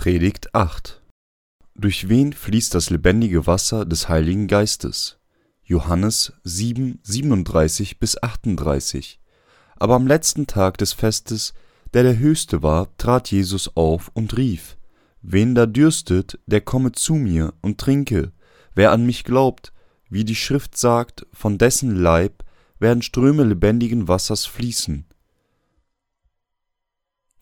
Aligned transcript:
Predigt 0.00 0.54
8 0.54 1.02
Durch 1.74 2.08
wen 2.08 2.32
fließt 2.32 2.74
das 2.74 2.88
lebendige 2.88 3.46
Wasser 3.46 3.84
des 3.84 4.08
Heiligen 4.08 4.46
Geistes? 4.46 5.18
Johannes 5.62 6.32
7, 6.42 7.00
37 7.02 7.98
bis 7.98 8.16
38 8.22 9.20
Aber 9.76 9.96
am 9.96 10.06
letzten 10.06 10.46
Tag 10.46 10.78
des 10.78 10.94
Festes, 10.94 11.52
der 11.92 12.02
der 12.02 12.18
höchste 12.18 12.62
war, 12.62 12.88
trat 12.96 13.30
Jesus 13.30 13.76
auf 13.76 14.10
und 14.14 14.38
rief: 14.38 14.78
Wen 15.20 15.54
da 15.54 15.66
dürstet, 15.66 16.38
der 16.46 16.62
komme 16.62 16.92
zu 16.92 17.12
mir 17.16 17.52
und 17.60 17.76
trinke. 17.76 18.32
Wer 18.74 18.92
an 18.92 19.04
mich 19.04 19.22
glaubt, 19.22 19.74
wie 20.08 20.24
die 20.24 20.34
Schrift 20.34 20.78
sagt, 20.78 21.26
von 21.30 21.58
dessen 21.58 21.94
Leib 21.94 22.42
werden 22.78 23.02
Ströme 23.02 23.44
lebendigen 23.44 24.08
Wassers 24.08 24.46
fließen. 24.46 25.04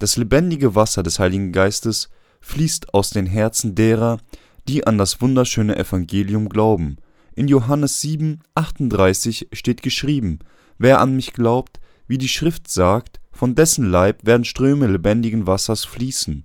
Das 0.00 0.16
lebendige 0.16 0.75
Wasser 0.75 1.05
des 1.05 1.20
Heiligen 1.20 1.52
Geistes 1.52 2.09
fließt 2.41 2.95
aus 2.95 3.10
den 3.10 3.27
Herzen 3.27 3.74
derer, 3.74 4.19
die 4.69 4.87
an 4.87 4.98
das 4.98 5.20
wunderschöne 5.20 5.77
Evangelium 5.77 6.48
glauben. 6.48 6.97
In 7.34 7.48
Johannes 7.48 8.01
7, 8.01 8.41
38 8.55 9.48
steht 9.52 9.83
geschrieben: 9.83 10.41
Wer 10.78 11.01
an 11.01 11.14
mich 11.16 11.33
glaubt, 11.33 11.80
wie 12.06 12.19
die 12.19 12.28
Schrift 12.28 12.69
sagt, 12.69 13.20
von 13.30 13.55
dessen 13.55 13.88
Leib 13.88 14.27
werden 14.27 14.45
Ströme 14.45 14.88
lebendigen 14.88 15.47
Wassers 15.47 15.84
fließen. 15.84 16.45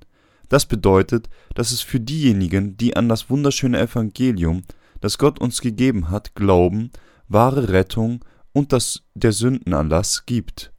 Das 0.49 0.67
bedeutet, 0.67 1.29
dass 1.55 1.71
es 1.71 1.81
für 1.81 1.99
diejenigen, 1.99 2.77
die 2.77 2.95
an 2.95 3.09
das 3.09 3.29
wunderschöne 3.29 3.79
Evangelium, 3.79 4.61
das 5.01 5.17
Gott 5.17 5.39
uns 5.39 5.61
gegeben 5.61 6.11
hat, 6.11 6.35
glauben, 6.35 6.91
wahre 7.27 7.69
Rettung 7.69 8.23
und 8.51 8.71
das 8.71 9.03
der 9.15 9.31
Sündenerlass 9.31 10.25
gibt. 10.25 10.71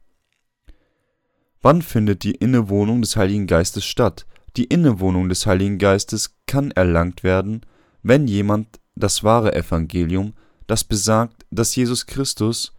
Wann 1.61 1.81
findet 1.81 2.23
die 2.23 2.35
Innewohnung 2.35 3.01
des 3.01 3.17
Heiligen 3.17 3.47
Geistes 3.47 3.85
statt? 3.85 4.25
Die 4.57 4.65
Innewohnung 4.65 5.27
des 5.27 5.45
Heiligen 5.45 5.77
Geistes 5.77 6.37
kann 6.47 6.71
erlangt 6.71 7.23
werden, 7.23 7.61
wenn 8.03 8.27
jemand 8.27 8.79
das 8.95 9.23
wahre 9.23 9.53
Evangelium, 9.53 10.33
das 10.67 10.83
besagt, 10.83 11.45
dass 11.51 11.75
Jesus 11.75 12.05
Christus 12.05 12.73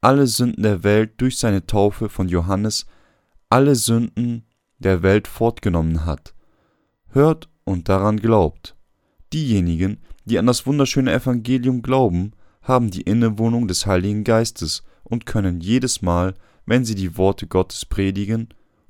alle 0.00 0.26
Sünden 0.26 0.62
der 0.62 0.82
Welt 0.82 1.12
durch 1.18 1.38
seine 1.38 1.66
Taufe 1.66 2.08
von 2.08 2.28
Johannes 2.28 2.86
alle 3.48 3.76
Sünden 3.76 4.44
der 4.78 5.02
Welt 5.02 5.28
fortgenommen 5.28 6.04
hat, 6.04 6.34
hört 7.10 7.48
und 7.64 7.88
daran 7.88 8.18
glaubt. 8.18 8.76
Diejenigen, 9.32 9.98
die 10.24 10.38
an 10.38 10.46
das 10.46 10.66
wunderschöne 10.66 11.12
Evangelium 11.12 11.82
glauben, 11.82 12.32
haben 12.62 12.90
die 12.90 13.02
Innewohnung 13.02 13.68
des 13.68 13.86
Heiligen 13.86 14.24
Geistes 14.24 14.82
und 15.04 15.24
können 15.24 15.60
jedes 15.60 16.02
Mal, 16.02 16.34
wenn 16.66 16.84
sie 16.84 16.96
die 16.96 17.16
Worte 17.16 17.46
Gottes 17.46 17.84
predigen 17.84 18.48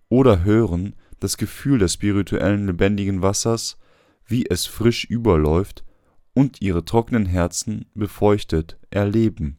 oder 0.08 0.44
hören, 0.44 0.94
das 1.20 1.36
Gefühl 1.36 1.78
des 1.78 1.94
spirituellen 1.94 2.66
lebendigen 2.66 3.22
Wassers, 3.22 3.78
wie 4.26 4.46
es 4.46 4.66
frisch 4.66 5.04
überläuft 5.04 5.84
und 6.34 6.60
ihre 6.60 6.84
trockenen 6.84 7.26
Herzen 7.26 7.86
befeuchtet, 7.94 8.78
erleben. 8.90 9.58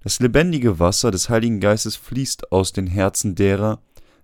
Das 0.00 0.20
lebendige 0.20 0.78
Wasser 0.78 1.10
des 1.10 1.28
Heiligen 1.28 1.60
Geistes 1.60 1.96
fließt 1.96 2.50
aus 2.50 2.72
den 2.72 2.86
Herzen 2.86 3.34
derer, 3.34 3.80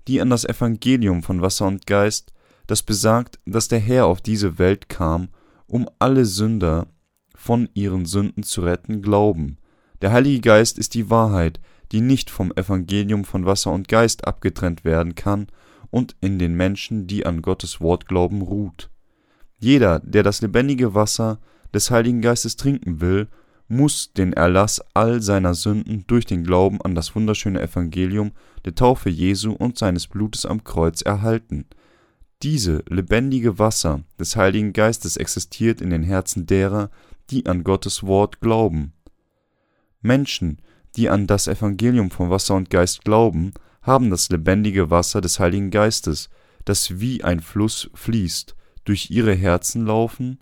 die 0.09 0.21
an 0.21 0.31
das 0.31 0.45
Evangelium 0.45 1.23
von 1.23 1.41
Wasser 1.41 1.67
und 1.67 1.87
Geist, 1.87 2.33
das 2.67 2.83
besagt, 2.83 3.39
dass 3.47 3.69
der 3.69 3.79
Herr 3.79 4.06
auf 4.06 4.21
diese 4.21 4.59
Welt 4.59 4.89
kam, 4.89 5.29
um 5.67 5.89
alle 5.99 6.25
Sünder 6.25 6.89
von 7.34 7.69
ihren 7.75 8.05
Sünden 8.05 8.43
zu 8.43 8.62
retten, 8.62 9.01
glauben. 9.01 9.59
Der 10.03 10.12
Heilige 10.12 10.41
Geist 10.41 10.79
ist 10.79 10.95
die 10.95 11.09
Wahrheit, 11.09 11.61
die 11.93 12.01
nicht 12.01 12.31
vom 12.31 12.53
Evangelium 12.53 13.25
von 13.25 13.47
Wasser 13.47 13.71
und 13.71 13.89
Geist 13.89 14.27
abgetrennt 14.27 14.84
werden 14.84 15.15
kann 15.15 15.47
und 15.91 16.16
in 16.21 16.38
den 16.38 16.54
Menschen, 16.54 17.06
die 17.06 17.26
an 17.26 17.43
Gottes 17.43 17.81
Wort 17.81 18.06
glauben, 18.06 18.43
ruht. 18.43 18.91
Jeder, 19.59 20.00
der 20.00 20.22
das 20.22 20.41
lebendige 20.41 20.94
Wasser 20.94 21.38
des 21.75 21.91
Heiligen 21.91 22.21
Geistes 22.21 22.56
trinken 22.56 23.00
will, 23.00 23.28
muss 23.69 24.12
den 24.15 24.32
Erlass 24.32 24.81
all 24.94 25.21
seiner 25.21 25.54
Sünden 25.54 26.04
durch 26.06 26.25
den 26.25 26.43
Glauben 26.43 26.81
an 26.81 26.94
das 26.94 27.15
wunderschöne 27.15 27.60
Evangelium 27.60 28.32
der 28.65 28.75
Taufe 28.75 29.10
Jesu 29.10 29.53
und 29.53 29.76
seines 29.76 30.06
Blutes 30.06 30.47
am 30.47 30.65
Kreuz 30.65 31.03
erhalten. 31.03 31.66
Diese 32.43 32.82
lebendige 32.88 33.59
Wasser 33.59 34.03
des 34.19 34.37
Heiligen 34.37 34.72
Geistes 34.72 35.16
existiert 35.16 35.81
in 35.81 35.91
den 35.91 36.03
Herzen 36.03 36.47
derer, 36.47 36.91
die 37.31 37.47
an 37.47 37.62
Gottes 37.62 38.05
Wort 38.05 38.41
glauben. 38.41 38.93
Menschen, 40.00 40.62
die 40.97 41.10
an 41.10 41.26
das 41.26 41.47
Evangelium 41.47 42.10
von 42.10 42.31
Wasser 42.31 42.55
und 42.55 42.70
Geist 42.70 43.05
glauben, 43.05 43.53
haben 43.88 44.10
das 44.10 44.28
lebendige 44.28 44.91
Wasser 44.91 45.21
des 45.21 45.41
Heiligen 45.41 45.71
Geistes, 45.71 46.28
das 46.65 47.00
wie 47.00 47.25
ein 47.25 47.41
Fluss 47.41 47.91
fließt, 47.94 48.54
durch 48.84 49.10
ihre 49.10 49.34
Herzen 49.34 49.87
laufen? 49.87 50.38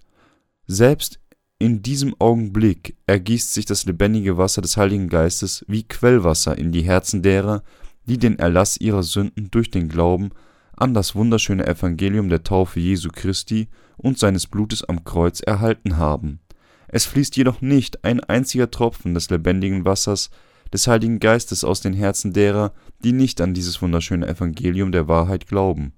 Selbst 0.67 1.21
in 1.59 1.81
diesem 1.81 2.15
Augenblick 2.19 2.97
ergießt 3.07 3.55
sich 3.55 3.65
das 3.65 3.87
lebendige 3.87 4.37
Wasser 4.37 4.61
des 4.61 4.77
Heiligen 4.77 5.09
Geistes 5.09 5.65
wie 5.69 5.85
Quellwasser 5.85 6.59
in 6.59 6.73
die 6.73 6.83
Herzen 6.83 7.23
derer, 7.23 7.63
die 8.05 8.19
den 8.19 8.39
Erlass 8.39 8.77
ihrer 8.77 9.03
Sünden 9.03 9.51
durch 9.51 9.71
den 9.71 9.89
Glauben 9.89 10.31
an 10.77 10.93
das 10.93 11.15
wunderschöne 11.15 11.67
Evangelium 11.67 12.29
der 12.29 12.43
Taufe 12.43 12.81
Jesu 12.81 13.09
Christi 13.11 13.69
und 13.97 14.19
seines 14.19 14.47
Blutes 14.47 14.85
am 14.85 15.05
Kreuz 15.05 15.41
erhalten 15.41 15.97
haben. 15.97 16.41
Es 16.89 17.07
fließt 17.07 17.37
jedoch 17.37 17.61
nicht 17.61 18.05
ein 18.05 18.21
einziger 18.21 18.71
Tropfen 18.71 19.15
des 19.15 19.31
lebendigen 19.31 19.85
Wassers 19.85 20.31
des 20.73 20.87
Heiligen 20.87 21.21
Geistes 21.21 21.65
aus 21.65 21.81
den 21.81 21.95
Herzen 21.95 22.33
derer, 22.33 22.73
die 23.05 23.13
nicht 23.13 23.41
an 23.41 23.55
dieses 23.55 23.81
wunderschöne 23.83 24.27
Evangelium 24.27 24.93
der 24.93 25.09
Wahrheit 25.09 25.47
glauben. 25.47 25.93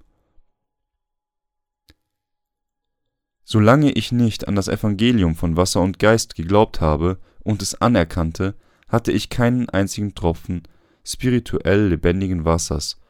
Solange 3.45 3.93
ich 3.93 4.13
nicht 4.13 4.47
an 4.47 4.57
das 4.57 4.69
Evangelium 4.69 5.35
von 5.35 5.57
Wasser 5.57 5.81
und 5.81 5.99
Geist 5.99 6.35
geglaubt 6.35 6.81
habe 6.81 7.19
und 7.41 7.63
es 7.63 7.75
anerkannte, 7.81 8.55
hatte 8.89 9.13
ich 9.13 9.31
keinen 9.31 9.69
einzigen 9.71 10.15
Tropfen 10.15 10.63
spirituell 11.05 11.89
lebendigen 11.89 12.45
Wassers 12.45 13.01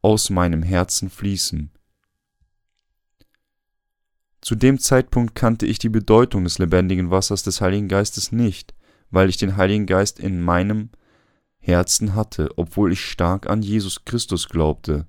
aus 0.00 0.30
meinem 0.30 0.62
Herzen 0.62 1.10
fließen. 1.10 1.70
Zu 4.40 4.54
dem 4.54 4.78
Zeitpunkt 4.78 5.34
kannte 5.34 5.66
ich 5.66 5.78
die 5.78 5.88
Bedeutung 5.88 6.44
des 6.44 6.58
lebendigen 6.58 7.10
Wassers 7.10 7.42
des 7.42 7.60
Heiligen 7.62 7.88
Geistes 7.88 8.32
nicht, 8.32 8.74
weil 9.10 9.28
ich 9.28 9.38
den 9.38 9.56
Heiligen 9.56 9.86
Geist 9.86 10.20
in 10.20 10.42
meinem 10.42 10.90
Herzen 11.64 12.14
hatte, 12.14 12.50
obwohl 12.56 12.92
ich 12.92 13.00
stark 13.00 13.48
an 13.48 13.62
Jesus 13.62 14.04
Christus 14.04 14.48
glaubte. 14.48 15.06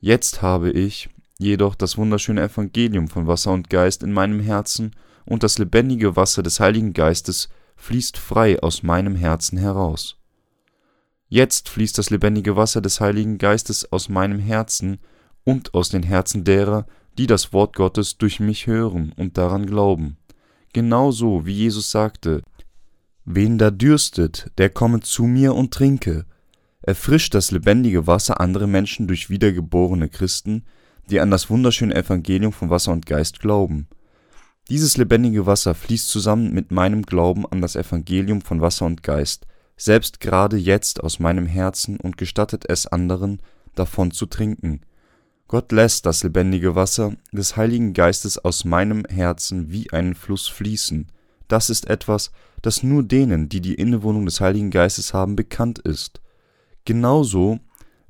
Jetzt 0.00 0.42
habe 0.42 0.70
ich 0.70 1.08
jedoch 1.38 1.74
das 1.74 1.96
wunderschöne 1.96 2.42
Evangelium 2.42 3.08
von 3.08 3.26
Wasser 3.26 3.52
und 3.52 3.70
Geist 3.70 4.02
in 4.02 4.12
meinem 4.12 4.40
Herzen, 4.40 4.92
und 5.24 5.42
das 5.42 5.58
lebendige 5.58 6.16
Wasser 6.16 6.42
des 6.42 6.58
Heiligen 6.58 6.94
Geistes 6.94 7.48
fließt 7.76 8.16
frei 8.16 8.60
aus 8.60 8.82
meinem 8.82 9.14
Herzen 9.14 9.58
heraus. 9.58 10.16
Jetzt 11.28 11.68
fließt 11.68 11.98
das 11.98 12.10
lebendige 12.10 12.56
Wasser 12.56 12.80
des 12.80 13.00
Heiligen 13.00 13.36
Geistes 13.36 13.90
aus 13.92 14.08
meinem 14.08 14.38
Herzen 14.38 14.98
und 15.44 15.74
aus 15.74 15.90
den 15.90 16.02
Herzen 16.02 16.44
derer, 16.44 16.86
die 17.18 17.26
das 17.26 17.52
Wort 17.52 17.76
Gottes 17.76 18.16
durch 18.16 18.40
mich 18.40 18.66
hören 18.66 19.12
und 19.16 19.36
daran 19.36 19.66
glauben. 19.66 20.16
Genauso 20.72 21.44
wie 21.44 21.52
Jesus 21.52 21.90
sagte, 21.90 22.42
Wen 23.30 23.58
da 23.58 23.70
dürstet, 23.70 24.50
der 24.56 24.70
komme 24.70 25.00
zu 25.00 25.24
mir 25.24 25.54
und 25.54 25.74
trinke. 25.74 26.24
Erfrischt 26.80 27.34
das 27.34 27.50
lebendige 27.50 28.06
Wasser 28.06 28.40
andere 28.40 28.66
Menschen 28.66 29.06
durch 29.06 29.28
wiedergeborene 29.28 30.08
Christen, 30.08 30.64
die 31.10 31.20
an 31.20 31.30
das 31.30 31.50
wunderschöne 31.50 31.94
Evangelium 31.94 32.54
von 32.54 32.70
Wasser 32.70 32.90
und 32.90 33.04
Geist 33.04 33.40
glauben. 33.40 33.86
Dieses 34.70 34.96
lebendige 34.96 35.44
Wasser 35.44 35.74
fließt 35.74 36.08
zusammen 36.08 36.54
mit 36.54 36.70
meinem 36.70 37.02
Glauben 37.02 37.44
an 37.44 37.60
das 37.60 37.76
Evangelium 37.76 38.40
von 38.40 38.62
Wasser 38.62 38.86
und 38.86 39.02
Geist, 39.02 39.46
selbst 39.76 40.20
gerade 40.20 40.56
jetzt 40.56 41.04
aus 41.04 41.18
meinem 41.18 41.44
Herzen 41.44 42.00
und 42.00 42.16
gestattet 42.16 42.64
es 42.66 42.86
anderen, 42.86 43.42
davon 43.74 44.10
zu 44.10 44.24
trinken. 44.24 44.80
Gott 45.48 45.70
lässt 45.70 46.06
das 46.06 46.22
lebendige 46.22 46.74
Wasser 46.76 47.12
des 47.30 47.58
Heiligen 47.58 47.92
Geistes 47.92 48.38
aus 48.38 48.64
meinem 48.64 49.04
Herzen 49.04 49.70
wie 49.70 49.92
einen 49.92 50.14
Fluss 50.14 50.48
fließen, 50.48 51.08
das 51.48 51.70
ist 51.70 51.88
etwas, 51.88 52.30
das 52.62 52.82
nur 52.82 53.02
denen, 53.02 53.48
die 53.48 53.60
die 53.60 53.74
Innewohnung 53.74 54.24
des 54.24 54.40
Heiligen 54.40 54.70
Geistes 54.70 55.14
haben, 55.14 55.36
bekannt 55.36 55.78
ist. 55.78 56.20
Genauso 56.84 57.60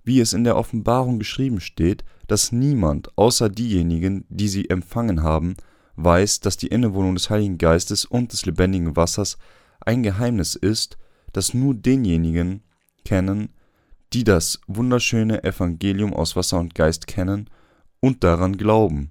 wie 0.05 0.21
es 0.21 0.33
in 0.33 0.45
der 0.45 0.57
Offenbarung 0.57 1.19
geschrieben 1.19 1.61
steht, 1.61 2.05
dass 2.27 2.53
niemand 2.53 3.17
außer 3.17 3.49
diejenigen, 3.49 4.25
die 4.29 4.49
sie 4.49 4.71
empfangen 4.71 5.23
haben, 5.23 5.57
weiß, 5.97 6.41
dass 6.41 6.57
die 6.57 6.69
Innewohnung 6.69 7.15
des 7.15 7.29
Heiligen 7.29 7.59
Geistes 7.59 8.05
und 8.05 8.33
des 8.33 8.47
lebendigen 8.47 8.97
Wassers 8.97 9.37
ein 9.81 10.03
Geheimnis 10.03 10.55
ist, 10.55 10.97
das 11.33 11.55
nur 11.55 11.75
denjenigen 11.75 12.63
kennen, 13.05 13.51
die 14.13 14.25
das 14.25 14.61
wunderschöne 14.67 15.45
Evangelium 15.45 16.15
aus 16.15 16.37
Wasser 16.37 16.59
und 16.59 16.75
Geist 16.75 17.07
kennen 17.07 17.51
und 18.01 18.25
daran 18.25 18.57
glauben. 18.57 19.11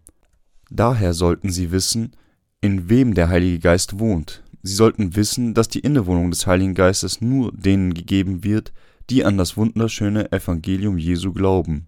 Daher 0.70 1.14
sollten 1.14 1.52
sie 1.52 1.72
wissen, 1.72 2.16
in 2.62 2.90
wem 2.90 3.14
der 3.14 3.30
Heilige 3.30 3.60
Geist 3.60 4.00
wohnt. 4.00 4.44
Sie 4.64 4.74
sollten 4.74 5.16
wissen, 5.16 5.54
dass 5.54 5.70
die 5.70 5.80
Innewohnung 5.80 6.32
des 6.32 6.48
Heiligen 6.48 6.74
Geistes 6.74 7.22
nur 7.22 7.52
denen 7.54 7.94
gegeben 7.94 8.44
wird, 8.44 8.74
die 9.10 9.24
an 9.24 9.38
das 9.38 9.58
wunderschöne 9.58 10.32
Evangelium 10.32 10.98
Jesu 10.98 11.32
glauben. 11.32 11.88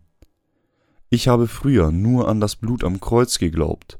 Ich 1.09 1.27
habe 1.27 1.47
früher 1.47 1.91
nur 1.91 2.27
an 2.27 2.39
das 2.39 2.55
Blut 2.55 2.83
am 2.83 2.99
Kreuz 2.99 3.39
geglaubt. 3.39 3.99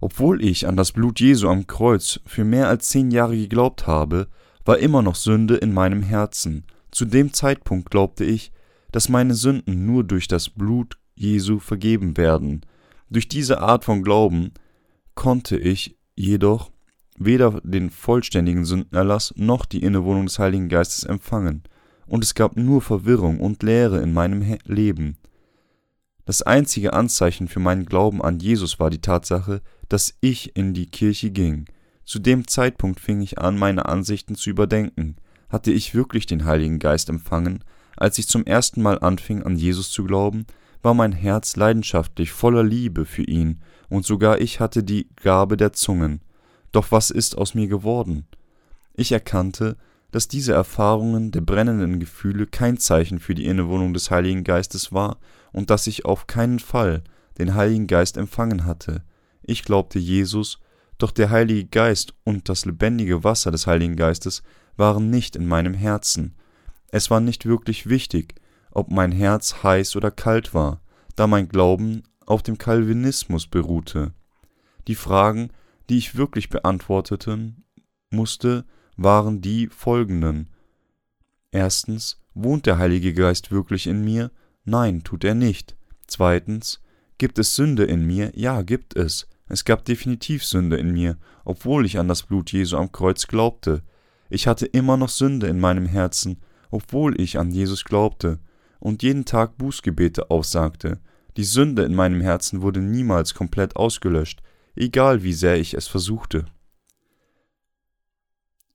Obwohl 0.00 0.44
ich 0.44 0.66
an 0.68 0.76
das 0.76 0.92
Blut 0.92 1.18
Jesu 1.20 1.48
am 1.48 1.66
Kreuz 1.66 2.20
für 2.26 2.44
mehr 2.44 2.68
als 2.68 2.88
zehn 2.88 3.10
Jahre 3.10 3.36
geglaubt 3.36 3.86
habe, 3.86 4.28
war 4.64 4.78
immer 4.78 5.00
noch 5.00 5.14
Sünde 5.14 5.56
in 5.56 5.72
meinem 5.72 6.02
Herzen. 6.02 6.64
Zu 6.90 7.06
dem 7.06 7.32
Zeitpunkt 7.32 7.90
glaubte 7.90 8.24
ich, 8.24 8.52
dass 8.92 9.08
meine 9.08 9.34
Sünden 9.34 9.86
nur 9.86 10.04
durch 10.04 10.28
das 10.28 10.50
Blut 10.50 10.98
Jesu 11.14 11.58
vergeben 11.58 12.16
werden. 12.16 12.60
Durch 13.08 13.28
diese 13.28 13.60
Art 13.60 13.84
von 13.84 14.02
Glauben 14.02 14.52
konnte 15.14 15.56
ich 15.56 15.96
jedoch 16.14 16.70
weder 17.18 17.60
den 17.62 17.90
vollständigen 17.90 18.64
Sündenerlass 18.64 19.32
noch 19.36 19.64
die 19.64 19.82
Innewohnung 19.82 20.26
des 20.26 20.38
Heiligen 20.38 20.68
Geistes 20.68 21.04
empfangen, 21.04 21.62
und 22.06 22.22
es 22.22 22.34
gab 22.34 22.56
nur 22.56 22.82
Verwirrung 22.82 23.40
und 23.40 23.62
Leere 23.62 24.00
in 24.00 24.12
meinem 24.12 24.58
Leben. 24.64 25.16
Das 26.24 26.42
einzige 26.42 26.92
Anzeichen 26.92 27.48
für 27.48 27.60
meinen 27.60 27.86
Glauben 27.86 28.20
an 28.20 28.40
Jesus 28.40 28.80
war 28.80 28.90
die 28.90 29.00
Tatsache, 29.00 29.62
dass 29.88 30.14
ich 30.20 30.56
in 30.56 30.74
die 30.74 30.86
Kirche 30.86 31.30
ging. 31.30 31.66
Zu 32.04 32.18
dem 32.18 32.46
Zeitpunkt 32.46 33.00
fing 33.00 33.20
ich 33.20 33.38
an, 33.38 33.58
meine 33.58 33.86
Ansichten 33.86 34.34
zu 34.34 34.50
überdenken. 34.50 35.16
Hatte 35.48 35.72
ich 35.72 35.94
wirklich 35.94 36.26
den 36.26 36.44
Heiligen 36.44 36.78
Geist 36.80 37.08
empfangen? 37.08 37.62
Als 37.96 38.18
ich 38.18 38.28
zum 38.28 38.44
ersten 38.44 38.82
Mal 38.82 38.98
anfing, 38.98 39.42
an 39.42 39.56
Jesus 39.56 39.90
zu 39.90 40.04
glauben, 40.04 40.46
war 40.82 40.94
mein 40.94 41.12
Herz 41.12 41.56
leidenschaftlich 41.56 42.30
voller 42.32 42.62
Liebe 42.62 43.06
für 43.06 43.24
ihn, 43.24 43.60
und 43.88 44.04
sogar 44.04 44.40
ich 44.40 44.60
hatte 44.60 44.82
die 44.82 45.08
Gabe 45.16 45.56
der 45.56 45.72
Zungen. 45.72 46.20
Doch 46.76 46.92
was 46.92 47.10
ist 47.10 47.38
aus 47.38 47.54
mir 47.54 47.68
geworden? 47.68 48.26
Ich 48.92 49.10
erkannte, 49.10 49.78
dass 50.10 50.28
diese 50.28 50.52
Erfahrungen 50.52 51.30
der 51.30 51.40
brennenden 51.40 52.00
Gefühle 52.00 52.46
kein 52.46 52.76
Zeichen 52.76 53.18
für 53.18 53.34
die 53.34 53.46
Innewohnung 53.46 53.94
des 53.94 54.10
Heiligen 54.10 54.44
Geistes 54.44 54.92
war 54.92 55.16
und 55.52 55.70
dass 55.70 55.86
ich 55.86 56.04
auf 56.04 56.26
keinen 56.26 56.58
Fall 56.58 57.02
den 57.38 57.54
Heiligen 57.54 57.86
Geist 57.86 58.18
empfangen 58.18 58.66
hatte. 58.66 59.02
Ich 59.40 59.62
glaubte 59.62 59.98
Jesus, 59.98 60.58
doch 60.98 61.12
der 61.12 61.30
Heilige 61.30 61.64
Geist 61.64 62.12
und 62.24 62.50
das 62.50 62.66
lebendige 62.66 63.24
Wasser 63.24 63.50
des 63.50 63.66
Heiligen 63.66 63.96
Geistes 63.96 64.42
waren 64.76 65.08
nicht 65.08 65.34
in 65.34 65.46
meinem 65.46 65.72
Herzen. 65.72 66.34
Es 66.88 67.10
war 67.10 67.20
nicht 67.20 67.46
wirklich 67.46 67.88
wichtig, 67.88 68.34
ob 68.70 68.90
mein 68.90 69.12
Herz 69.12 69.62
heiß 69.62 69.96
oder 69.96 70.10
kalt 70.10 70.52
war, 70.52 70.82
da 71.14 71.26
mein 71.26 71.48
Glauben 71.48 72.02
auf 72.26 72.42
dem 72.42 72.58
Calvinismus 72.58 73.46
beruhte. 73.46 74.12
Die 74.88 74.94
Fragen, 74.94 75.48
die 75.88 75.98
ich 75.98 76.16
wirklich 76.16 76.48
beantworteten 76.48 77.64
musste, 78.10 78.64
waren 78.96 79.40
die 79.40 79.68
folgenden. 79.68 80.50
Erstens, 81.50 82.20
wohnt 82.34 82.66
der 82.66 82.78
Heilige 82.78 83.14
Geist 83.14 83.50
wirklich 83.50 83.86
in 83.86 84.04
mir? 84.04 84.30
Nein, 84.64 85.02
tut 85.04 85.24
er 85.24 85.34
nicht. 85.34 85.76
Zweitens, 86.06 86.82
gibt 87.18 87.38
es 87.38 87.54
Sünde 87.54 87.84
in 87.84 88.06
mir? 88.06 88.32
Ja, 88.34 88.62
gibt 88.62 88.96
es. 88.96 89.28
Es 89.48 89.64
gab 89.64 89.84
definitiv 89.84 90.44
Sünde 90.44 90.76
in 90.76 90.92
mir, 90.92 91.18
obwohl 91.44 91.86
ich 91.86 91.98
an 91.98 92.08
das 92.08 92.24
Blut 92.24 92.50
Jesu 92.52 92.76
am 92.76 92.90
Kreuz 92.90 93.26
glaubte. 93.26 93.82
Ich 94.28 94.46
hatte 94.46 94.66
immer 94.66 94.96
noch 94.96 95.08
Sünde 95.08 95.46
in 95.46 95.60
meinem 95.60 95.86
Herzen, 95.86 96.40
obwohl 96.70 97.20
ich 97.20 97.38
an 97.38 97.52
Jesus 97.52 97.84
glaubte 97.84 98.40
und 98.80 99.02
jeden 99.02 99.24
Tag 99.24 99.56
Bußgebete 99.56 100.30
aufsagte. 100.30 101.00
Die 101.36 101.44
Sünde 101.44 101.82
in 101.82 101.94
meinem 101.94 102.20
Herzen 102.20 102.62
wurde 102.62 102.80
niemals 102.80 103.34
komplett 103.34 103.76
ausgelöscht, 103.76 104.42
egal 104.76 105.22
wie 105.22 105.32
sehr 105.32 105.56
ich 105.56 105.74
es 105.74 105.88
versuchte. 105.88 106.46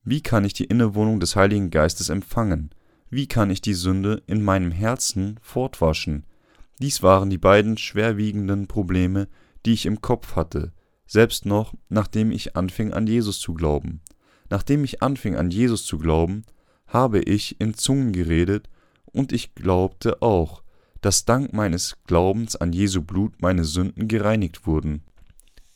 Wie 0.04 0.20
kann 0.20 0.44
ich 0.44 0.52
die 0.52 0.64
Innewohnung 0.64 1.20
des 1.20 1.36
Heiligen 1.36 1.70
Geistes 1.70 2.08
empfangen? 2.08 2.70
Wie 3.08 3.28
kann 3.28 3.50
ich 3.50 3.60
die 3.60 3.74
Sünde 3.74 4.22
in 4.26 4.42
meinem 4.42 4.72
Herzen 4.72 5.38
fortwaschen? 5.42 6.24
Dies 6.80 7.02
waren 7.02 7.30
die 7.30 7.38
beiden 7.38 7.78
schwerwiegenden 7.78 8.66
Probleme, 8.66 9.28
die 9.64 9.72
ich 9.72 9.86
im 9.86 10.00
Kopf 10.00 10.34
hatte, 10.34 10.72
selbst 11.06 11.46
noch, 11.46 11.74
nachdem 11.88 12.32
ich 12.32 12.56
anfing 12.56 12.92
an 12.92 13.06
Jesus 13.06 13.38
zu 13.38 13.54
glauben. 13.54 14.00
Nachdem 14.50 14.82
ich 14.82 15.02
anfing 15.02 15.36
an 15.36 15.50
Jesus 15.50 15.86
zu 15.86 15.98
glauben, 15.98 16.42
habe 16.86 17.20
ich 17.20 17.60
in 17.60 17.74
Zungen 17.74 18.12
geredet, 18.12 18.68
und 19.04 19.32
ich 19.32 19.54
glaubte 19.54 20.22
auch, 20.22 20.62
dass 21.00 21.24
dank 21.24 21.52
meines 21.52 21.98
Glaubens 22.06 22.56
an 22.56 22.72
Jesu 22.72 23.02
Blut 23.02 23.42
meine 23.42 23.64
Sünden 23.64 24.08
gereinigt 24.08 24.66
wurden. 24.66 25.02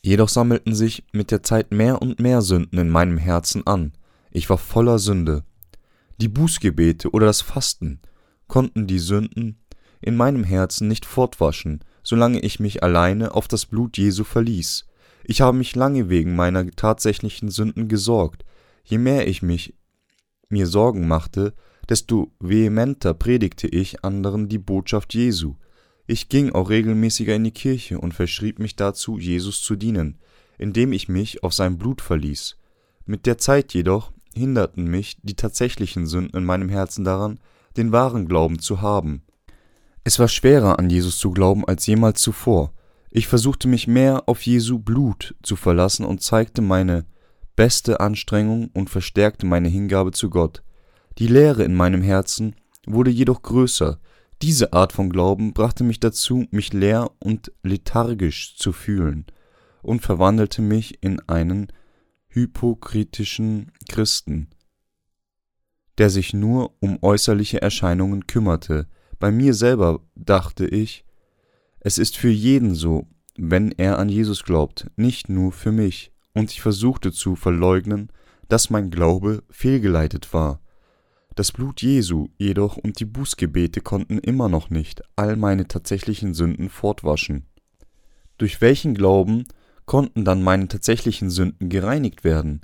Jedoch 0.07 0.29
sammelten 0.29 0.73
sich 0.73 1.03
mit 1.11 1.33
der 1.33 1.43
Zeit 1.43 1.73
mehr 1.73 2.01
und 2.01 2.21
mehr 2.21 2.41
Sünden 2.41 2.79
in 2.79 2.91
meinem 2.91 3.19
Herzen 3.19 3.67
an, 3.67 3.93
ich 4.31 4.49
war 4.49 4.57
voller 4.57 5.01
Sünde. 5.01 5.43
Die 6.19 6.29
Bußgebete 6.29 7.11
oder 7.11 7.27
das 7.27 7.41
Fasten 7.41 7.99
konnten 8.47 8.87
die 8.87 9.01
Sünden 9.01 9.59
in 10.01 10.15
meinem 10.15 10.45
Herzen 10.45 10.87
nicht 10.87 11.07
fortwaschen, 11.07 11.81
solange 12.05 12.39
ich 12.39 12.61
mich 12.61 12.85
alleine 12.85 13.35
auf 13.35 13.49
das 13.49 13.67
Blut 13.67 13.99
Jesu 13.99 14.23
verließ. 14.23 14.87
Ich 15.25 15.41
habe 15.41 15.57
mich 15.59 15.75
lange 15.75 16.09
wegen 16.09 16.37
meiner 16.37 16.71
tatsächlichen 16.71 17.51
Sünden 17.51 17.89
gesorgt. 17.89 18.45
Je 18.85 18.99
mehr 18.99 19.27
ich 19.27 19.43
mich 19.43 19.75
mir 20.49 20.69
Sorgen 20.69 21.09
machte, 21.09 21.53
desto 21.89 22.31
vehementer 22.39 23.13
predigte 23.13 23.67
ich 23.67 24.05
anderen 24.05 24.49
die 24.49 24.59
Botschaft 24.59 25.15
Jesu. 25.15 25.57
Ich 26.07 26.29
ging 26.29 26.53
auch 26.53 26.71
regelmäßiger 26.71 27.35
in 27.35 27.45
die 27.45 27.51
Kirche 27.51 27.99
und 27.99 28.15
verschrieb 28.15 28.59
mich 28.59 28.77
dazu, 28.77 29.19
Jesus 29.19 29.63
zu 29.63 29.75
dienen, 29.75 30.19
indem 30.59 30.93
ich 30.93 31.09
mich 31.09 31.43
auf 31.43 31.53
sein 31.53 31.79
Blut 31.79 32.01
verließ. 32.01 32.57
Mit 33.05 33.27
der 33.27 33.39
Zeit 33.39 33.75
jedoch 33.75 34.13
hinderten 34.35 34.85
mich 34.85 35.19
die 35.23 35.35
tatsächlichen 35.35 36.07
Sünden 36.07 36.39
in 36.39 36.45
meinem 36.45 36.69
Herzen 36.69 37.05
daran, 37.05 37.41
den 37.77 37.93
wahren 37.93 38.27
Glauben 38.27 38.59
zu 38.59 38.81
haben. 38.81 39.23
Es 40.05 40.19
war 40.19 40.29
schwerer 40.29 40.79
an 40.79 40.89
Jesus 40.89 41.19
zu 41.19 41.33
glauben 41.33 41.65
als 41.67 41.87
jemals 41.87 42.23
zuvor. 42.23 42.73
Ich 43.11 43.27
versuchte 43.27 43.67
mich 43.67 43.89
mehr 43.89 44.29
auf 44.29 44.43
Jesu 44.43 44.79
Blut 44.79 45.35
zu 45.43 45.57
verlassen 45.57 46.05
und 46.05 46.23
zeigte 46.23 46.63
meine 46.63 47.07
beste 47.57 47.99
Anstrengung 48.01 48.71
und 48.75 48.91
verstärkte 48.91 49.47
meine 49.47 49.69
Hingabe 49.69 50.13
zu 50.13 50.31
Gott. 50.31 50.63
Die 51.19 51.27
Leere 51.27 51.65
in 51.65 51.75
meinem 51.75 52.03
Herzen 52.03 52.55
wurde 52.87 53.11
jedoch 53.11 53.43
größer. 53.43 53.99
Diese 54.43 54.73
Art 54.73 54.93
von 54.93 55.11
Glauben 55.11 55.55
brachte 55.55 55.83
mich 55.83 55.99
dazu, 55.99 56.47
mich 56.51 56.73
leer 56.73 57.11
und 57.21 57.53
lethargisch 57.63 58.57
zu 58.57 58.73
fühlen 58.73 59.25
und 59.83 60.03
verwandelte 60.03 60.61
mich 60.61 61.03
in 61.03 61.21
einen 61.29 61.69
hypokritischen 62.29 63.73
Christen, 63.89 64.49
der 65.97 66.11
sich 66.11 66.35
nur 66.35 66.75
um 66.81 66.99
äußerliche 67.01 67.63
Erscheinungen 67.63 68.27
kümmerte. 68.27 68.87
Bei 69.19 69.31
mir 69.31 69.55
selber 69.55 70.01
dachte 70.15 70.67
ich, 70.67 71.07
es 71.81 71.97
ist 71.97 72.19
für 72.19 72.29
jeden 72.29 72.75
so, 72.75 73.07
wenn 73.39 73.73
er 73.73 73.99
an 73.99 74.11
Jesus 74.11 74.45
glaubt, 74.45 74.91
nicht 74.97 75.29
nur 75.29 75.53
für 75.53 75.73
mich, 75.73 76.13
und 76.35 76.51
ich 76.51 76.61
versuchte 76.61 77.13
zu 77.13 77.37
verleugnen, 77.37 78.11
dass 78.49 78.69
mein 78.69 78.91
Glaube 78.91 79.43
fehlgeleitet 79.51 80.35
war. 80.35 80.61
Das 81.37 81.53
Blut 81.53 81.83
Jesu 81.83 82.29
jedoch 82.39 82.79
und 82.79 82.99
die 82.99 83.05
Bußgebete 83.05 83.83
konnten 83.83 84.19
immer 84.19 84.49
noch 84.49 84.71
nicht 84.71 85.03
all 85.17 85.37
meine 85.37 85.69
tatsächlichen 85.69 86.33
Sünden 86.33 86.71
fortwaschen. 86.71 87.45
Durch 88.39 88.63
welchen 88.63 88.95
Glauben 88.95 89.45
konnten 89.85 90.25
dann 90.25 90.43
meine 90.43 90.67
tatsächlichen 90.67 91.29
Sünden 91.29 91.69
gereinigt 91.69 92.25
werden. 92.25 92.63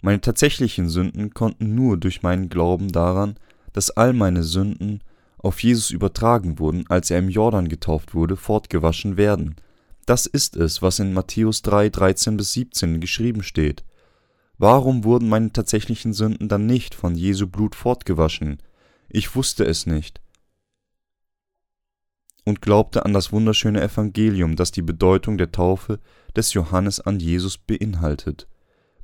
Meine 0.00 0.22
tatsächlichen 0.22 0.88
Sünden 0.88 1.34
konnten 1.34 1.74
nur 1.74 1.98
durch 1.98 2.22
meinen 2.22 2.48
Glauben 2.48 2.92
daran, 2.92 3.36
dass 3.74 3.90
all 3.90 4.14
meine 4.14 4.42
Sünden 4.42 5.00
auf 5.36 5.62
Jesus 5.62 5.90
übertragen 5.90 6.58
wurden, 6.58 6.86
als 6.88 7.10
er 7.10 7.18
im 7.18 7.28
Jordan 7.28 7.68
getauft 7.68 8.14
wurde, 8.14 8.36
fortgewaschen 8.36 9.18
werden. 9.18 9.54
Das 10.06 10.24
ist 10.24 10.56
es, 10.56 10.80
was 10.80 10.98
in 10.98 11.12
Matthäus 11.12 11.60
3, 11.60 11.90
13 11.90 12.38
bis 12.38 12.54
17 12.54 13.00
geschrieben 13.00 13.42
steht. 13.42 13.84
Warum 14.64 15.04
wurden 15.04 15.28
meine 15.28 15.52
tatsächlichen 15.52 16.14
Sünden 16.14 16.48
dann 16.48 16.64
nicht 16.64 16.94
von 16.94 17.16
Jesu 17.16 17.48
Blut 17.48 17.74
fortgewaschen? 17.74 18.62
Ich 19.10 19.36
wusste 19.36 19.62
es 19.66 19.84
nicht 19.84 20.22
und 22.46 22.62
glaubte 22.62 23.04
an 23.04 23.12
das 23.12 23.30
wunderschöne 23.30 23.82
Evangelium, 23.82 24.56
das 24.56 24.72
die 24.72 24.80
Bedeutung 24.80 25.36
der 25.36 25.52
Taufe 25.52 26.00
des 26.34 26.54
Johannes 26.54 26.98
an 26.98 27.20
Jesus 27.20 27.58
beinhaltet. 27.58 28.48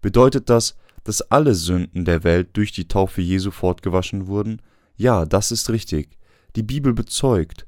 Bedeutet 0.00 0.48
das, 0.48 0.76
dass 1.04 1.20
alle 1.30 1.54
Sünden 1.54 2.06
der 2.06 2.24
Welt 2.24 2.56
durch 2.56 2.72
die 2.72 2.88
Taufe 2.88 3.20
Jesu 3.20 3.50
fortgewaschen 3.50 4.28
wurden? 4.28 4.62
Ja, 4.96 5.26
das 5.26 5.52
ist 5.52 5.68
richtig. 5.68 6.16
Die 6.56 6.62
Bibel 6.62 6.94
bezeugt 6.94 7.66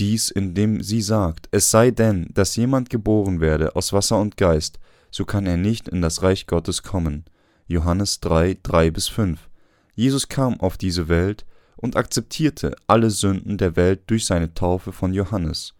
dies, 0.00 0.32
indem 0.32 0.82
sie 0.82 1.02
sagt, 1.02 1.48
es 1.52 1.70
sei 1.70 1.92
denn, 1.92 2.30
dass 2.34 2.56
jemand 2.56 2.90
geboren 2.90 3.38
werde 3.38 3.76
aus 3.76 3.92
Wasser 3.92 4.18
und 4.18 4.36
Geist, 4.36 4.80
so 5.10 5.24
kann 5.24 5.46
er 5.46 5.56
nicht 5.56 5.88
in 5.88 6.02
das 6.02 6.22
Reich 6.22 6.46
Gottes 6.46 6.82
kommen. 6.82 7.24
Johannes 7.66 8.20
3, 8.20 8.58
3 8.62 8.90
bis 8.90 9.08
5. 9.08 9.48
Jesus 9.94 10.28
kam 10.28 10.60
auf 10.60 10.76
diese 10.76 11.08
Welt, 11.08 11.44
und 11.78 11.96
akzeptierte 11.96 12.76
alle 12.86 13.10
Sünden 13.10 13.56
der 13.56 13.76
Welt 13.76 14.02
durch 14.08 14.26
seine 14.26 14.52
Taufe 14.52 14.92
von 14.92 15.14
Johannes. 15.14 15.74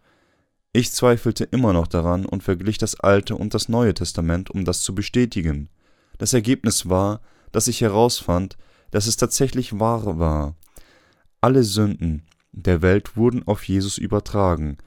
Ich 0.71 0.91
zweifelte 0.91 1.43
immer 1.43 1.73
noch 1.73 1.87
daran 1.87 2.25
und 2.25 2.41
verglich 2.41 2.77
das 2.77 2.99
Alte 2.99 3.35
und 3.35 3.53
das 3.53 3.69
Neue 3.69 3.93
Testament, 3.93 4.49
um 4.49 4.65
das 4.65 4.81
zu 4.81 4.95
bestätigen. 4.95 5.69
Das 6.17 6.33
Ergebnis 6.33 6.87
war, 6.87 7.21
dass 7.51 7.67
ich 7.67 7.81
herausfand, 7.81 8.57
dass 8.91 9.07
es 9.07 9.17
tatsächlich 9.17 9.79
wahr 9.79 10.19
war. 10.19 10.55
Alle 11.41 11.63
Sünden 11.63 12.23
der 12.51 12.81
Welt 12.81 13.17
wurden 13.17 13.45
auf 13.47 13.63
Jesus 13.63 13.97
übertragen. 13.97 14.77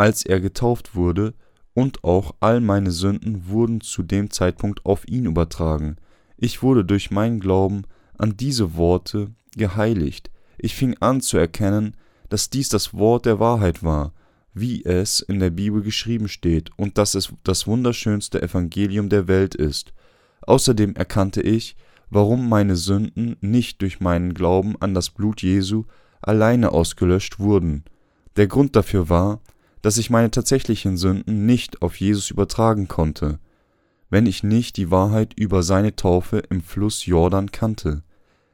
als 0.00 0.24
er 0.24 0.38
getauft 0.40 0.94
wurde, 0.94 1.34
und 1.78 2.02
auch 2.02 2.34
all 2.40 2.60
meine 2.60 2.90
Sünden 2.90 3.46
wurden 3.46 3.80
zu 3.80 4.02
dem 4.02 4.32
Zeitpunkt 4.32 4.84
auf 4.84 5.06
ihn 5.06 5.26
übertragen. 5.26 5.94
Ich 6.36 6.60
wurde 6.60 6.84
durch 6.84 7.12
meinen 7.12 7.38
Glauben 7.38 7.82
an 8.18 8.36
diese 8.36 8.74
Worte 8.74 9.30
geheiligt. 9.56 10.28
Ich 10.58 10.74
fing 10.74 10.96
an 10.98 11.20
zu 11.20 11.38
erkennen, 11.38 11.94
dass 12.30 12.50
dies 12.50 12.68
das 12.68 12.94
Wort 12.94 13.26
der 13.26 13.38
Wahrheit 13.38 13.84
war, 13.84 14.12
wie 14.52 14.84
es 14.84 15.20
in 15.20 15.38
der 15.38 15.50
Bibel 15.50 15.82
geschrieben 15.82 16.26
steht, 16.26 16.76
und 16.76 16.98
dass 16.98 17.14
es 17.14 17.32
das 17.44 17.68
wunderschönste 17.68 18.42
Evangelium 18.42 19.08
der 19.08 19.28
Welt 19.28 19.54
ist. 19.54 19.92
Außerdem 20.48 20.96
erkannte 20.96 21.42
ich, 21.42 21.76
warum 22.10 22.48
meine 22.48 22.74
Sünden 22.74 23.36
nicht 23.40 23.82
durch 23.82 24.00
meinen 24.00 24.34
Glauben 24.34 24.74
an 24.80 24.94
das 24.94 25.10
Blut 25.10 25.42
Jesu 25.42 25.84
alleine 26.22 26.72
ausgelöscht 26.72 27.38
wurden. 27.38 27.84
Der 28.34 28.48
Grund 28.48 28.74
dafür 28.74 29.08
war, 29.08 29.40
dass 29.82 29.98
ich 29.98 30.10
meine 30.10 30.30
tatsächlichen 30.30 30.96
Sünden 30.96 31.46
nicht 31.46 31.82
auf 31.82 32.00
Jesus 32.00 32.30
übertragen 32.30 32.88
konnte, 32.88 33.38
wenn 34.10 34.26
ich 34.26 34.42
nicht 34.42 34.76
die 34.76 34.90
Wahrheit 34.90 35.34
über 35.38 35.62
seine 35.62 35.94
Taufe 35.94 36.38
im 36.50 36.62
Fluss 36.62 37.06
Jordan 37.06 37.52
kannte. 37.52 38.02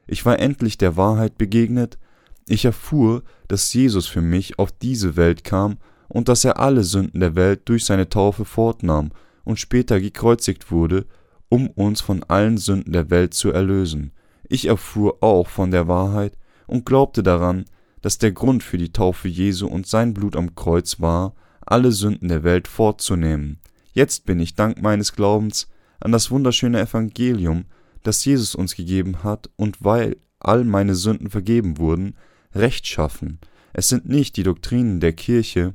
Ich 0.06 0.26
war 0.26 0.38
endlich 0.38 0.78
der 0.78 0.96
Wahrheit 0.96 1.38
begegnet, 1.38 1.98
ich 2.46 2.64
erfuhr, 2.64 3.22
dass 3.48 3.72
Jesus 3.72 4.06
für 4.06 4.20
mich 4.20 4.58
auf 4.58 4.70
diese 4.70 5.16
Welt 5.16 5.44
kam 5.44 5.78
und 6.08 6.28
dass 6.28 6.44
er 6.44 6.60
alle 6.60 6.84
Sünden 6.84 7.20
der 7.20 7.34
Welt 7.34 7.62
durch 7.64 7.84
seine 7.84 8.08
Taufe 8.08 8.44
fortnahm 8.44 9.12
und 9.44 9.58
später 9.58 10.00
gekreuzigt 10.00 10.70
wurde, 10.70 11.06
um 11.48 11.68
uns 11.68 12.00
von 12.00 12.22
allen 12.24 12.58
Sünden 12.58 12.92
der 12.92 13.10
Welt 13.10 13.34
zu 13.34 13.50
erlösen. 13.50 14.12
Ich 14.48 14.66
erfuhr 14.66 15.22
auch 15.22 15.48
von 15.48 15.70
der 15.70 15.88
Wahrheit 15.88 16.36
und 16.66 16.84
glaubte 16.84 17.22
daran, 17.22 17.64
dass 18.04 18.18
der 18.18 18.32
Grund 18.32 18.62
für 18.62 18.76
die 18.76 18.92
Taufe 18.92 19.28
Jesu 19.28 19.66
und 19.66 19.86
sein 19.86 20.12
Blut 20.12 20.36
am 20.36 20.54
Kreuz 20.54 21.00
war, 21.00 21.34
alle 21.64 21.90
Sünden 21.90 22.28
der 22.28 22.44
Welt 22.44 22.68
fortzunehmen. 22.68 23.60
Jetzt 23.94 24.26
bin 24.26 24.40
ich 24.40 24.54
dank 24.54 24.82
meines 24.82 25.14
Glaubens 25.14 25.70
an 26.00 26.12
das 26.12 26.30
wunderschöne 26.30 26.78
Evangelium, 26.82 27.64
das 28.02 28.22
Jesus 28.22 28.54
uns 28.54 28.76
gegeben 28.76 29.24
hat, 29.24 29.48
und 29.56 29.82
weil 29.82 30.18
all 30.38 30.64
meine 30.64 30.94
Sünden 30.94 31.30
vergeben 31.30 31.78
wurden, 31.78 32.14
rechtschaffen. 32.54 33.38
Es 33.72 33.88
sind 33.88 34.06
nicht 34.06 34.36
die 34.36 34.42
Doktrinen 34.42 35.00
der 35.00 35.14
Kirche, 35.14 35.72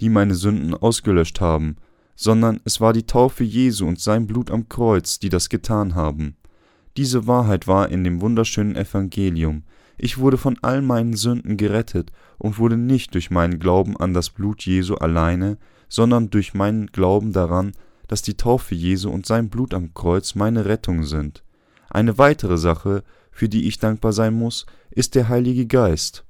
die 0.00 0.10
meine 0.10 0.34
Sünden 0.34 0.74
ausgelöscht 0.74 1.40
haben, 1.40 1.76
sondern 2.14 2.60
es 2.66 2.78
war 2.82 2.92
die 2.92 3.06
Taufe 3.06 3.42
Jesu 3.42 3.86
und 3.86 3.98
sein 3.98 4.26
Blut 4.26 4.50
am 4.50 4.68
Kreuz, 4.68 5.18
die 5.18 5.30
das 5.30 5.48
getan 5.48 5.94
haben. 5.94 6.36
Diese 6.98 7.26
Wahrheit 7.26 7.66
war 7.66 7.88
in 7.88 8.04
dem 8.04 8.20
wunderschönen 8.20 8.76
Evangelium, 8.76 9.62
ich 9.98 10.18
wurde 10.18 10.38
von 10.38 10.56
all 10.62 10.80
meinen 10.80 11.14
Sünden 11.14 11.56
gerettet 11.56 12.12
und 12.38 12.58
wurde 12.58 12.76
nicht 12.76 13.14
durch 13.14 13.30
meinen 13.30 13.58
Glauben 13.58 13.96
an 13.96 14.14
das 14.14 14.30
Blut 14.30 14.64
Jesu 14.64 14.94
alleine, 14.94 15.58
sondern 15.88 16.30
durch 16.30 16.54
meinen 16.54 16.86
Glauben 16.86 17.32
daran, 17.32 17.72
dass 18.06 18.22
die 18.22 18.36
Taufe 18.36 18.74
Jesu 18.74 19.10
und 19.10 19.26
sein 19.26 19.50
Blut 19.50 19.74
am 19.74 19.92
Kreuz 19.94 20.34
meine 20.34 20.64
Rettung 20.64 21.04
sind. 21.04 21.42
Eine 21.90 22.16
weitere 22.16 22.58
Sache, 22.58 23.02
für 23.30 23.48
die 23.48 23.66
ich 23.66 23.78
dankbar 23.78 24.12
sein 24.12 24.34
muss, 24.34 24.66
ist 24.90 25.14
der 25.14 25.28
Heilige 25.28 25.66
Geist, 25.66 26.24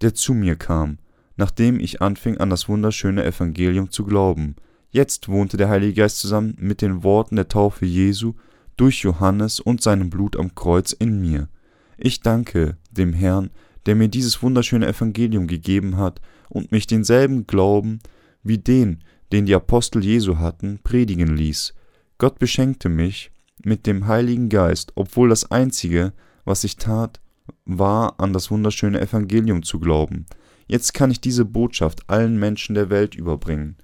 der 0.00 0.14
zu 0.14 0.34
mir 0.34 0.56
kam, 0.56 0.98
nachdem 1.36 1.80
ich 1.80 2.02
anfing 2.02 2.38
an 2.38 2.50
das 2.50 2.68
wunderschöne 2.68 3.24
Evangelium 3.24 3.90
zu 3.90 4.04
glauben. 4.04 4.56
Jetzt 4.90 5.28
wohnte 5.28 5.56
der 5.56 5.68
Heilige 5.68 5.94
Geist 5.94 6.18
zusammen 6.18 6.56
mit 6.58 6.82
den 6.82 7.02
Worten 7.02 7.36
der 7.36 7.48
Taufe 7.48 7.86
Jesu 7.86 8.34
durch 8.76 9.00
Johannes 9.02 9.60
und 9.60 9.80
seinem 9.80 10.10
Blut 10.10 10.36
am 10.36 10.54
Kreuz 10.54 10.92
in 10.92 11.20
mir. 11.20 11.48
Ich 11.96 12.20
danke 12.20 12.76
dem 12.90 13.12
Herrn, 13.12 13.50
der 13.86 13.94
mir 13.94 14.08
dieses 14.08 14.42
wunderschöne 14.42 14.86
Evangelium 14.86 15.46
gegeben 15.46 15.96
hat 15.96 16.20
und 16.48 16.72
mich 16.72 16.86
denselben 16.86 17.46
Glauben 17.46 17.98
wie 18.42 18.58
den, 18.58 19.02
den 19.32 19.46
die 19.46 19.54
Apostel 19.54 20.04
Jesu 20.04 20.38
hatten, 20.38 20.80
predigen 20.82 21.36
ließ. 21.36 21.74
Gott 22.18 22.38
beschenkte 22.38 22.88
mich 22.88 23.30
mit 23.64 23.86
dem 23.86 24.06
Heiligen 24.06 24.48
Geist, 24.48 24.92
obwohl 24.94 25.28
das 25.28 25.50
Einzige, 25.50 26.12
was 26.44 26.64
ich 26.64 26.76
tat, 26.76 27.20
war, 27.64 28.20
an 28.20 28.32
das 28.32 28.50
wunderschöne 28.50 29.00
Evangelium 29.00 29.62
zu 29.62 29.80
glauben. 29.80 30.26
Jetzt 30.66 30.94
kann 30.94 31.10
ich 31.10 31.20
diese 31.20 31.44
Botschaft 31.44 32.08
allen 32.08 32.38
Menschen 32.38 32.74
der 32.74 32.90
Welt 32.90 33.14
überbringen. 33.14 33.76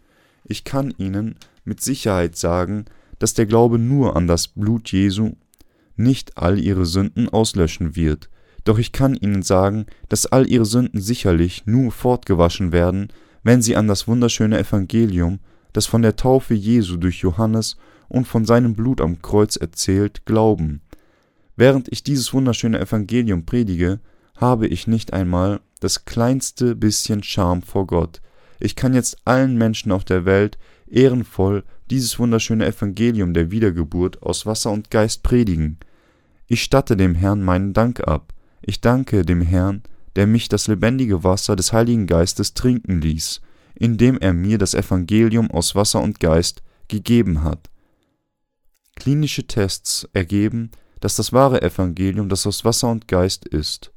Ich 0.44 0.64
kann 0.64 0.94
ihnen 0.96 1.36
mit 1.64 1.80
Sicherheit 1.80 2.36
sagen, 2.36 2.86
dass 3.18 3.34
der 3.34 3.46
Glaube 3.46 3.78
nur 3.78 4.16
an 4.16 4.26
das 4.26 4.48
Blut 4.48 4.90
Jesu 4.92 5.32
nicht 6.02 6.36
all 6.36 6.58
ihre 6.58 6.86
Sünden 6.86 7.28
auslöschen 7.28 7.96
wird, 7.96 8.28
doch 8.64 8.78
ich 8.78 8.92
kann 8.92 9.14
ihnen 9.14 9.42
sagen, 9.42 9.86
dass 10.08 10.26
all 10.26 10.48
ihre 10.48 10.64
Sünden 10.64 11.00
sicherlich 11.00 11.66
nur 11.66 11.92
fortgewaschen 11.92 12.72
werden, 12.72 13.08
wenn 13.42 13.62
sie 13.62 13.76
an 13.76 13.88
das 13.88 14.06
wunderschöne 14.06 14.58
Evangelium, 14.58 15.40
das 15.72 15.86
von 15.86 16.02
der 16.02 16.16
Taufe 16.16 16.54
Jesu 16.54 16.96
durch 16.96 17.20
Johannes 17.20 17.76
und 18.08 18.26
von 18.26 18.44
seinem 18.44 18.74
Blut 18.74 19.00
am 19.00 19.22
Kreuz 19.22 19.56
erzählt, 19.56 20.26
glauben. 20.26 20.82
Während 21.56 21.88
ich 21.90 22.02
dieses 22.02 22.32
wunderschöne 22.32 22.80
Evangelium 22.80 23.46
predige, 23.46 24.00
habe 24.36 24.66
ich 24.66 24.86
nicht 24.86 25.12
einmal 25.12 25.60
das 25.80 26.04
kleinste 26.04 26.74
bisschen 26.74 27.22
Scham 27.22 27.62
vor 27.62 27.86
Gott. 27.86 28.20
Ich 28.58 28.76
kann 28.76 28.94
jetzt 28.94 29.18
allen 29.24 29.56
Menschen 29.56 29.92
auf 29.92 30.04
der 30.04 30.24
Welt 30.24 30.58
ehrenvoll 30.86 31.64
dieses 31.90 32.18
wunderschöne 32.18 32.66
Evangelium 32.66 33.32
der 33.32 33.50
Wiedergeburt 33.50 34.22
aus 34.22 34.46
Wasser 34.46 34.70
und 34.70 34.90
Geist 34.90 35.22
predigen. 35.22 35.78
Ich 36.52 36.64
statte 36.64 36.96
dem 36.96 37.14
Herrn 37.14 37.44
meinen 37.44 37.74
Dank 37.74 38.00
ab. 38.08 38.34
Ich 38.60 38.80
danke 38.80 39.24
dem 39.24 39.40
Herrn, 39.40 39.84
der 40.16 40.26
mich 40.26 40.48
das 40.48 40.66
lebendige 40.66 41.22
Wasser 41.22 41.54
des 41.54 41.72
Heiligen 41.72 42.08
Geistes 42.08 42.54
trinken 42.54 43.00
ließ, 43.00 43.40
indem 43.76 44.18
er 44.18 44.32
mir 44.32 44.58
das 44.58 44.74
Evangelium 44.74 45.48
aus 45.52 45.76
Wasser 45.76 46.02
und 46.02 46.18
Geist 46.18 46.64
gegeben 46.88 47.44
hat. 47.44 47.70
Klinische 48.96 49.46
Tests 49.46 50.08
ergeben, 50.12 50.72
dass 50.98 51.14
das 51.14 51.32
wahre 51.32 51.62
Evangelium 51.62 52.28
das 52.28 52.44
aus 52.48 52.64
Wasser 52.64 52.90
und 52.90 53.06
Geist 53.06 53.46
ist. 53.46 53.92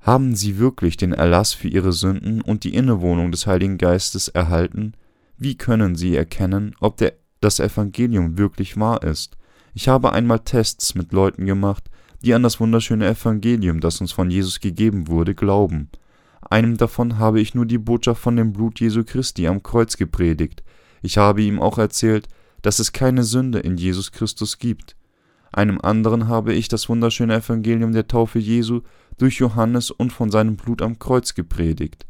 Haben 0.00 0.34
Sie 0.34 0.56
wirklich 0.56 0.96
den 0.96 1.12
Erlass 1.12 1.52
für 1.52 1.68
Ihre 1.68 1.92
Sünden 1.92 2.40
und 2.40 2.64
die 2.64 2.72
Innewohnung 2.74 3.32
des 3.32 3.46
Heiligen 3.46 3.76
Geistes 3.76 4.28
erhalten? 4.28 4.94
Wie 5.36 5.58
können 5.58 5.94
Sie 5.94 6.16
erkennen, 6.16 6.74
ob 6.80 6.96
der, 6.96 7.12
das 7.42 7.60
Evangelium 7.60 8.38
wirklich 8.38 8.78
wahr 8.78 9.02
ist? 9.02 9.37
Ich 9.80 9.86
habe 9.86 10.12
einmal 10.12 10.40
Tests 10.40 10.96
mit 10.96 11.12
Leuten 11.12 11.46
gemacht, 11.46 11.84
die 12.24 12.34
an 12.34 12.42
das 12.42 12.58
wunderschöne 12.58 13.06
Evangelium, 13.06 13.78
das 13.78 14.00
uns 14.00 14.10
von 14.10 14.28
Jesus 14.28 14.58
gegeben 14.58 15.06
wurde, 15.06 15.36
glauben. 15.36 15.88
Einem 16.40 16.76
davon 16.76 17.20
habe 17.20 17.40
ich 17.40 17.54
nur 17.54 17.64
die 17.64 17.78
Botschaft 17.78 18.20
von 18.20 18.34
dem 18.34 18.52
Blut 18.52 18.80
Jesu 18.80 19.04
Christi 19.04 19.46
am 19.46 19.62
Kreuz 19.62 19.96
gepredigt. 19.96 20.64
Ich 21.00 21.16
habe 21.16 21.42
ihm 21.42 21.62
auch 21.62 21.78
erzählt, 21.78 22.26
dass 22.60 22.80
es 22.80 22.90
keine 22.90 23.22
Sünde 23.22 23.60
in 23.60 23.76
Jesus 23.76 24.10
Christus 24.10 24.58
gibt. 24.58 24.96
Einem 25.52 25.80
anderen 25.80 26.26
habe 26.26 26.54
ich 26.54 26.66
das 26.66 26.88
wunderschöne 26.88 27.36
Evangelium 27.36 27.92
der 27.92 28.08
Taufe 28.08 28.40
Jesu 28.40 28.80
durch 29.16 29.36
Johannes 29.36 29.92
und 29.92 30.12
von 30.12 30.32
seinem 30.32 30.56
Blut 30.56 30.82
am 30.82 30.98
Kreuz 30.98 31.34
gepredigt. 31.34 32.04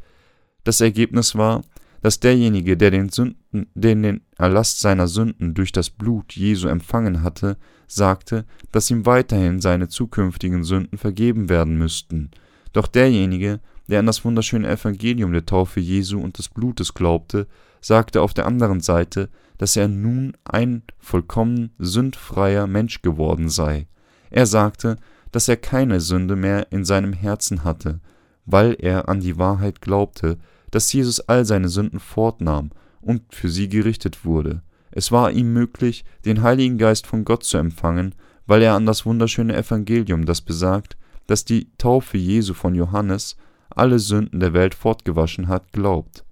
Das 0.63 0.81
Ergebnis 0.81 1.35
war, 1.35 1.61
dass 2.01 2.19
derjenige, 2.19 2.77
der 2.77 2.91
den, 2.91 3.09
Sünden, 3.09 3.67
den, 3.73 4.03
den 4.03 4.21
Erlass 4.37 4.79
seiner 4.79 5.07
Sünden 5.07 5.53
durch 5.53 5.71
das 5.71 5.89
Blut 5.89 6.33
Jesu 6.33 6.67
empfangen 6.67 7.23
hatte, 7.23 7.57
sagte, 7.87 8.45
dass 8.71 8.89
ihm 8.89 9.05
weiterhin 9.05 9.59
seine 9.59 9.87
zukünftigen 9.87 10.63
Sünden 10.63 10.97
vergeben 10.97 11.49
werden 11.49 11.77
müssten. 11.77 12.31
Doch 12.73 12.87
derjenige, 12.87 13.59
der 13.87 13.99
an 13.99 14.05
das 14.05 14.23
wunderschöne 14.23 14.69
Evangelium 14.69 15.33
der 15.33 15.45
Taufe 15.45 15.79
Jesu 15.79 16.19
und 16.19 16.37
des 16.37 16.49
Blutes 16.49 16.93
glaubte, 16.93 17.47
sagte 17.81 18.21
auf 18.21 18.33
der 18.33 18.45
anderen 18.45 18.81
Seite, 18.81 19.29
dass 19.57 19.75
er 19.75 19.87
nun 19.87 20.33
ein 20.45 20.83
vollkommen 20.99 21.71
sündfreier 21.79 22.67
Mensch 22.67 23.01
geworden 23.01 23.49
sei. 23.49 23.87
Er 24.29 24.45
sagte, 24.45 24.97
dass 25.31 25.47
er 25.47 25.57
keine 25.57 25.99
Sünde 25.99 26.35
mehr 26.35 26.71
in 26.71 26.85
seinem 26.85 27.13
Herzen 27.13 27.63
hatte, 27.63 27.99
weil 28.45 28.75
er 28.79 29.09
an 29.09 29.19
die 29.19 29.37
Wahrheit 29.37 29.81
glaubte, 29.81 30.37
dass 30.71 30.91
Jesus 30.91 31.19
all 31.21 31.45
seine 31.45 31.69
Sünden 31.69 31.99
fortnahm 31.99 32.71
und 33.01 33.21
für 33.33 33.49
sie 33.49 33.69
gerichtet 33.69 34.25
wurde. 34.25 34.61
Es 34.91 35.11
war 35.11 35.31
ihm 35.31 35.53
möglich, 35.53 36.03
den 36.25 36.41
Heiligen 36.41 36.77
Geist 36.77 37.07
von 37.07 37.25
Gott 37.25 37.43
zu 37.43 37.57
empfangen, 37.57 38.15
weil 38.47 38.61
er 38.61 38.73
an 38.73 38.85
das 38.85 39.05
wunderschöne 39.05 39.55
Evangelium, 39.55 40.25
das 40.25 40.41
besagt, 40.41 40.97
dass 41.27 41.45
die 41.45 41.69
Taufe 41.77 42.17
Jesu 42.17 42.53
von 42.53 42.73
Johannes 42.73 43.37
alle 43.69 43.99
Sünden 43.99 44.39
der 44.39 44.53
Welt 44.53 44.73
fortgewaschen 44.73 45.47
hat, 45.47 45.71
glaubt. 45.73 46.25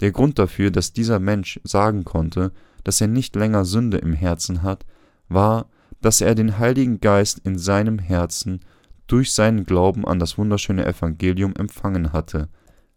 Der 0.00 0.10
Grund 0.10 0.38
dafür, 0.38 0.70
dass 0.70 0.92
dieser 0.92 1.20
Mensch 1.20 1.60
sagen 1.62 2.04
konnte, 2.04 2.52
dass 2.82 3.00
er 3.00 3.06
nicht 3.06 3.36
länger 3.36 3.64
Sünde 3.64 3.98
im 3.98 4.12
Herzen 4.12 4.62
hat, 4.62 4.84
war, 5.28 5.66
dass 6.00 6.20
er 6.20 6.34
den 6.34 6.58
Heiligen 6.58 7.00
Geist 7.00 7.40
in 7.40 7.58
seinem 7.58 7.98
Herzen 7.98 8.60
durch 9.06 9.32
seinen 9.32 9.64
Glauben 9.64 10.06
an 10.06 10.18
das 10.18 10.38
wunderschöne 10.38 10.86
Evangelium 10.86 11.54
empfangen 11.56 12.12
hatte. 12.12 12.48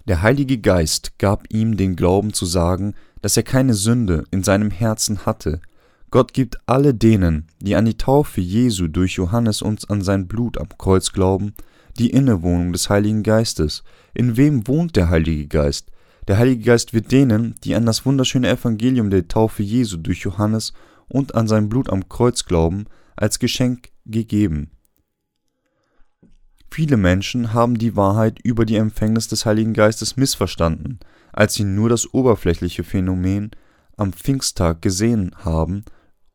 Der 0.05 0.21
Heilige 0.21 0.57
Geist 0.57 1.17
gab 1.17 1.45
ihm 1.49 1.77
den 1.77 1.95
Glauben 1.95 2.33
zu 2.33 2.45
sagen, 2.45 2.93
dass 3.21 3.37
er 3.37 3.43
keine 3.43 3.73
Sünde 3.73 4.25
in 4.31 4.43
seinem 4.43 4.69
Herzen 4.69 5.25
hatte. 5.25 5.61
Gott 6.11 6.33
gibt 6.33 6.57
alle 6.65 6.93
denen, 6.93 7.47
die 7.61 7.75
an 7.75 7.85
die 7.85 7.97
Taufe 7.97 8.41
Jesu 8.41 8.87
durch 8.89 9.13
Johannes 9.13 9.61
und 9.61 9.89
an 9.89 10.01
sein 10.01 10.27
Blut 10.27 10.57
am 10.57 10.67
Kreuz 10.77 11.13
glauben, 11.13 11.53
die 11.97 12.09
Innewohnung 12.09 12.73
des 12.73 12.89
Heiligen 12.89 13.23
Geistes. 13.23 13.83
In 14.13 14.35
wem 14.35 14.67
wohnt 14.67 14.97
der 14.97 15.09
Heilige 15.09 15.47
Geist? 15.47 15.89
Der 16.27 16.37
Heilige 16.37 16.65
Geist 16.65 16.93
wird 16.93 17.11
denen, 17.13 17.55
die 17.63 17.73
an 17.73 17.85
das 17.85 18.05
wunderschöne 18.05 18.49
Evangelium 18.49 19.09
der 19.09 19.29
Taufe 19.29 19.63
Jesu 19.63 19.95
durch 19.95 20.19
Johannes 20.19 20.73
und 21.07 21.33
an 21.33 21.47
sein 21.47 21.69
Blut 21.69 21.89
am 21.89 22.09
Kreuz 22.09 22.43
glauben, 22.43 22.87
als 23.15 23.39
Geschenk 23.39 23.89
gegeben. 24.05 24.72
Viele 26.73 26.97
Menschen 26.97 27.53
haben 27.53 27.77
die 27.77 27.95
Wahrheit 27.95 28.39
über 28.41 28.65
die 28.65 28.77
Empfängnis 28.77 29.27
des 29.27 29.45
Heiligen 29.45 29.73
Geistes 29.73 30.17
missverstanden, 30.17 30.97
als 31.31 31.53
sie 31.53 31.65
nur 31.65 31.87
das 31.87 32.15
oberflächliche 32.15 32.83
Phänomen 32.83 33.51
am 33.95 34.11
Pfingsttag 34.11 34.81
gesehen 34.81 35.35
haben 35.37 35.85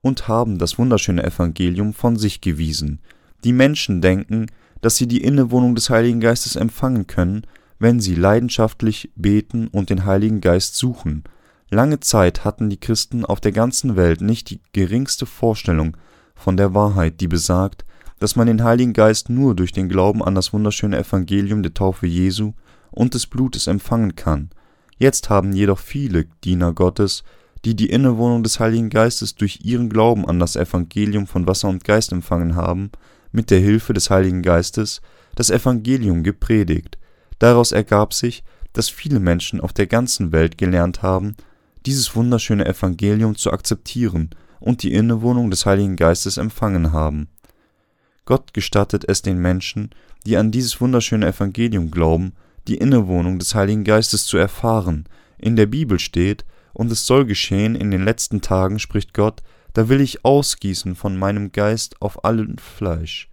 und 0.01 0.29
haben 0.29 0.59
das 0.59 0.79
wunderschöne 0.79 1.25
Evangelium 1.25 1.93
von 1.93 2.15
sich 2.15 2.41
gewiesen. 2.41 3.01
Die 3.43 3.53
Menschen 3.53 4.01
denken, 4.01 4.47
dass 4.81 4.95
sie 4.95 5.09
die 5.09 5.25
Innewohnung 5.25 5.75
des 5.75 5.91
Heiligen 5.91 6.21
Geistes 6.21 6.55
empfangen 6.55 7.09
können, 7.09 7.43
wenn 7.81 7.99
sie 7.99 8.15
leidenschaftlich 8.15 9.11
beten 9.17 9.67
und 9.67 9.91
den 9.91 10.05
Heiligen 10.05 10.41
Geist 10.41 10.77
suchen. 10.77 11.25
Lange 11.69 11.99
Zeit 11.99 12.45
hatten 12.45 12.71
die 12.71 12.79
Christen 12.79 13.25
auf 13.25 13.41
der 13.41 13.51
ganzen 13.51 13.97
Welt 13.97 14.21
nicht 14.21 14.51
die 14.51 14.61
geringste 14.73 15.27
Vorstellung 15.27 15.97
von 16.37 16.57
der 16.57 16.75
Wahrheit, 16.75 17.21
die 17.21 17.27
besagt, 17.27 17.85
dass 18.19 18.37
man 18.37 18.47
den 18.47 18.65
Heiligen 18.65 18.93
Geist 18.93 19.29
nur 19.29 19.55
durch 19.55 19.73
den 19.73 19.89
Glauben 19.89 20.23
an 20.23 20.35
das 20.35 20.53
wunderschöne 20.53 20.99
Evangelium 20.99 21.63
der 21.63 21.75
Taufe 21.75 22.07
Jesu 22.07 22.53
und 22.91 23.15
des 23.15 23.27
Blutes 23.27 23.67
empfangen 23.67 24.17
kann. 24.17 24.51
Jetzt 24.99 25.31
haben 25.31 25.53
jedoch 25.53 25.79
viele 25.79 26.27
Diener 26.45 26.73
Gottes, 26.73 27.23
die 27.65 27.75
die 27.75 27.91
Innewohnung 27.91 28.43
des 28.43 28.61
Heiligen 28.61 28.91
Geistes 28.91 29.35
durch 29.35 29.61
ihren 29.63 29.89
Glauben 29.89 30.27
an 30.29 30.39
das 30.39 30.57
Evangelium 30.57 31.27
von 31.27 31.47
Wasser 31.47 31.69
und 31.69 31.85
Geist 31.85 32.13
empfangen 32.13 32.57
haben, 32.57 32.91
mit 33.33 33.51
der 33.51 33.61
Hilfe 33.61 33.93
des 33.93 34.11
Heiligen 34.11 34.43
Geistes 34.43 35.01
das 35.35 35.51
Evangelium 35.51 36.23
gepredigt. 36.23 36.99
Daraus 37.39 37.73
ergab 37.73 38.15
sich, 38.15 38.43
dass 38.73 38.89
viele 38.89 39.21
Menschen 39.21 39.61
auf 39.61 39.73
der 39.73 39.87
ganzen 39.87 40.33
Welt 40.33 40.59
gelernt 40.59 41.03
haben, 41.03 41.37
dieses 41.87 42.15
wunderschöne 42.15 42.67
Evangelium 42.67 43.37
zu 43.37 43.53
akzeptieren 43.53 44.31
und 44.61 44.83
die 44.83 44.93
Innewohnung 44.93 45.51
des 45.51 45.67
Heiligen 45.67 45.97
Geistes 45.97 46.37
empfangen 46.37 46.93
haben. 46.93 47.29
Gott 48.29 48.53
gestattet 48.53 49.07
es 49.09 49.23
den 49.23 49.39
Menschen, 49.39 49.89
die 50.27 50.37
an 50.37 50.51
dieses 50.51 50.83
wunderschöne 50.83 51.29
Evangelium 51.29 51.91
glauben, 51.91 52.35
die 52.67 52.77
Innewohnung 52.77 53.39
des 53.39 53.55
Heiligen 53.55 53.85
Geistes 53.85 54.27
zu 54.27 54.37
erfahren. 54.37 55.07
In 55.39 55.57
der 55.57 55.65
Bibel 55.65 55.99
steht, 55.99 56.45
und 56.75 56.93
es 56.93 57.07
soll 57.07 57.25
geschehen 57.25 57.75
in 57.75 57.91
den 57.91 58.05
letzten 58.05 58.43
Tagen, 58.43 58.81
spricht 58.81 59.15
Gott, 59.15 59.43
da 59.73 59.89
will 59.89 60.03
ich 60.03 60.27
ausgießen 60.27 60.95
von 60.95 61.17
meinem 61.17 61.53
Geist 61.53 62.03
auf 62.03 62.23
allen 62.23 62.59
Fleisch. 62.59 63.31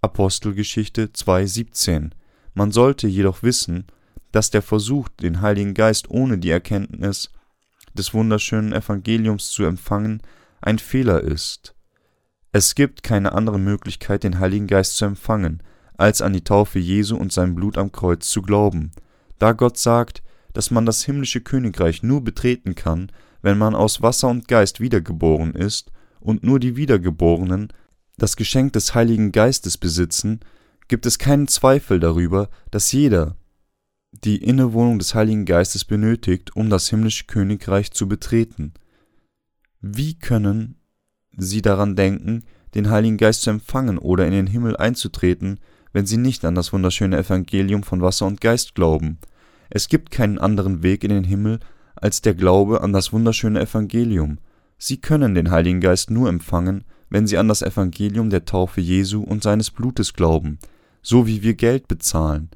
Apostelgeschichte 0.00 1.06
2,17 1.06 2.10
Man 2.54 2.72
sollte 2.72 3.06
jedoch 3.06 3.44
wissen, 3.44 3.86
dass 4.32 4.50
der 4.50 4.62
Versuch, 4.62 5.10
den 5.10 5.42
Heiligen 5.42 5.74
Geist 5.74 6.10
ohne 6.10 6.38
die 6.38 6.50
Erkenntnis 6.50 7.30
des 7.94 8.12
wunderschönen 8.12 8.72
Evangeliums 8.72 9.50
zu 9.50 9.62
empfangen, 9.62 10.22
ein 10.60 10.80
Fehler 10.80 11.20
ist. 11.20 11.76
Es 12.52 12.74
gibt 12.74 13.02
keine 13.02 13.32
andere 13.32 13.58
Möglichkeit, 13.58 14.24
den 14.24 14.38
Heiligen 14.38 14.66
Geist 14.66 14.96
zu 14.98 15.06
empfangen, 15.06 15.62
als 15.96 16.20
an 16.20 16.34
die 16.34 16.44
Taufe 16.44 16.78
Jesu 16.78 17.16
und 17.16 17.32
sein 17.32 17.54
Blut 17.54 17.78
am 17.78 17.92
Kreuz 17.92 18.28
zu 18.28 18.42
glauben. 18.42 18.92
Da 19.38 19.52
Gott 19.52 19.78
sagt, 19.78 20.22
dass 20.52 20.70
man 20.70 20.84
das 20.84 21.02
himmlische 21.02 21.40
Königreich 21.40 22.02
nur 22.02 22.22
betreten 22.22 22.74
kann, 22.74 23.10
wenn 23.40 23.56
man 23.56 23.74
aus 23.74 24.02
Wasser 24.02 24.28
und 24.28 24.48
Geist 24.48 24.80
wiedergeboren 24.80 25.54
ist, 25.54 25.90
und 26.20 26.44
nur 26.44 26.60
die 26.60 26.76
Wiedergeborenen 26.76 27.72
das 28.16 28.36
Geschenk 28.36 28.74
des 28.74 28.94
Heiligen 28.94 29.32
Geistes 29.32 29.78
besitzen, 29.78 30.40
gibt 30.86 31.06
es 31.06 31.18
keinen 31.18 31.48
Zweifel 31.48 31.98
darüber, 31.98 32.50
dass 32.70 32.92
jeder 32.92 33.36
die 34.12 34.36
Innewohnung 34.36 34.98
des 34.98 35.14
Heiligen 35.14 35.46
Geistes 35.46 35.84
benötigt, 35.84 36.54
um 36.54 36.68
das 36.68 36.90
himmlische 36.90 37.24
Königreich 37.24 37.92
zu 37.92 38.06
betreten. 38.06 38.74
Wie 39.80 40.18
können 40.18 40.76
sie 41.36 41.62
daran 41.62 41.96
denken, 41.96 42.44
den 42.74 42.90
Heiligen 42.90 43.16
Geist 43.16 43.42
zu 43.42 43.50
empfangen 43.50 43.98
oder 43.98 44.26
in 44.26 44.32
den 44.32 44.46
Himmel 44.46 44.76
einzutreten, 44.76 45.58
wenn 45.92 46.06
sie 46.06 46.16
nicht 46.16 46.44
an 46.44 46.54
das 46.54 46.72
wunderschöne 46.72 47.18
Evangelium 47.18 47.82
von 47.82 48.00
Wasser 48.00 48.26
und 48.26 48.40
Geist 48.40 48.74
glauben? 48.74 49.18
Es 49.70 49.88
gibt 49.88 50.10
keinen 50.10 50.38
anderen 50.38 50.82
Weg 50.82 51.04
in 51.04 51.10
den 51.10 51.24
Himmel 51.24 51.60
als 51.94 52.20
der 52.20 52.34
Glaube 52.34 52.82
an 52.82 52.92
das 52.92 53.12
wunderschöne 53.12 53.60
Evangelium. 53.60 54.38
Sie 54.78 54.98
können 54.98 55.34
den 55.34 55.50
Heiligen 55.50 55.80
Geist 55.80 56.10
nur 56.10 56.28
empfangen, 56.28 56.84
wenn 57.08 57.26
sie 57.26 57.38
an 57.38 57.48
das 57.48 57.62
Evangelium 57.62 58.30
der 58.30 58.44
Taufe 58.44 58.80
Jesu 58.80 59.22
und 59.22 59.42
seines 59.42 59.70
Blutes 59.70 60.14
glauben, 60.14 60.58
so 61.02 61.26
wie 61.26 61.42
wir 61.42 61.54
Geld 61.54 61.88
bezahlen. 61.88 62.50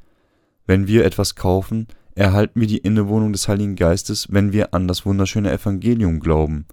Wenn 0.66 0.88
wir 0.88 1.04
etwas 1.04 1.34
kaufen, 1.36 1.86
erhalten 2.14 2.60
wir 2.60 2.66
die 2.66 2.78
Innewohnung 2.78 3.32
des 3.32 3.46
Heiligen 3.46 3.76
Geistes, 3.76 4.28
wenn 4.30 4.52
wir 4.52 4.74
an 4.74 4.88
das 4.88 5.06
wunderschöne 5.06 5.52
Evangelium 5.52 6.20
glauben. 6.20 6.66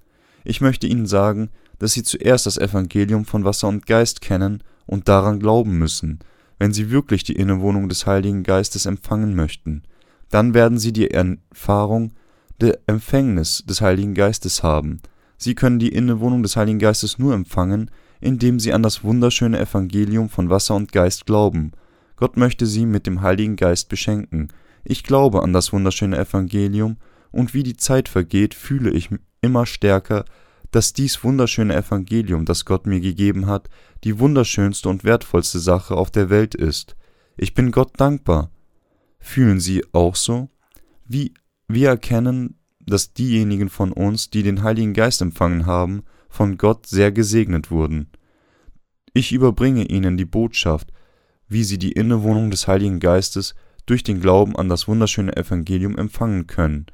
Ich 0.44 0.62
möchte 0.62 0.88
Ihnen 0.88 1.06
sagen, 1.06 1.50
dass 1.84 1.94
Sie 1.94 2.04
zuerst 2.04 2.46
das 2.46 2.58
Evangelium 2.58 3.26
von 3.26 3.44
Wasser 3.46 3.68
und 3.68 3.86
Geist 3.86 4.22
kennen 4.22 4.64
und 4.86 5.08
daran 5.08 5.40
glauben 5.40 5.78
müssen, 5.78 6.20
wenn 6.58 6.74
Sie 6.74 6.90
wirklich 6.90 7.24
die 7.24 7.36
Innewohnung 7.36 7.90
des 7.90 8.08
Heiligen 8.08 8.44
Geistes 8.44 8.86
empfangen 8.86 9.36
möchten 9.36 9.84
dann 10.34 10.56
werden 10.56 10.80
sie 10.80 10.92
die 10.92 11.12
Erfahrung 11.12 12.14
der 12.60 12.80
Empfängnis 12.88 13.64
des 13.68 13.82
Heiligen 13.82 14.16
Geistes 14.16 14.64
haben. 14.64 15.00
Sie 15.38 15.54
können 15.54 15.78
die 15.78 15.94
Innewohnung 15.94 16.42
des 16.42 16.56
Heiligen 16.56 16.80
Geistes 16.80 17.20
nur 17.20 17.36
empfangen, 17.36 17.92
indem 18.20 18.60
sie 18.60 18.74
an 18.74 18.82
das 18.82 19.04
wunderschöne 19.04 19.60
Evangelium 19.60 20.30
von 20.30 20.50
Wasser 20.50 20.74
und 20.74 20.92
Geist 20.92 21.28
glauben. 21.28 21.74
Gott 22.16 22.36
möchte 22.36 22.66
sie 22.66 22.88
mit 22.88 23.06
dem 23.06 23.22
Heiligen 23.22 23.58
Geist 23.58 23.90
beschenken. 23.90 24.48
Ich 24.84 25.04
glaube 25.04 25.44
an 25.44 25.54
das 25.54 25.72
wunderschöne 25.72 26.18
Evangelium, 26.18 26.98
und 27.32 27.54
wie 27.54 27.64
die 27.64 27.78
Zeit 27.78 28.10
vergeht, 28.10 28.56
fühle 28.56 28.90
ich 28.90 29.10
immer 29.42 29.68
stärker, 29.68 30.26
dass 30.76 30.94
dies 30.94 31.24
wunderschöne 31.24 31.76
Evangelium, 31.76 32.46
das 32.46 32.66
Gott 32.66 32.86
mir 32.86 33.00
gegeben 33.00 33.48
hat, 33.48 33.70
die 34.04 34.20
wunderschönste 34.20 34.90
und 34.90 35.04
wertvollste 35.04 35.60
Sache 35.60 35.96
auf 35.96 36.12
der 36.12 36.30
Welt 36.30 36.56
ist. 36.56 36.96
Ich 37.38 37.54
bin 37.54 37.72
Gott 37.72 37.92
dankbar, 37.98 38.52
Fühlen 39.26 39.62
Sie 39.62 39.86
auch 39.94 40.18
so? 40.18 40.50
Wie 41.06 41.34
wir 41.70 41.88
erkennen, 41.88 42.60
dass 42.86 43.14
diejenigen 43.14 43.70
von 43.70 43.94
uns, 43.94 44.30
die 44.30 44.44
den 44.44 44.64
Heiligen 44.64 44.94
Geist 44.94 45.22
empfangen 45.22 45.66
haben, 45.66 46.04
von 46.28 46.58
Gott 46.58 46.88
sehr 46.88 47.14
gesegnet 47.14 47.72
wurden. 47.72 48.10
Ich 49.14 49.32
überbringe 49.32 49.86
Ihnen 49.86 50.18
die 50.18 50.26
Botschaft, 50.26 50.92
wie 51.48 51.64
Sie 51.64 51.78
die 51.78 51.94
Innewohnung 51.94 52.52
des 52.52 52.68
Heiligen 52.68 53.00
Geistes 53.00 53.56
durch 53.86 54.04
den 54.04 54.20
Glauben 54.20 54.58
an 54.58 54.68
das 54.68 54.90
wunderschöne 54.90 55.38
Evangelium 55.38 55.98
empfangen 55.98 56.46
können. 56.46 56.88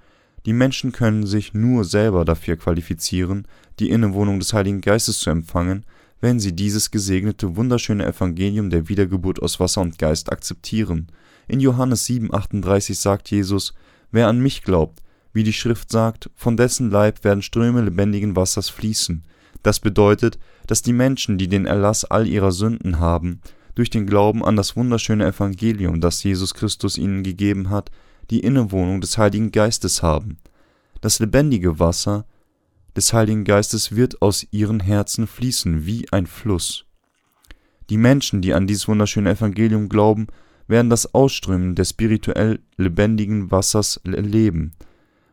Die 0.46 0.54
Menschen 0.54 0.92
können 0.92 1.26
sich 1.26 1.54
nur 1.54 1.84
selber 1.84 2.26
dafür 2.26 2.56
qualifizieren, 2.56 3.48
die 3.80 3.90
Innewohnung 3.90 4.40
des 4.40 4.54
Heiligen 4.54 4.82
Geistes 4.82 5.20
zu 5.20 5.30
empfangen, 5.30 5.86
wenn 6.22 6.40
sie 6.40 6.54
dieses 6.54 6.92
gesegnete 6.92 7.56
wunderschöne 7.56 8.06
Evangelium 8.06 8.70
der 8.70 8.90
Wiedergeburt 8.90 9.42
aus 9.42 9.60
Wasser 9.60 9.82
und 9.82 9.98
Geist 9.98 10.32
akzeptieren. 10.32 11.08
In 11.48 11.60
Johannes 11.60 12.08
7,38 12.08 12.96
sagt 12.96 13.32
Jesus: 13.32 13.74
Wer 14.12 14.28
an 14.28 14.40
mich 14.40 14.64
glaubt, 14.64 15.02
wie 15.34 15.44
die 15.44 15.54
Schrift 15.54 15.92
sagt, 15.92 16.30
von 16.36 16.58
dessen 16.58 16.90
Leib 16.90 17.24
werden 17.24 17.42
Ströme 17.42 17.82
lebendigen 17.82 18.36
Wassers 18.36 18.70
fließen. 18.70 19.24
Das 19.64 19.80
bedeutet, 19.80 20.40
dass 20.68 20.82
die 20.82 20.94
Menschen, 20.94 21.38
die 21.38 21.48
den 21.48 21.66
Erlass 21.66 22.06
all 22.06 22.28
ihrer 22.28 22.52
Sünden 22.52 23.00
haben, 23.00 23.42
durch 23.76 23.90
den 23.90 24.08
Glauben 24.08 24.44
an 24.44 24.56
das 24.56 24.76
wunderschöne 24.76 25.26
Evangelium, 25.26 26.02
das 26.02 26.24
Jesus 26.24 26.54
Christus 26.54 26.98
ihnen 26.98 27.24
gegeben 27.24 27.70
hat, 27.70 27.92
die 28.30 28.42
Innewohnung 28.42 29.02
des 29.02 29.18
Heiligen 29.18 29.52
Geistes 29.52 30.04
haben. 30.04 30.38
Das 31.02 31.20
lebendige 31.20 31.80
Wasser 31.80 32.26
des 32.96 33.14
Heiligen 33.14 33.44
Geistes 33.44 33.96
wird 33.96 34.22
aus 34.22 34.46
ihren 34.52 34.80
Herzen 34.80 35.28
fließen 35.28 35.86
wie 35.86 36.12
ein 36.12 36.28
Fluss. 36.28 36.86
Die 37.90 37.98
Menschen, 37.98 38.42
die 38.42 38.54
an 38.54 38.68
dieses 38.68 38.88
wunderschöne 38.88 39.32
Evangelium 39.32 39.90
glauben, 39.90 40.28
werden 40.68 40.90
das 40.90 41.14
Ausströmen 41.14 41.76
des 41.76 41.90
spirituell 41.90 42.60
lebendigen 42.78 43.50
Wassers 43.52 44.00
erleben. 44.04 44.74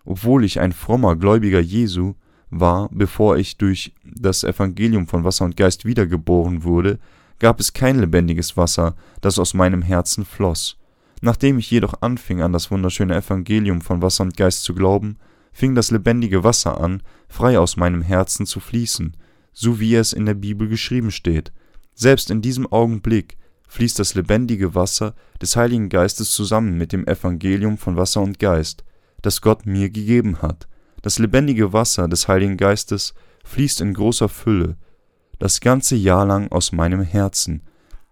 Obwohl 0.04 0.44
ich 0.44 0.60
ein 0.60 0.72
frommer 0.72 1.16
Gläubiger 1.16 1.60
Jesu 1.60 2.14
war, 2.48 2.88
bevor 2.92 3.36
ich 3.36 3.58
durch 3.58 3.92
das 4.04 4.44
Evangelium 4.44 5.06
von 5.06 5.24
Wasser 5.24 5.44
und 5.44 5.56
Geist 5.56 5.84
wiedergeboren 5.84 6.64
wurde, 6.64 6.98
gab 7.38 7.60
es 7.60 7.72
kein 7.72 7.98
lebendiges 7.98 8.56
Wasser, 8.56 8.94
das 9.20 9.38
aus 9.38 9.52
meinem 9.52 9.82
Herzen 9.82 10.24
floss. 10.24 10.78
Nachdem 11.20 11.58
ich 11.58 11.70
jedoch 11.70 12.02
anfing, 12.02 12.42
an 12.42 12.52
das 12.52 12.70
wunderschöne 12.70 13.16
Evangelium 13.16 13.80
von 13.80 14.02
Wasser 14.02 14.24
und 14.24 14.36
Geist 14.36 14.64
zu 14.64 14.74
glauben, 14.74 15.18
fing 15.52 15.74
das 15.74 15.90
lebendige 15.90 16.44
Wasser 16.44 16.80
an, 16.80 17.02
frei 17.28 17.58
aus 17.58 17.76
meinem 17.76 18.02
Herzen 18.02 18.44
zu 18.44 18.60
fließen, 18.60 19.16
so 19.52 19.80
wie 19.80 19.94
es 19.94 20.12
in 20.12 20.26
der 20.26 20.34
Bibel 20.34 20.68
geschrieben 20.68 21.10
steht. 21.10 21.52
Selbst 21.94 22.30
in 22.30 22.42
diesem 22.42 22.70
Augenblick 22.70 23.38
fließt 23.68 23.98
das 23.98 24.14
lebendige 24.14 24.74
Wasser 24.74 25.14
des 25.40 25.56
Heiligen 25.56 25.88
Geistes 25.88 26.30
zusammen 26.30 26.76
mit 26.76 26.92
dem 26.92 27.06
Evangelium 27.06 27.78
von 27.78 27.96
Wasser 27.96 28.20
und 28.20 28.38
Geist, 28.38 28.84
das 29.22 29.40
Gott 29.40 29.64
mir 29.64 29.88
gegeben 29.88 30.42
hat. 30.42 30.68
Das 31.02 31.18
lebendige 31.18 31.72
Wasser 31.72 32.06
des 32.06 32.28
Heiligen 32.28 32.56
Geistes 32.56 33.14
fließt 33.44 33.80
in 33.80 33.94
großer 33.94 34.28
Fülle, 34.28 34.76
das 35.38 35.60
ganze 35.60 35.96
Jahr 35.96 36.26
lang 36.26 36.50
aus 36.52 36.72
meinem 36.72 37.00
Herzen. 37.00 37.62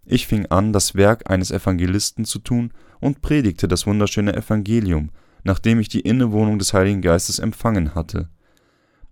Ich 0.05 0.27
fing 0.27 0.47
an, 0.47 0.73
das 0.73 0.95
Werk 0.95 1.31
eines 1.31 1.51
Evangelisten 1.51 2.25
zu 2.25 2.38
tun 2.38 2.73
und 3.05 3.21
predigte 3.21 3.69
das 3.69 3.87
wunderschöne 3.87 4.35
Evangelium. 4.35 5.11
nachdem 5.47 5.79
ich 5.79 5.90
die 5.90 6.01
Innewohnung 6.01 6.59
des 6.59 6.73
Heiligen 6.73 7.03
Geistes 7.03 7.38
empfangen 7.38 7.95
hatte. 7.95 8.31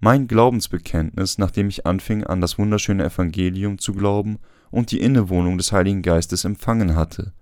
Mein 0.01 0.29
Glaubensbekenntnis, 0.29 1.37
nachdem 1.37 1.69
ich 1.69 1.85
anfing, 1.85 2.25
an 2.25 2.41
das 2.41 2.59
wunderschöne 2.59 3.05
Evangelium 3.05 3.77
zu 3.77 3.93
glauben 3.93 4.39
und 4.71 4.93
die 4.93 5.01
Innewohnung 5.03 5.59
des 5.59 5.73
Heiligen 5.73 6.01
Geistes 6.01 6.47
empfangen 6.47 6.97
hatte. 6.97 7.35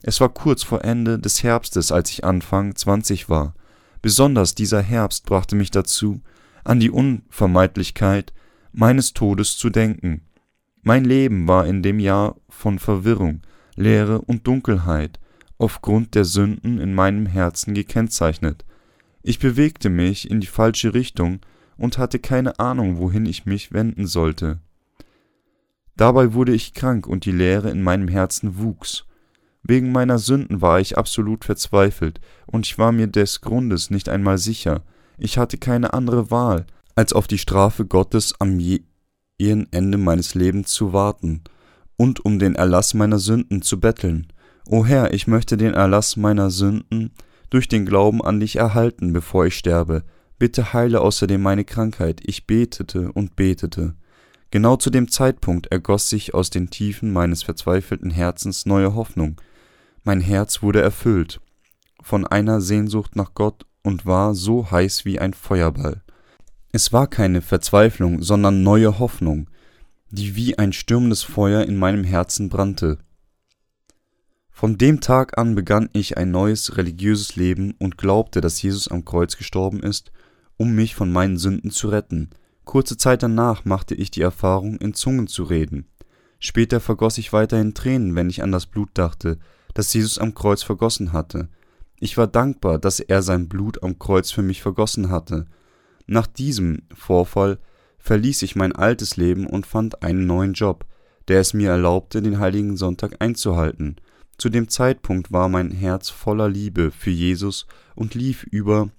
Es 0.00 0.20
war 0.20 0.28
kurz 0.28 0.62
vor 0.62 0.84
Ende 0.84 1.18
des 1.18 1.42
Herbstes, 1.42 1.90
als 1.90 2.08
ich 2.12 2.22
Anfang 2.22 2.76
20 2.76 3.28
war. 3.28 3.56
Besonders 4.00 4.54
dieser 4.54 4.80
Herbst 4.80 5.26
brachte 5.26 5.56
mich 5.56 5.72
dazu, 5.72 6.20
an 6.62 6.78
die 6.78 6.92
Unvermeidlichkeit 6.92 8.32
meines 8.70 9.12
Todes 9.12 9.58
zu 9.58 9.70
denken. 9.70 10.22
Mein 10.82 11.04
Leben 11.04 11.48
war 11.48 11.66
in 11.66 11.82
dem 11.82 11.98
Jahr 11.98 12.36
von 12.48 12.78
Verwirrung, 12.78 13.42
Leere 13.74 14.20
und 14.20 14.46
Dunkelheit 14.46 15.18
aufgrund 15.58 16.14
der 16.14 16.24
Sünden 16.24 16.78
in 16.78 16.94
meinem 16.94 17.26
Herzen 17.26 17.74
gekennzeichnet. 17.74 18.64
Ich 19.22 19.38
bewegte 19.38 19.88
mich 19.90 20.30
in 20.30 20.40
die 20.40 20.46
falsche 20.46 20.94
Richtung 20.94 21.40
und 21.76 21.98
hatte 21.98 22.18
keine 22.18 22.58
Ahnung, 22.58 22.98
wohin 22.98 23.26
ich 23.26 23.46
mich 23.46 23.72
wenden 23.72 24.06
sollte. 24.06 24.60
Dabei 25.96 26.34
wurde 26.34 26.52
ich 26.52 26.74
krank 26.74 27.06
und 27.06 27.24
die 27.24 27.32
Leere 27.32 27.70
in 27.70 27.82
meinem 27.82 28.08
Herzen 28.08 28.58
wuchs. 28.58 29.04
Wegen 29.62 29.90
meiner 29.90 30.18
Sünden 30.18 30.60
war 30.60 30.78
ich 30.78 30.96
absolut 30.96 31.44
verzweifelt 31.44 32.20
und 32.46 32.66
ich 32.66 32.78
war 32.78 32.92
mir 32.92 33.08
des 33.08 33.40
Grundes 33.40 33.90
nicht 33.90 34.08
einmal 34.08 34.38
sicher. 34.38 34.84
Ich 35.18 35.38
hatte 35.38 35.58
keine 35.58 35.92
andere 35.92 36.30
Wahl, 36.30 36.66
als 36.94 37.12
auf 37.12 37.26
die 37.26 37.38
Strafe 37.38 37.86
Gottes 37.86 38.34
am 38.38 38.60
jähen 38.60 39.66
Ende 39.72 39.98
meines 39.98 40.34
Lebens 40.34 40.68
zu 40.68 40.92
warten 40.92 41.42
und 41.96 42.24
um 42.24 42.38
den 42.38 42.54
Erlass 42.54 42.94
meiner 42.94 43.18
Sünden 43.18 43.62
zu 43.62 43.80
betteln. 43.80 44.28
O 44.68 44.84
Herr, 44.84 45.14
ich 45.14 45.26
möchte 45.26 45.56
den 45.56 45.74
Erlass 45.74 46.16
meiner 46.16 46.50
Sünden 46.50 47.12
durch 47.50 47.68
den 47.68 47.86
Glauben 47.86 48.20
an 48.22 48.40
dich 48.40 48.56
erhalten, 48.56 49.12
bevor 49.12 49.46
ich 49.46 49.56
sterbe. 49.56 50.02
Bitte 50.38 50.72
heile 50.72 51.00
außerdem 51.00 51.40
meine 51.40 51.64
Krankheit. 51.64 52.20
Ich 52.24 52.46
betete 52.46 53.12
und 53.12 53.36
betete. 53.36 53.94
Genau 54.50 54.76
zu 54.76 54.90
dem 54.90 55.08
Zeitpunkt 55.10 55.68
ergoss 55.68 56.08
sich 56.08 56.34
aus 56.34 56.50
den 56.50 56.70
Tiefen 56.70 57.12
meines 57.12 57.44
verzweifelten 57.44 58.10
Herzens 58.10 58.66
neue 58.66 58.94
Hoffnung. 58.94 59.40
Mein 60.02 60.20
Herz 60.20 60.62
wurde 60.62 60.82
erfüllt 60.82 61.40
von 62.02 62.26
einer 62.26 62.60
Sehnsucht 62.60 63.16
nach 63.16 63.34
Gott 63.34 63.66
und 63.82 64.06
war 64.06 64.34
so 64.34 64.70
heiß 64.70 65.04
wie 65.04 65.18
ein 65.18 65.34
Feuerball. 65.34 66.02
Es 66.70 66.92
war 66.92 67.08
keine 67.08 67.42
Verzweiflung, 67.42 68.22
sondern 68.22 68.62
neue 68.62 69.00
Hoffnung, 69.00 69.48
die 70.10 70.36
wie 70.36 70.56
ein 70.56 70.72
stürmendes 70.72 71.24
Feuer 71.24 71.62
in 71.64 71.76
meinem 71.76 72.04
Herzen 72.04 72.48
brannte. 72.48 72.98
Von 74.58 74.78
dem 74.78 75.02
Tag 75.02 75.36
an 75.36 75.54
begann 75.54 75.90
ich 75.92 76.16
ein 76.16 76.30
neues 76.30 76.78
religiöses 76.78 77.36
Leben 77.36 77.74
und 77.78 77.98
glaubte, 77.98 78.40
dass 78.40 78.62
Jesus 78.62 78.88
am 78.88 79.04
Kreuz 79.04 79.36
gestorben 79.36 79.80
ist, 79.80 80.12
um 80.56 80.74
mich 80.74 80.94
von 80.94 81.12
meinen 81.12 81.36
Sünden 81.36 81.70
zu 81.70 81.90
retten. 81.90 82.30
Kurze 82.64 82.96
Zeit 82.96 83.22
danach 83.22 83.66
machte 83.66 83.94
ich 83.94 84.10
die 84.10 84.22
Erfahrung, 84.22 84.78
in 84.78 84.94
Zungen 84.94 85.26
zu 85.26 85.42
reden. 85.42 85.88
Später 86.38 86.80
vergoss 86.80 87.18
ich 87.18 87.34
weiterhin 87.34 87.74
Tränen, 87.74 88.14
wenn 88.14 88.30
ich 88.30 88.42
an 88.42 88.50
das 88.50 88.64
Blut 88.64 88.88
dachte, 88.94 89.36
das 89.74 89.92
Jesus 89.92 90.16
am 90.16 90.32
Kreuz 90.32 90.62
vergossen 90.62 91.12
hatte. 91.12 91.50
Ich 92.00 92.16
war 92.16 92.26
dankbar, 92.26 92.78
dass 92.78 92.98
er 92.98 93.20
sein 93.20 93.50
Blut 93.50 93.82
am 93.82 93.98
Kreuz 93.98 94.30
für 94.30 94.42
mich 94.42 94.62
vergossen 94.62 95.10
hatte. 95.10 95.44
Nach 96.06 96.26
diesem 96.26 96.84
Vorfall 96.94 97.58
verließ 97.98 98.40
ich 98.40 98.56
mein 98.56 98.74
altes 98.74 99.18
Leben 99.18 99.46
und 99.46 99.66
fand 99.66 100.02
einen 100.02 100.26
neuen 100.26 100.54
Job, 100.54 100.86
der 101.28 101.40
es 101.40 101.52
mir 101.52 101.68
erlaubte, 101.72 102.22
den 102.22 102.38
heiligen 102.38 102.78
Sonntag 102.78 103.16
einzuhalten. 103.18 103.96
Zu 104.38 104.48
dem 104.50 104.68
Zeitpunkt 104.68 105.32
war 105.32 105.48
mein 105.48 105.70
Herz 105.70 106.10
voller 106.10 106.48
Liebe 106.48 106.90
für 106.90 107.10
Jesus 107.10 107.66
und 107.94 108.14
lief 108.14 108.44
über 108.44 108.90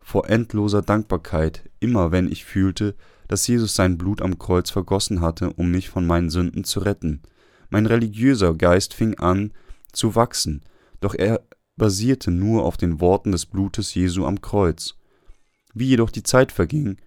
vor 0.00 0.28
endloser 0.28 0.82
Dankbarkeit, 0.82 1.70
immer 1.80 2.12
wenn 2.12 2.30
ich 2.30 2.44
fühlte, 2.44 2.94
dass 3.26 3.46
Jesus 3.46 3.74
sein 3.74 3.96
Blut 3.96 4.20
am 4.20 4.38
Kreuz 4.38 4.70
vergossen 4.70 5.22
hatte, 5.22 5.50
um 5.54 5.70
mich 5.70 5.88
von 5.88 6.06
meinen 6.06 6.28
Sünden 6.28 6.64
zu 6.64 6.80
retten. 6.80 7.22
Mein 7.70 7.86
religiöser 7.86 8.54
Geist 8.54 8.92
fing 8.92 9.18
an 9.18 9.52
zu 9.92 10.14
wachsen, 10.14 10.62
doch 11.00 11.14
er 11.14 11.40
basierte 11.76 12.30
nur 12.30 12.64
auf 12.64 12.76
den 12.76 13.00
Worten 13.00 13.32
des 13.32 13.46
Blutes 13.46 13.94
Jesu 13.94 14.26
am 14.26 14.42
Kreuz. 14.42 14.96
Wie 15.72 15.88
jedoch 15.88 16.10
die 16.10 16.22
Zeit 16.22 16.52
verging, 16.52 16.98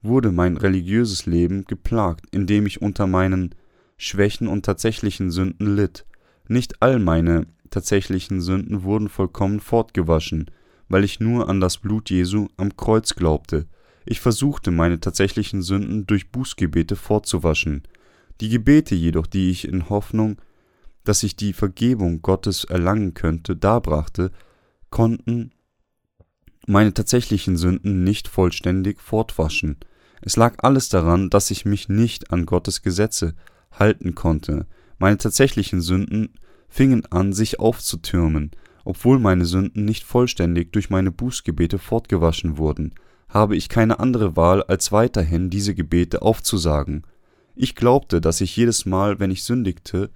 wurde 0.00 0.30
mein 0.30 0.56
religiöses 0.56 1.26
Leben 1.26 1.64
geplagt, 1.64 2.26
indem 2.30 2.66
ich 2.66 2.80
unter 2.80 3.06
meinen 3.06 3.54
Schwächen 3.96 4.46
und 4.46 4.64
tatsächlichen 4.64 5.30
Sünden 5.30 5.74
litt. 5.76 6.06
Nicht 6.48 6.82
all 6.82 6.98
meine 6.98 7.46
tatsächlichen 7.70 8.40
Sünden 8.40 8.82
wurden 8.82 9.08
vollkommen 9.08 9.60
fortgewaschen, 9.60 10.50
weil 10.88 11.04
ich 11.04 11.20
nur 11.20 11.48
an 11.48 11.60
das 11.60 11.78
Blut 11.78 12.10
Jesu 12.10 12.48
am 12.56 12.76
Kreuz 12.76 13.14
glaubte. 13.14 13.66
Ich 14.06 14.20
versuchte, 14.20 14.70
meine 14.70 15.00
tatsächlichen 15.00 15.62
Sünden 15.62 16.06
durch 16.06 16.30
Bußgebete 16.30 16.96
fortzuwaschen. 16.96 17.82
Die 18.40 18.50
Gebete 18.50 18.94
jedoch, 18.94 19.26
die 19.26 19.50
ich 19.50 19.66
in 19.66 19.88
Hoffnung, 19.88 20.36
dass 21.04 21.22
ich 21.22 21.36
die 21.36 21.52
Vergebung 21.52 22.22
Gottes 22.22 22.64
erlangen 22.64 23.14
könnte, 23.14 23.56
darbrachte, 23.56 24.30
konnten 24.90 25.52
meine 26.66 26.94
tatsächlichen 26.94 27.56
Sünden 27.56 28.04
nicht 28.04 28.28
vollständig 28.28 29.00
fortwaschen. 29.00 29.76
Es 30.22 30.36
lag 30.36 30.56
alles 30.58 30.88
daran, 30.88 31.30
dass 31.30 31.50
ich 31.50 31.64
mich 31.64 31.88
nicht 31.88 32.30
an 32.30 32.46
Gottes 32.46 32.82
Gesetze 32.82 33.34
halten 33.70 34.14
konnte. 34.14 34.66
Meine 35.04 35.18
tatsächlichen 35.18 35.82
Sünden 35.82 36.30
fingen 36.66 37.04
an, 37.10 37.34
sich 37.34 37.60
aufzutürmen, 37.60 38.52
obwohl 38.86 39.18
meine 39.18 39.44
Sünden 39.44 39.84
nicht 39.84 40.02
vollständig 40.02 40.72
durch 40.72 40.88
meine 40.88 41.10
Bußgebete 41.10 41.78
fortgewaschen 41.78 42.56
wurden, 42.56 42.94
habe 43.28 43.54
ich 43.54 43.68
keine 43.68 44.00
andere 44.00 44.34
Wahl, 44.34 44.62
als 44.62 44.92
weiterhin 44.92 45.50
diese 45.50 45.74
Gebete 45.74 46.22
aufzusagen. 46.22 47.02
Ich 47.54 47.74
glaubte, 47.74 48.22
dass 48.22 48.40
ich 48.40 48.56
jedes 48.56 48.86
Mal, 48.86 49.20
wenn 49.20 49.30
ich 49.30 49.44
sündigte, 49.44 50.08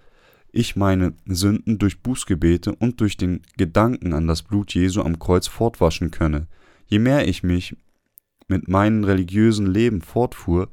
ich 0.53 0.75
meine 0.75 1.13
Sünden 1.27 1.79
durch 1.79 2.01
Bußgebete 2.01 2.75
und 2.75 3.03
durch 3.03 3.19
den 3.19 3.43
Gedanken 3.59 4.15
an 4.15 4.27
das 4.27 4.43
Blut 4.43 4.73
Jesu 4.73 5.03
am 5.03 5.19
Kreuz 5.19 5.49
fortwaschen 5.49 6.11
könne. 6.11 6.47
Je 6.87 6.99
mehr 6.99 7.29
ich 7.29 7.43
mich 7.43 7.77
mit 8.47 8.69
meinem 8.69 9.05
religiösen 9.05 9.67
Leben 9.67 10.01
fortfuhr, 10.01 10.71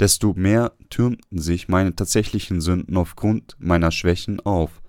desto 0.00 0.34
mehr 0.34 0.72
türmten 0.90 1.38
sich 1.38 1.68
meine 1.68 1.94
tatsächlichen 1.94 2.60
Sünden 2.60 2.96
aufgrund 2.96 3.56
meiner 3.58 3.90
Schwächen 3.90 4.40
auf. 4.40 4.82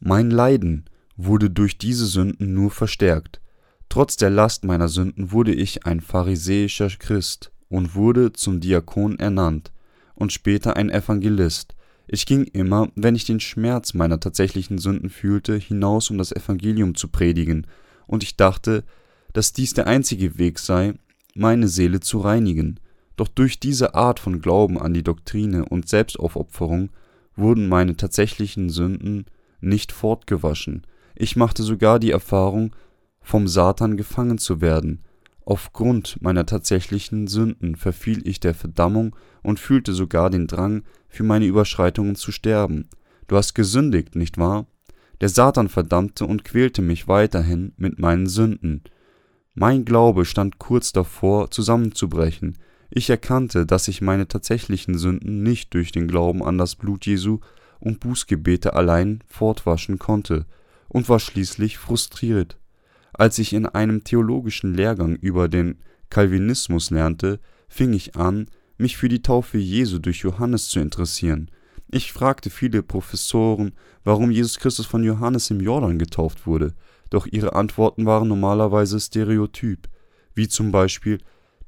Mein 0.00 0.30
Leiden 0.30 0.84
wurde 1.16 1.50
durch 1.50 1.78
diese 1.78 2.06
Sünden 2.06 2.54
nur 2.54 2.70
verstärkt. 2.70 3.40
Trotz 3.88 4.16
der 4.16 4.30
Last 4.30 4.64
meiner 4.64 4.88
Sünden 4.88 5.32
wurde 5.32 5.52
ich 5.54 5.86
ein 5.86 6.00
pharisäischer 6.00 6.88
Christ 6.88 7.52
und 7.68 7.94
wurde 7.94 8.32
zum 8.32 8.60
Diakon 8.60 9.18
ernannt 9.18 9.72
und 10.14 10.32
später 10.32 10.76
ein 10.76 10.90
Evangelist. 10.90 11.74
Ich 12.06 12.26
ging 12.26 12.44
immer, 12.44 12.88
wenn 12.94 13.14
ich 13.14 13.24
den 13.24 13.40
Schmerz 13.40 13.94
meiner 13.94 14.18
tatsächlichen 14.18 14.78
Sünden 14.78 15.08
fühlte, 15.08 15.56
hinaus, 15.56 16.10
um 16.10 16.18
das 16.18 16.32
Evangelium 16.32 16.94
zu 16.94 17.08
predigen, 17.08 17.66
und 18.06 18.22
ich 18.22 18.36
dachte, 18.36 18.84
dass 19.32 19.52
dies 19.52 19.72
der 19.74 19.86
einzige 19.86 20.36
Weg 20.38 20.58
sei, 20.58 20.94
meine 21.34 21.68
Seele 21.68 22.00
zu 22.00 22.18
reinigen. 22.18 22.78
Doch 23.22 23.28
durch 23.28 23.60
diese 23.60 23.94
Art 23.94 24.18
von 24.18 24.40
Glauben 24.40 24.80
an 24.80 24.94
die 24.94 25.04
Doktrine 25.04 25.64
und 25.66 25.88
Selbstaufopferung 25.88 26.90
wurden 27.36 27.68
meine 27.68 27.96
tatsächlichen 27.96 28.68
Sünden 28.68 29.26
nicht 29.60 29.92
fortgewaschen, 29.92 30.84
ich 31.14 31.36
machte 31.36 31.62
sogar 31.62 32.00
die 32.00 32.10
Erfahrung, 32.10 32.74
vom 33.20 33.46
Satan 33.46 33.96
gefangen 33.96 34.38
zu 34.38 34.60
werden. 34.60 35.04
Aufgrund 35.44 36.20
meiner 36.20 36.46
tatsächlichen 36.46 37.28
Sünden 37.28 37.76
verfiel 37.76 38.26
ich 38.26 38.40
der 38.40 38.54
Verdammung 38.54 39.14
und 39.44 39.60
fühlte 39.60 39.92
sogar 39.92 40.28
den 40.28 40.48
Drang, 40.48 40.82
für 41.06 41.22
meine 41.22 41.44
Überschreitungen 41.44 42.16
zu 42.16 42.32
sterben. 42.32 42.88
Du 43.28 43.36
hast 43.36 43.54
gesündigt, 43.54 44.16
nicht 44.16 44.36
wahr? 44.36 44.66
Der 45.20 45.28
Satan 45.28 45.68
verdammte 45.68 46.26
und 46.26 46.42
quälte 46.42 46.82
mich 46.82 47.06
weiterhin 47.06 47.72
mit 47.76 48.00
meinen 48.00 48.26
Sünden. 48.26 48.82
Mein 49.54 49.84
Glaube 49.84 50.24
stand 50.24 50.58
kurz 50.58 50.90
davor, 50.90 51.52
zusammenzubrechen. 51.52 52.58
Ich 52.94 53.08
erkannte, 53.08 53.64
dass 53.64 53.88
ich 53.88 54.02
meine 54.02 54.28
tatsächlichen 54.28 54.98
Sünden 54.98 55.42
nicht 55.42 55.72
durch 55.72 55.92
den 55.92 56.08
Glauben 56.08 56.44
an 56.44 56.58
das 56.58 56.76
Blut 56.76 57.06
Jesu 57.06 57.40
und 57.80 58.00
Bußgebete 58.00 58.74
allein 58.74 59.24
fortwaschen 59.26 59.98
konnte 59.98 60.44
und 60.88 61.08
war 61.08 61.18
schließlich 61.18 61.78
frustriert. 61.78 62.58
Als 63.14 63.38
ich 63.38 63.54
in 63.54 63.64
einem 63.64 64.04
theologischen 64.04 64.74
Lehrgang 64.74 65.16
über 65.16 65.48
den 65.48 65.78
Calvinismus 66.10 66.90
lernte, 66.90 67.40
fing 67.66 67.94
ich 67.94 68.16
an, 68.16 68.48
mich 68.76 68.98
für 68.98 69.08
die 69.08 69.22
Taufe 69.22 69.56
Jesu 69.56 69.98
durch 69.98 70.18
Johannes 70.18 70.68
zu 70.68 70.78
interessieren. 70.78 71.50
Ich 71.90 72.12
fragte 72.12 72.50
viele 72.50 72.82
Professoren, 72.82 73.72
warum 74.04 74.30
Jesus 74.30 74.58
Christus 74.58 74.84
von 74.84 75.02
Johannes 75.02 75.50
im 75.50 75.60
Jordan 75.60 75.98
getauft 75.98 76.46
wurde, 76.46 76.74
doch 77.08 77.26
ihre 77.26 77.54
Antworten 77.54 78.04
waren 78.04 78.28
normalerweise 78.28 79.00
stereotyp, 79.00 79.88
wie 80.34 80.48
zum 80.48 80.72
Beispiel, 80.72 81.20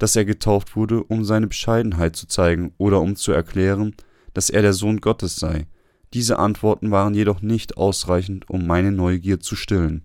dass 0.05 0.17
er 0.17 0.27
getauft 0.27 0.77
wurde, 0.77 1.03
um 1.03 1.25
seine 1.25 1.47
Bescheidenheit 1.47 2.14
zu 2.14 2.27
zeigen 2.27 2.75
oder 2.77 3.01
um 3.01 3.17
zu 3.17 3.33
erklären, 3.33 3.95
dass 4.35 4.51
er 4.51 4.61
der 4.61 4.75
Sohn 4.75 5.01
Gottes 5.01 5.37
sei. 5.37 5.67
Diese 6.12 6.38
Antworten 6.38 6.90
waren 6.90 7.14
jedoch 7.14 7.40
nicht 7.40 7.79
ausreichend, 7.79 8.51
um 8.51 8.67
meine 8.67 8.93
Neugier 8.93 9.40
zu 9.40 9.57
stillen. 9.57 10.05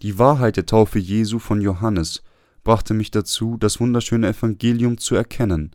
Die 0.00 0.18
Wahrheit 0.18 0.56
der 0.56 0.64
Taufe 0.64 0.98
Jesu 0.98 1.38
von 1.38 1.60
Johannes 1.60 2.22
brachte 2.64 2.94
mich 2.94 3.10
dazu, 3.10 3.58
das 3.58 3.78
wunderschöne 3.78 4.28
Evangelium 4.28 4.96
zu 4.96 5.16
erkennen. 5.16 5.72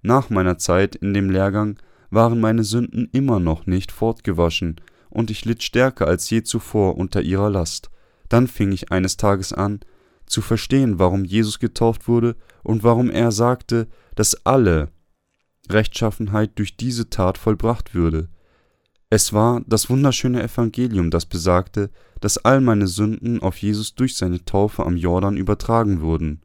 Nach 0.00 0.28
meiner 0.28 0.58
Zeit 0.58 0.96
in 0.96 1.14
dem 1.14 1.30
Lehrgang 1.30 1.78
waren 2.10 2.40
meine 2.40 2.64
Sünden 2.64 3.08
immer 3.12 3.38
noch 3.38 3.66
nicht 3.66 3.92
fortgewaschen, 3.92 4.80
und 5.10 5.30
ich 5.30 5.44
litt 5.44 5.62
stärker 5.62 6.08
als 6.08 6.28
je 6.28 6.42
zuvor 6.42 6.96
unter 6.96 7.22
ihrer 7.22 7.50
Last. 7.50 7.88
Dann 8.28 8.48
fing 8.48 8.72
ich 8.72 8.90
eines 8.90 9.16
Tages 9.16 9.52
an, 9.52 9.78
zu 10.32 10.40
verstehen, 10.40 10.98
warum 10.98 11.24
Jesus 11.24 11.58
getauft 11.58 12.08
wurde 12.08 12.36
und 12.62 12.82
warum 12.82 13.10
er 13.10 13.30
sagte, 13.30 13.86
dass 14.14 14.46
alle 14.46 14.88
Rechtschaffenheit 15.68 16.58
durch 16.58 16.76
diese 16.76 17.10
Tat 17.10 17.38
vollbracht 17.38 17.94
würde. 17.94 18.28
Es 19.10 19.32
war 19.32 19.62
das 19.66 19.90
wunderschöne 19.90 20.42
Evangelium, 20.42 21.10
das 21.10 21.26
besagte, 21.26 21.90
dass 22.20 22.38
all 22.38 22.60
meine 22.60 22.86
Sünden 22.86 23.42
auf 23.42 23.58
Jesus 23.58 23.94
durch 23.94 24.16
seine 24.16 24.44
Taufe 24.44 24.86
am 24.86 24.96
Jordan 24.96 25.36
übertragen 25.36 26.00
wurden. 26.00 26.40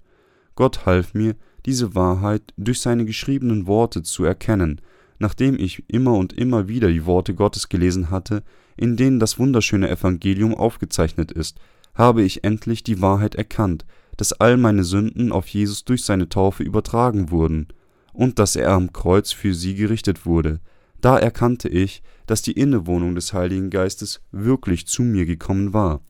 Gott 0.56 0.86
half 0.86 1.14
mir, 1.14 1.36
diese 1.66 1.96
Wahrheit 1.96 2.54
durch 2.58 2.82
seine 2.82 3.06
geschriebenen 3.06 3.68
Worte 3.68 4.04
zu 4.04 4.24
erkennen, 4.26 4.82
nachdem 5.20 5.58
ich 5.58 5.84
immer 5.88 6.16
und 6.16 6.34
immer 6.34 6.68
wieder 6.68 6.90
die 6.90 7.06
Worte 7.06 7.34
Gottes 7.36 7.70
gelesen 7.70 8.10
hatte, 8.10 8.44
in 8.76 8.98
denen 8.98 9.20
das 9.20 9.40
wunderschöne 9.40 9.90
Evangelium 9.90 10.54
aufgezeichnet 10.54 11.32
ist, 11.32 11.60
habe 11.98 12.22
ich 12.22 12.44
endlich 12.44 12.84
die 12.84 13.02
Wahrheit 13.02 13.36
erkannt, 13.36 13.86
dass 14.18 14.34
all 14.34 14.58
meine 14.58 14.84
Sünden 14.84 15.32
auf 15.32 15.48
Jesus 15.48 15.84
durch 15.84 16.04
seine 16.04 16.30
Taufe 16.30 16.64
übertragen 16.64 17.32
wurden 17.32 17.68
und 18.14 18.40
dass 18.40 18.56
er 18.56 18.72
am 18.72 18.94
Kreuz 18.94 19.32
für 19.32 19.54
sie 19.54 19.76
gerichtet 19.76 20.26
wurde. 20.26 20.60
Da 21.02 21.18
erkannte 21.18 21.70
ich, 21.70 22.04
dass 22.26 22.42
die 22.42 22.54
Innewohnung 22.54 23.16
des 23.16 23.34
Heiligen 23.34 23.70
Geistes 23.70 24.22
wirklich 24.32 24.88
zu 24.88 25.02
mir 25.02 25.26
gekommen 25.26 25.74
war. 25.74 26.02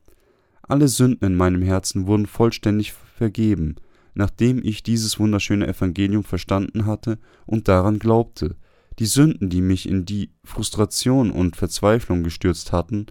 Alle 0.61 0.87
Sünden 0.87 1.25
in 1.25 1.35
meinem 1.35 1.61
Herzen 1.61 2.07
wurden 2.07 2.25
vollständig 2.25 2.93
vergeben, 2.93 3.75
nachdem 4.13 4.61
ich 4.63 4.83
dieses 4.83 5.19
wunderschöne 5.19 5.67
Evangelium 5.67 6.23
verstanden 6.23 6.85
hatte 6.85 7.19
und 7.45 7.67
daran 7.67 7.99
glaubte. 7.99 8.55
Die 8.99 9.05
Sünden, 9.05 9.49
die 9.49 9.61
mich 9.61 9.87
in 9.87 10.05
die 10.05 10.31
Frustration 10.43 11.29
und 11.29 11.55
Verzweiflung 11.55 12.23
gestürzt 12.23 12.71
hatten, 12.71 13.05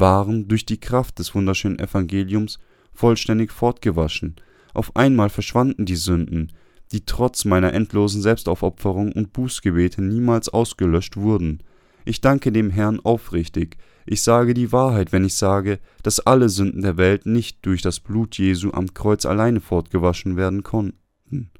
waren 0.00 0.48
durch 0.48 0.66
die 0.66 0.80
Kraft 0.80 1.18
des 1.18 1.34
wunderschönen 1.34 1.78
Evangeliums 1.78 2.58
vollständig 2.92 3.52
fortgewaschen. 3.52 4.36
Auf 4.74 4.94
einmal 4.96 5.30
verschwanden 5.30 5.86
die 5.86 5.96
Sünden, 5.96 6.52
die 6.92 7.04
trotz 7.04 7.44
meiner 7.44 7.72
endlosen 7.72 8.22
Selbstaufopferung 8.22 9.12
und 9.12 9.32
Bußgebete 9.32 10.02
niemals 10.02 10.48
ausgelöscht 10.48 11.16
wurden. 11.16 11.62
Ich 12.04 12.20
danke 12.20 12.52
dem 12.52 12.70
Herrn 12.70 13.00
aufrichtig. 13.00 13.76
Ich 14.06 14.22
sage 14.22 14.54
die 14.54 14.72
Wahrheit, 14.72 15.12
wenn 15.12 15.24
ich 15.24 15.34
sage, 15.34 15.80
dass 16.02 16.20
alle 16.20 16.48
Sünden 16.48 16.82
der 16.82 16.96
Welt 16.96 17.26
nicht 17.26 17.66
durch 17.66 17.82
das 17.82 18.00
Blut 18.00 18.38
Jesu 18.38 18.70
am 18.72 18.94
Kreuz 18.94 19.26
alleine 19.26 19.60
fortgewaschen 19.60 20.36
werden 20.36 20.62
konnten. 20.62 21.50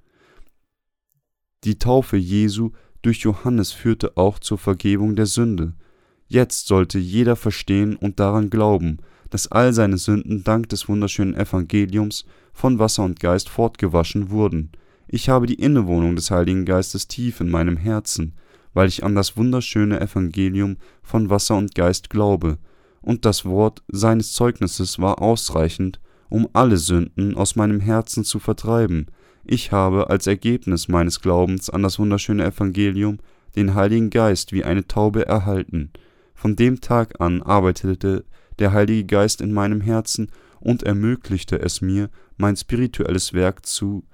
Die 1.65 1.79
Taufe 1.79 2.17
Jesu 2.17 2.71
durch 3.03 3.19
Johannes 3.19 3.73
führte 3.73 4.17
auch 4.17 4.39
zur 4.39 4.59
Vergebung 4.59 5.17
der 5.17 5.27
Sünde. 5.27 5.75
Jetzt 6.29 6.67
sollte 6.67 6.99
jeder 6.99 7.37
verstehen 7.37 7.97
und 7.97 8.21
daran 8.21 8.51
glauben, 8.51 8.99
dass 9.31 9.51
all 9.51 9.73
seine 9.73 9.97
Sünden 9.97 10.45
dank 10.45 10.69
des 10.69 10.89
wunderschönen 10.89 11.35
Evangeliums 11.35 12.27
von 12.53 12.79
Wasser 12.79 13.05
und 13.05 13.19
Geist 13.19 13.49
fortgewaschen 13.49 14.31
wurden. 14.31 14.71
Ich 15.07 15.31
habe 15.31 15.47
die 15.47 15.55
Innewohnung 15.55 16.17
des 16.17 16.31
Heiligen 16.31 16.67
Geistes 16.67 17.09
tief 17.09 17.41
in 17.41 17.49
meinem 17.49 17.79
Herzen, 17.79 18.35
weil 18.75 18.89
ich 18.89 19.05
an 19.05 19.15
das 19.15 19.39
wunderschöne 19.39 20.01
Evangelium 20.01 20.77
von 21.03 21.31
Wasser 21.31 21.57
und 21.57 21.75
Geist 21.75 22.11
glaube, 22.11 22.59
und 23.01 23.25
das 23.25 23.47
Wort 23.47 23.83
seines 23.89 24.33
Zeugnisses 24.33 24.99
war 24.99 25.23
ausreichend, 25.23 25.99
um 26.29 26.47
alle 26.53 26.77
Sünden 26.77 27.37
aus 27.37 27.57
meinem 27.57 27.81
Herzen 27.81 28.23
zu 28.23 28.39
vertreiben. 28.39 29.07
Ich 29.45 29.73
habe 29.73 30.11
als 30.11 30.27
Ergebnis 30.27 30.89
meines 30.89 31.21
Glaubens 31.21 31.71
an 31.71 31.83
das 31.83 31.99
wunderschöne 31.99 32.45
Evangelium 32.45 33.19
den 33.57 33.75
Heiligen 33.75 34.11
Geist 34.11 34.53
wie 34.53 34.65
eine 34.65 34.87
Taube 34.87 35.25
erhalten, 35.25 35.91
von 36.39 36.55
dem 36.55 36.81
Tag 36.81 37.21
an 37.21 37.43
arbeitete 37.43 38.25
der 38.61 38.73
Heilige 38.73 39.05
Geist 39.05 39.41
in 39.41 39.53
meinem 39.53 39.81
Herzen 39.81 40.31
und 40.61 40.85
ermöglichte 40.85 41.61
es 41.61 41.81
mir, 41.81 42.11
mein 42.37 42.57
spirituelles 42.57 43.33
Werk 43.33 43.67
zu 43.67 44.05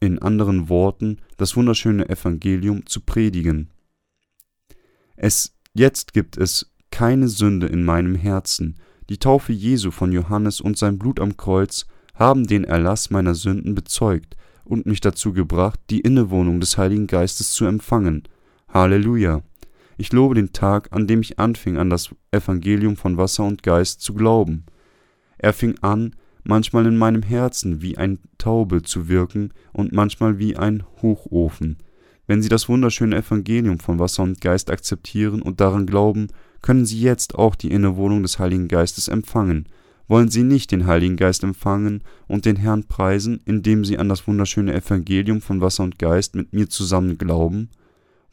in 0.00 0.18
anderen 0.18 0.68
Worten 0.68 1.18
das 1.36 1.54
wunderschöne 1.54 2.08
Evangelium 2.08 2.86
zu 2.86 3.00
predigen. 3.02 3.70
Es 5.14 5.56
jetzt 5.74 6.12
gibt 6.12 6.36
es 6.36 6.72
keine 6.90 7.28
Sünde 7.28 7.68
in 7.68 7.84
meinem 7.84 8.16
Herzen. 8.16 8.78
Die 9.08 9.18
Taufe 9.18 9.52
Jesu 9.52 9.92
von 9.92 10.10
Johannes 10.10 10.60
und 10.60 10.76
sein 10.76 10.98
Blut 10.98 11.20
am 11.20 11.36
Kreuz 11.36 11.86
haben 12.14 12.48
den 12.48 12.64
Erlass 12.64 13.10
meiner 13.10 13.36
Sünden 13.36 13.76
bezeugt 13.76 14.36
und 14.64 14.86
mich 14.86 15.00
dazu 15.00 15.32
gebracht, 15.32 15.78
die 15.88 16.00
Innewohnung 16.00 16.58
des 16.58 16.78
Heiligen 16.78 17.06
Geistes 17.06 17.52
zu 17.52 17.64
empfangen. 17.64 18.24
Halleluja. 18.68 19.42
Ich 20.00 20.12
lobe 20.12 20.36
den 20.36 20.52
Tag, 20.52 20.88
an 20.92 21.08
dem 21.08 21.20
ich 21.22 21.40
anfing, 21.40 21.76
an 21.76 21.90
das 21.90 22.14
Evangelium 22.30 22.96
von 22.96 23.16
Wasser 23.16 23.44
und 23.44 23.64
Geist 23.64 24.00
zu 24.00 24.14
glauben. 24.14 24.64
Er 25.38 25.52
fing 25.52 25.74
an, 25.80 26.14
manchmal 26.44 26.86
in 26.86 26.96
meinem 26.96 27.22
Herzen 27.22 27.82
wie 27.82 27.98
ein 27.98 28.20
Taube 28.38 28.82
zu 28.82 29.08
wirken 29.08 29.52
und 29.72 29.92
manchmal 29.92 30.38
wie 30.38 30.56
ein 30.56 30.84
Hochofen. 31.02 31.78
Wenn 32.28 32.42
Sie 32.42 32.48
das 32.48 32.68
wunderschöne 32.68 33.16
Evangelium 33.16 33.80
von 33.80 33.98
Wasser 33.98 34.22
und 34.22 34.40
Geist 34.40 34.70
akzeptieren 34.70 35.42
und 35.42 35.60
daran 35.60 35.84
glauben, 35.84 36.28
können 36.62 36.86
Sie 36.86 37.00
jetzt 37.00 37.34
auch 37.34 37.56
die 37.56 37.72
Innewohnung 37.72 38.22
des 38.22 38.38
Heiligen 38.38 38.68
Geistes 38.68 39.08
empfangen. 39.08 39.66
Wollen 40.06 40.28
Sie 40.28 40.44
nicht 40.44 40.70
den 40.70 40.86
Heiligen 40.86 41.16
Geist 41.16 41.42
empfangen 41.42 42.04
und 42.28 42.44
den 42.44 42.56
Herrn 42.56 42.84
preisen, 42.84 43.40
indem 43.46 43.84
Sie 43.84 43.98
an 43.98 44.08
das 44.08 44.28
wunderschöne 44.28 44.74
Evangelium 44.74 45.40
von 45.40 45.60
Wasser 45.60 45.82
und 45.82 45.98
Geist 45.98 46.36
mit 46.36 46.52
mir 46.52 46.68
zusammen 46.68 47.18
glauben? 47.18 47.70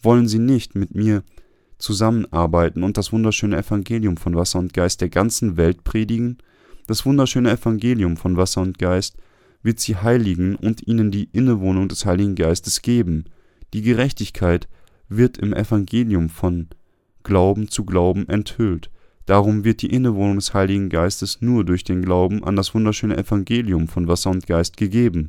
Wollen 0.02 0.28
Sie 0.28 0.40
nicht 0.40 0.76
mit 0.76 0.94
mir 0.94 1.24
zusammenarbeiten 1.78 2.84
und 2.84 2.98
das 2.98 3.12
wunderschöne 3.12 3.58
Evangelium 3.58 4.18
von 4.18 4.36
Wasser 4.36 4.60
und 4.60 4.74
Geist 4.74 5.02
der 5.02 5.10
ganzen 5.10 5.58
Welt 5.58 5.84
predigen? 5.84 6.38
Das 6.88 7.06
wunderschöne 7.06 7.52
Evangelium 7.52 8.18
von 8.18 8.38
Wasser 8.38 8.62
und 8.62 8.78
Geist 8.78 9.18
wird 9.64 9.80
sie 9.80 9.96
heiligen 9.96 10.56
und 10.56 10.88
ihnen 10.88 11.10
die 11.10 11.30
Innewohnung 11.32 11.88
des 11.88 12.06
Heiligen 12.06 12.36
Geistes 12.36 12.82
geben. 12.82 13.26
Die 13.74 13.82
Gerechtigkeit 13.82 14.68
wird 15.10 15.38
im 15.38 15.54
Evangelium 15.54 16.30
von 16.30 16.68
Glauben 17.24 17.68
zu 17.70 17.84
Glauben 17.84 18.30
enthüllt. 18.30 18.92
Darum 19.26 19.64
wird 19.64 19.82
die 19.82 19.90
Innewohnung 19.90 20.36
des 20.36 20.54
Heiligen 20.54 20.90
Geistes 20.90 21.42
nur 21.42 21.66
durch 21.66 21.84
den 21.84 22.04
Glauben 22.04 22.44
an 22.44 22.56
das 22.56 22.76
wunderschöne 22.76 23.18
Evangelium 23.18 23.88
von 23.88 24.08
Wasser 24.08 24.30
und 24.30 24.46
Geist 24.46 24.78
gegeben. 24.78 25.28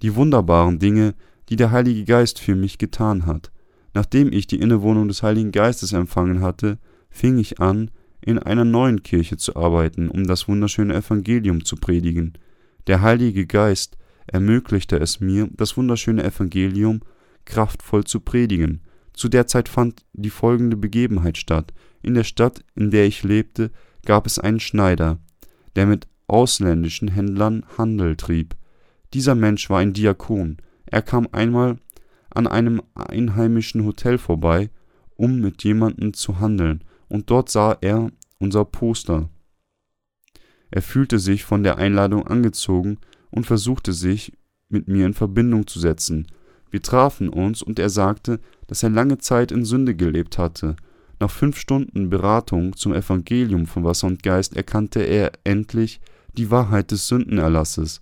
Die 0.00 0.14
wunderbaren 0.16 0.78
Dinge, 0.78 1.14
die 1.50 1.56
der 1.56 1.70
Heilige 1.70 2.04
Geist 2.04 2.40
für 2.40 2.54
mich 2.54 2.78
getan 2.78 3.26
hat, 3.26 3.52
Nachdem 3.94 4.32
ich 4.32 4.46
die 4.46 4.60
Innewohnung 4.60 5.08
des 5.08 5.22
Heiligen 5.22 5.52
Geistes 5.52 5.92
empfangen 5.92 6.40
hatte, 6.40 6.78
fing 7.10 7.38
ich 7.38 7.60
an, 7.60 7.90
in 8.20 8.38
einer 8.38 8.64
neuen 8.64 9.02
Kirche 9.02 9.36
zu 9.36 9.56
arbeiten, 9.56 10.08
um 10.08 10.26
das 10.26 10.48
wunderschöne 10.48 10.94
Evangelium 10.94 11.64
zu 11.64 11.76
predigen. 11.76 12.34
Der 12.86 13.02
Heilige 13.02 13.46
Geist 13.46 13.96
ermöglichte 14.26 14.98
es 14.98 15.20
mir, 15.20 15.48
das 15.52 15.76
wunderschöne 15.76 16.24
Evangelium 16.24 17.00
kraftvoll 17.44 18.04
zu 18.04 18.20
predigen. 18.20 18.80
Zu 19.12 19.28
der 19.28 19.46
Zeit 19.46 19.68
fand 19.68 20.04
die 20.12 20.30
folgende 20.30 20.76
Begebenheit 20.76 21.36
statt. 21.36 21.72
In 22.00 22.14
der 22.14 22.24
Stadt, 22.24 22.64
in 22.74 22.90
der 22.90 23.06
ich 23.06 23.22
lebte, 23.22 23.70
gab 24.04 24.26
es 24.26 24.38
einen 24.38 24.60
Schneider, 24.60 25.18
der 25.76 25.86
mit 25.86 26.06
ausländischen 26.28 27.08
Händlern 27.08 27.64
Handel 27.76 28.16
trieb. 28.16 28.56
Dieser 29.12 29.34
Mensch 29.34 29.68
war 29.68 29.80
ein 29.80 29.92
Diakon. 29.92 30.56
Er 30.86 31.02
kam 31.02 31.28
einmal 31.32 31.76
an 32.34 32.46
einem 32.46 32.82
einheimischen 32.94 33.84
Hotel 33.84 34.18
vorbei, 34.18 34.70
um 35.16 35.40
mit 35.40 35.64
jemandem 35.64 36.14
zu 36.14 36.40
handeln, 36.40 36.82
und 37.08 37.30
dort 37.30 37.50
sah 37.50 37.76
er 37.80 38.10
unser 38.38 38.64
Poster. 38.64 39.28
Er 40.70 40.82
fühlte 40.82 41.18
sich 41.18 41.44
von 41.44 41.62
der 41.62 41.76
Einladung 41.76 42.26
angezogen 42.26 42.98
und 43.30 43.46
versuchte 43.46 43.92
sich 43.92 44.32
mit 44.68 44.88
mir 44.88 45.06
in 45.06 45.14
Verbindung 45.14 45.66
zu 45.66 45.78
setzen. 45.78 46.26
Wir 46.70 46.80
trafen 46.80 47.28
uns 47.28 47.62
und 47.62 47.78
er 47.78 47.90
sagte, 47.90 48.40
dass 48.66 48.82
er 48.82 48.88
lange 48.88 49.18
Zeit 49.18 49.52
in 49.52 49.66
Sünde 49.66 49.94
gelebt 49.94 50.38
hatte. 50.38 50.76
Nach 51.20 51.30
fünf 51.30 51.58
Stunden 51.58 52.08
Beratung 52.08 52.74
zum 52.74 52.94
Evangelium 52.94 53.66
von 53.66 53.84
Wasser 53.84 54.06
und 54.06 54.22
Geist 54.22 54.56
erkannte 54.56 55.02
er 55.02 55.32
endlich 55.44 56.00
die 56.36 56.50
Wahrheit 56.50 56.90
des 56.90 57.06
Sündenerlasses. 57.06 58.00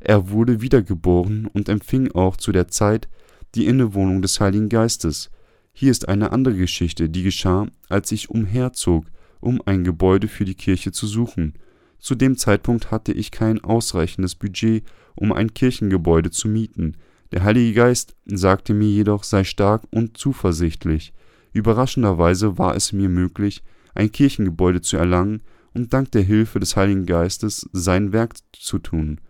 Er 0.00 0.30
wurde 0.30 0.60
wiedergeboren 0.60 1.46
und 1.46 1.68
empfing 1.68 2.10
auch 2.12 2.36
zu 2.36 2.50
der 2.50 2.68
Zeit 2.68 3.08
die 3.54 3.66
Innewohnung 3.66 4.22
des 4.22 4.40
Heiligen 4.40 4.68
Geistes. 4.68 5.30
Hier 5.72 5.90
ist 5.90 6.08
eine 6.08 6.32
andere 6.32 6.56
Geschichte, 6.56 7.08
die 7.08 7.22
geschah, 7.22 7.66
als 7.88 8.12
ich 8.12 8.30
umherzog, 8.30 9.06
um 9.40 9.62
ein 9.64 9.84
Gebäude 9.84 10.28
für 10.28 10.44
die 10.44 10.54
Kirche 10.54 10.92
zu 10.92 11.06
suchen. 11.06 11.54
Zu 11.98 12.14
dem 12.14 12.36
Zeitpunkt 12.36 12.90
hatte 12.90 13.12
ich 13.12 13.30
kein 13.30 13.62
ausreichendes 13.62 14.34
Budget, 14.34 14.84
um 15.14 15.32
ein 15.32 15.54
Kirchengebäude 15.54 16.30
zu 16.30 16.48
mieten. 16.48 16.96
Der 17.32 17.42
Heilige 17.42 17.74
Geist 17.74 18.14
sagte 18.24 18.74
mir 18.74 18.88
jedoch, 18.88 19.24
sei 19.24 19.44
stark 19.44 19.82
und 19.90 20.16
zuversichtlich. 20.16 21.12
Überraschenderweise 21.52 22.58
war 22.58 22.76
es 22.76 22.92
mir 22.92 23.08
möglich, 23.08 23.62
ein 23.94 24.12
Kirchengebäude 24.12 24.80
zu 24.80 24.96
erlangen, 24.96 25.42
und 25.74 25.92
dank 25.92 26.10
der 26.12 26.22
Hilfe 26.22 26.60
des 26.60 26.76
Heiligen 26.76 27.06
Geistes 27.06 27.68
sein 27.72 28.12
Werk 28.12 28.34
zu 28.52 28.78
tun. 28.78 29.20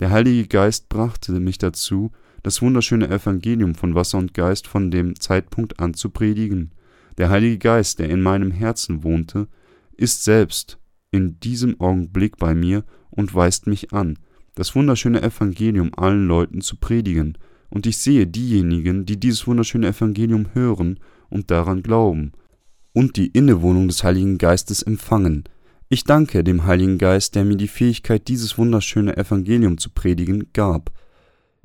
Der 0.00 0.10
Heilige 0.10 0.48
Geist 0.48 0.88
brachte 0.88 1.32
mich 1.32 1.58
dazu, 1.58 2.10
das 2.42 2.62
wunderschöne 2.62 3.08
Evangelium 3.08 3.74
von 3.74 3.94
Wasser 3.94 4.18
und 4.18 4.34
Geist 4.34 4.66
von 4.66 4.90
dem 4.90 5.18
Zeitpunkt 5.18 5.80
an 5.80 5.94
zu 5.94 6.10
predigen. 6.10 6.72
Der 7.18 7.30
Heilige 7.30 7.58
Geist, 7.58 7.98
der 7.98 8.08
in 8.10 8.20
meinem 8.20 8.50
Herzen 8.50 9.04
wohnte, 9.04 9.48
ist 9.96 10.24
selbst 10.24 10.78
in 11.10 11.38
diesem 11.40 11.80
Augenblick 11.80 12.38
bei 12.38 12.54
mir 12.54 12.84
und 13.10 13.34
weist 13.34 13.66
mich 13.66 13.92
an, 13.92 14.18
das 14.54 14.74
wunderschöne 14.74 15.22
Evangelium 15.22 15.92
allen 15.96 16.26
Leuten 16.26 16.60
zu 16.60 16.76
predigen, 16.76 17.38
und 17.68 17.86
ich 17.86 17.98
sehe 17.98 18.26
diejenigen, 18.26 19.06
die 19.06 19.18
dieses 19.18 19.46
wunderschöne 19.46 19.88
Evangelium 19.88 20.48
hören 20.52 21.00
und 21.30 21.50
daran 21.50 21.82
glauben, 21.82 22.32
und 22.92 23.16
die 23.16 23.28
Innewohnung 23.28 23.88
des 23.88 24.04
Heiligen 24.04 24.36
Geistes 24.36 24.82
empfangen. 24.82 25.44
Ich 25.88 26.04
danke 26.04 26.44
dem 26.44 26.64
Heiligen 26.64 26.98
Geist, 26.98 27.34
der 27.34 27.44
mir 27.44 27.56
die 27.56 27.68
Fähigkeit, 27.68 28.28
dieses 28.28 28.58
wunderschöne 28.58 29.16
Evangelium 29.16 29.78
zu 29.78 29.90
predigen, 29.90 30.52
gab. 30.52 30.92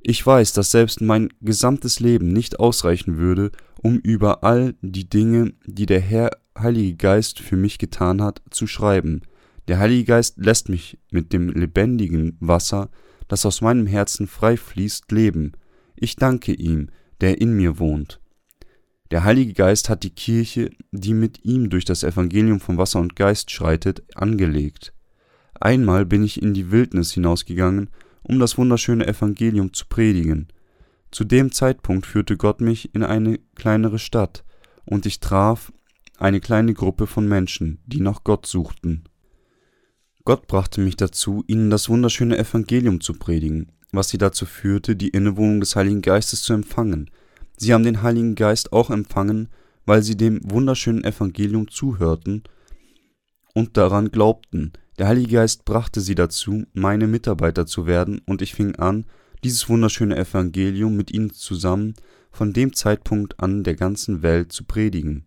Ich 0.10 0.26
weiß, 0.26 0.54
dass 0.54 0.72
selbst 0.72 1.02
mein 1.02 1.34
gesamtes 1.42 2.00
Leben 2.00 2.32
nicht 2.32 2.62
ausreichen 2.62 3.18
würde, 3.18 3.52
um 3.84 3.98
über 3.98 4.42
all 4.42 4.74
die 4.82 5.10
Dinge, 5.10 5.52
die 5.66 5.86
der 5.86 6.00
Herr 6.00 6.30
Heilige 6.58 6.96
Geist 6.96 7.42
für 7.42 7.58
mich 7.58 7.78
getan 7.78 8.22
hat, 8.22 8.42
zu 8.50 8.68
schreiben. 8.68 9.24
Der 9.68 9.80
Heilige 9.80 10.06
Geist 10.06 10.38
lässt 10.38 10.70
mich 10.70 10.98
mit 11.12 11.34
dem 11.34 11.50
lebendigen 11.50 12.38
Wasser, 12.40 12.90
das 13.28 13.46
aus 13.46 13.60
meinem 13.60 13.86
Herzen 13.86 14.28
frei 14.28 14.56
fließt, 14.56 15.12
leben. 15.12 15.52
Ich 15.98 16.16
danke 16.16 16.54
ihm, 16.54 16.88
der 17.20 17.42
in 17.42 17.52
mir 17.52 17.78
wohnt. 17.78 18.22
Der 19.12 19.26
Heilige 19.26 19.52
Geist 19.52 19.90
hat 19.90 20.04
die 20.04 20.16
Kirche, 20.16 20.70
die 20.94 21.14
mit 21.14 21.44
ihm 21.44 21.70
durch 21.70 21.84
das 21.84 22.04
Evangelium 22.04 22.62
von 22.62 22.78
Wasser 22.78 23.02
und 23.02 23.18
Geist 23.18 23.52
schreitet, 23.52 24.04
angelegt. 24.16 24.94
Einmal 25.60 26.06
bin 26.06 26.24
ich 26.24 26.42
in 26.42 26.54
die 26.54 26.72
Wildnis 26.72 27.12
hinausgegangen, 27.12 27.90
um 28.28 28.40
das 28.40 28.58
wunderschöne 28.58 29.08
Evangelium 29.08 29.74
zu 29.74 29.86
predigen. 29.88 30.48
Zu 31.12 31.24
dem 31.24 31.52
Zeitpunkt 31.52 32.06
führte 32.06 32.38
Gott 32.38 32.62
mich 32.62 32.94
in 32.94 33.04
eine 33.04 33.40
kleinere 33.56 34.00
Stadt, 34.00 34.44
und 34.86 35.06
ich 35.06 35.20
traf 35.20 35.72
eine 36.18 36.40
kleine 36.40 36.74
Gruppe 36.74 37.08
von 37.08 37.28
Menschen, 37.28 37.80
die 37.86 38.00
nach 38.00 38.24
Gott 38.24 38.46
suchten. 38.46 39.04
Gott 40.26 40.48
brachte 40.48 40.82
mich 40.82 40.98
dazu, 40.98 41.44
ihnen 41.48 41.70
das 41.70 41.90
wunderschöne 41.90 42.38
Evangelium 42.38 43.02
zu 43.02 43.14
predigen, 43.14 43.72
was 43.92 44.10
sie 44.10 44.18
dazu 44.18 44.46
führte, 44.46 44.96
die 44.96 45.10
Innewohnung 45.10 45.60
des 45.60 45.76
Heiligen 45.76 46.02
Geistes 46.02 46.42
zu 46.42 46.54
empfangen, 46.54 47.10
Sie 47.58 47.74
haben 47.74 47.84
den 47.84 48.04
Heiligen 48.04 48.36
Geist 48.36 48.72
auch 48.72 48.92
empfangen, 48.92 49.50
weil 49.86 50.04
sie 50.04 50.16
dem 50.16 50.40
wunderschönen 50.44 51.04
Evangelium 51.04 51.68
zuhörten 51.68 52.44
und 53.54 53.78
daran 53.78 54.12
glaubten. 54.12 54.74
Der 54.98 55.08
Heilige 55.08 55.36
Geist 55.36 55.66
brachte 55.66 56.02
sie 56.02 56.16
dazu, 56.16 56.66
meine 56.74 57.08
Mitarbeiter 57.08 57.66
zu 57.66 57.86
werden, 57.86 58.22
und 58.26 58.42
ich 58.42 58.54
fing 58.54 58.76
an, 58.76 59.06
dieses 59.44 59.70
wunderschöne 59.70 60.18
Evangelium 60.18 60.96
mit 60.96 61.12
ihnen 61.12 61.32
zusammen 61.32 61.94
von 62.32 62.54
dem 62.54 62.74
Zeitpunkt 62.74 63.40
an 63.40 63.64
der 63.64 63.76
ganzen 63.76 64.24
Welt 64.24 64.52
zu 64.52 64.64
predigen. 64.64 65.26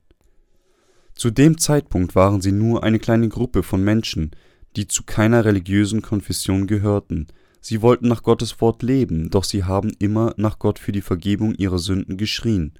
Zu 1.15 1.31
dem 1.31 1.59
Zeitpunkt 1.59 2.15
waren 2.15 2.41
sie 2.41 2.53
nur 2.53 2.83
eine 2.83 2.99
kleine 2.99 3.29
Gruppe 3.29 3.63
von 3.63 3.85
Menschen, 3.85 4.31
die 4.77 4.89
zu 4.89 5.05
keiner 5.05 5.45
religiösen 5.45 6.03
Konfession 6.03 6.67
gehörten, 6.67 7.29
Sie 7.61 7.83
wollten 7.83 8.09
nach 8.09 8.23
Gottes 8.23 8.61
Wort 8.61 8.83
leben, 8.83 9.29
doch 9.31 9.45
sie 9.45 9.65
haben 9.65 9.93
immer 9.99 10.33
nach 10.37 10.59
Gott 10.59 10.79
für 10.79 10.93
die 10.93 11.03
Vergebung 11.03 11.55
ihrer 11.55 11.79
Sünden 11.79 12.17
geschrien. 12.17 12.73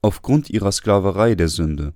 Aufgrund 0.00 0.48
ihrer 0.50 0.72
Sklaverei 0.72 1.34
der 1.34 1.48
Sünde. 1.48 1.92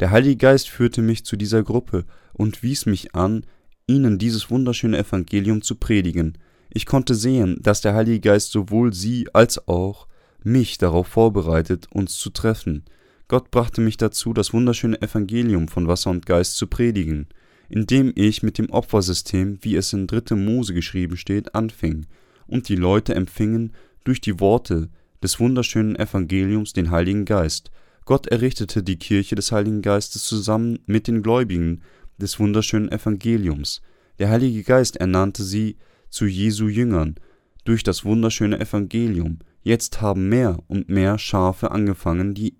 Der 0.00 0.10
Heilige 0.10 0.36
Geist 0.36 0.68
führte 0.68 1.02
mich 1.02 1.24
zu 1.24 1.36
dieser 1.36 1.62
Gruppe 1.62 2.04
und 2.32 2.62
wies 2.62 2.86
mich 2.86 3.14
an, 3.14 3.44
ihnen 3.86 4.18
dieses 4.18 4.50
wunderschöne 4.50 4.98
Evangelium 4.98 5.62
zu 5.62 5.76
predigen. 5.76 6.38
Ich 6.70 6.86
konnte 6.86 7.14
sehen, 7.14 7.58
dass 7.62 7.80
der 7.80 7.94
Heilige 7.94 8.20
Geist 8.20 8.52
sowohl 8.52 8.92
sie 8.92 9.28
als 9.32 9.68
auch 9.68 10.08
mich 10.42 10.78
darauf 10.78 11.06
vorbereitet, 11.06 11.86
uns 11.92 12.18
zu 12.18 12.30
treffen. 12.30 12.84
Gott 13.28 13.50
brachte 13.50 13.80
mich 13.80 13.96
dazu, 13.96 14.32
das 14.32 14.52
wunderschöne 14.52 15.00
Evangelium 15.00 15.68
von 15.68 15.88
Wasser 15.88 16.10
und 16.10 16.26
Geist 16.26 16.56
zu 16.56 16.66
predigen 16.66 17.28
indem 17.68 18.12
ich 18.14 18.42
mit 18.42 18.58
dem 18.58 18.70
Opfersystem, 18.70 19.58
wie 19.62 19.76
es 19.76 19.92
in 19.92 20.06
3. 20.06 20.36
Mose 20.36 20.74
geschrieben 20.74 21.16
steht, 21.16 21.54
anfing, 21.54 22.06
und 22.46 22.68
die 22.68 22.76
Leute 22.76 23.14
empfingen 23.14 23.72
durch 24.04 24.20
die 24.20 24.38
Worte 24.38 24.88
des 25.22 25.40
wunderschönen 25.40 25.96
Evangeliums 25.96 26.72
den 26.72 26.90
Heiligen 26.90 27.24
Geist. 27.24 27.70
Gott 28.06 28.28
errichtete 28.28 28.84
die 28.84 29.00
Kirche 29.00 29.34
des 29.34 29.50
Heiligen 29.50 29.82
Geistes 29.82 30.22
zusammen 30.22 30.78
mit 30.86 31.08
den 31.08 31.24
Gläubigen 31.24 31.82
des 32.18 32.38
wunderschönen 32.38 32.90
Evangeliums. 32.90 33.82
Der 34.20 34.30
Heilige 34.30 34.62
Geist 34.62 34.96
ernannte 34.96 35.42
sie 35.42 35.76
zu 36.08 36.24
Jesu 36.24 36.68
Jüngern 36.68 37.16
durch 37.64 37.82
das 37.82 38.04
wunderschöne 38.04 38.60
Evangelium. 38.60 39.40
Jetzt 39.64 40.00
haben 40.00 40.28
mehr 40.28 40.60
und 40.68 40.88
mehr 40.88 41.18
Schafe 41.18 41.72
angefangen, 41.72 42.34
die 42.34 42.56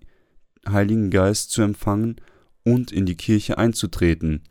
Heiligen 0.67 1.09
Geist 1.11 1.51
zu 1.51 1.61
empfangen 1.61 2.17
und 2.63 2.91
in 2.91 3.05
die 3.05 3.15
Kirche 3.15 3.57
einzutreten. 3.57 4.41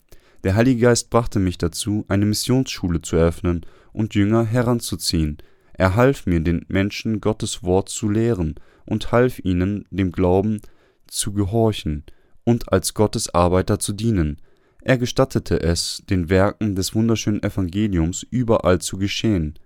Der 0.45 0.55
Heilige 0.55 0.81
Geist 0.81 1.11
brachte 1.11 1.39
mich 1.39 1.59
dazu, 1.59 2.07
eine 2.09 2.25
Missionsschule 2.25 3.03
zu 3.03 3.17
eröffnen 3.17 3.67
und 3.93 4.15
Jünger 4.15 4.47
heranzuziehen. 4.47 5.37
Er 5.75 5.95
half 5.95 6.25
mir, 6.25 6.41
den 6.41 6.65
Menschen 6.69 7.21
Gottes 7.21 7.63
Wort 7.63 7.91
zu 7.91 8.09
lehren 8.09 8.55
und 8.87 9.13
half 9.13 9.39
ihnen, 9.41 9.85
dem 9.91 10.11
Glauben 10.11 10.63
zu 11.09 11.33
gehorchen 11.33 12.05
und 12.45 12.73
als 12.73 12.95
Gottes 12.95 13.35
Arbeiter 13.35 13.79
zu 13.79 13.93
dienen. 13.93 14.39
Er 14.83 14.99
gestattete 14.99 15.61
es, 15.61 16.03
den 16.09 16.31
Werken 16.31 16.77
des 16.77 16.95
wunderschönen 16.95 17.43
Evangeliums 17.43 18.25
überall 18.31 18.81
zu 18.81 18.99
geschehen, 18.99 19.59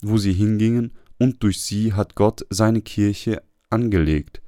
wo 0.00 0.16
sie 0.18 0.32
hingingen, 0.32 0.92
und 1.18 1.42
durch 1.42 1.62
sie 1.62 1.94
hat 1.94 2.14
Gott 2.14 2.44
seine 2.50 2.82
Kirche 2.82 3.42
angelegt. 3.70 4.42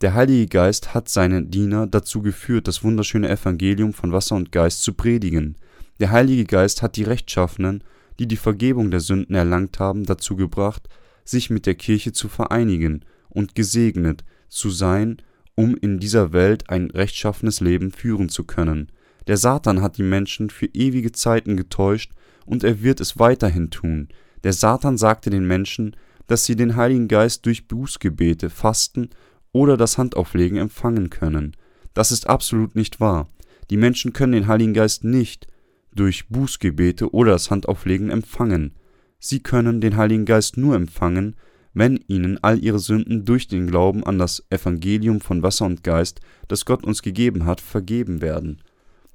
Der 0.00 0.14
Heilige 0.14 0.46
Geist 0.46 0.94
hat 0.94 1.08
seine 1.08 1.44
Diener 1.44 1.86
dazu 1.86 2.22
geführt, 2.22 2.66
das 2.66 2.82
wunderschöne 2.82 3.28
Evangelium 3.28 3.92
von 3.92 4.10
Wasser 4.12 4.36
und 4.36 4.50
Geist 4.50 4.82
zu 4.82 4.94
predigen. 4.94 5.56
Der 6.00 6.10
Heilige 6.10 6.44
Geist 6.44 6.82
hat 6.82 6.96
die 6.96 7.04
Rechtschaffenen, 7.04 7.84
die 8.18 8.26
die 8.26 8.36
Vergebung 8.36 8.90
der 8.90 9.00
Sünden 9.00 9.34
erlangt 9.34 9.78
haben, 9.78 10.04
dazu 10.04 10.34
gebracht, 10.34 10.88
sich 11.24 11.50
mit 11.50 11.66
der 11.66 11.74
Kirche 11.74 12.12
zu 12.12 12.28
vereinigen 12.28 13.04
und 13.28 13.54
gesegnet 13.54 14.24
zu 14.48 14.70
sein, 14.70 15.22
um 15.54 15.76
in 15.76 15.98
dieser 15.98 16.32
Welt 16.32 16.70
ein 16.70 16.90
rechtschaffenes 16.90 17.60
Leben 17.60 17.90
führen 17.90 18.28
zu 18.28 18.44
können. 18.44 18.90
Der 19.26 19.36
Satan 19.36 19.82
hat 19.82 19.98
die 19.98 20.02
Menschen 20.02 20.50
für 20.50 20.66
ewige 20.66 21.12
Zeiten 21.12 21.56
getäuscht 21.56 22.12
und 22.46 22.64
er 22.64 22.82
wird 22.82 23.00
es 23.00 23.18
weiterhin 23.18 23.70
tun. 23.70 24.08
Der 24.44 24.52
Satan 24.52 24.98
sagte 24.98 25.30
den 25.30 25.46
Menschen, 25.46 25.96
dass 26.26 26.44
sie 26.44 26.56
den 26.56 26.76
Heiligen 26.76 27.08
Geist 27.08 27.46
durch 27.46 27.68
Bußgebete, 27.68 28.50
Fasten 28.50 29.10
oder 29.52 29.76
das 29.76 29.98
Handauflegen 29.98 30.58
empfangen 30.58 31.10
können. 31.10 31.56
Das 31.94 32.10
ist 32.10 32.28
absolut 32.28 32.74
nicht 32.74 33.00
wahr. 33.00 33.28
Die 33.70 33.76
Menschen 33.76 34.12
können 34.12 34.32
den 34.32 34.46
Heiligen 34.48 34.74
Geist 34.74 35.04
nicht 35.04 35.46
durch 35.94 36.28
Bußgebete 36.28 37.12
oder 37.12 37.32
das 37.32 37.50
Handauflegen 37.50 38.10
empfangen. 38.10 38.74
Sie 39.18 39.40
können 39.40 39.80
den 39.80 39.96
Heiligen 39.96 40.24
Geist 40.24 40.56
nur 40.56 40.74
empfangen, 40.74 41.36
wenn 41.74 42.00
ihnen 42.06 42.38
all 42.42 42.62
ihre 42.62 42.78
Sünden 42.78 43.24
durch 43.24 43.48
den 43.48 43.66
Glauben 43.66 44.04
an 44.04 44.18
das 44.18 44.44
Evangelium 44.50 45.20
von 45.20 45.42
Wasser 45.42 45.66
und 45.66 45.82
Geist, 45.82 46.20
das 46.48 46.64
Gott 46.64 46.84
uns 46.84 47.02
gegeben 47.02 47.46
hat, 47.46 47.60
vergeben 47.60 48.20
werden. 48.20 48.62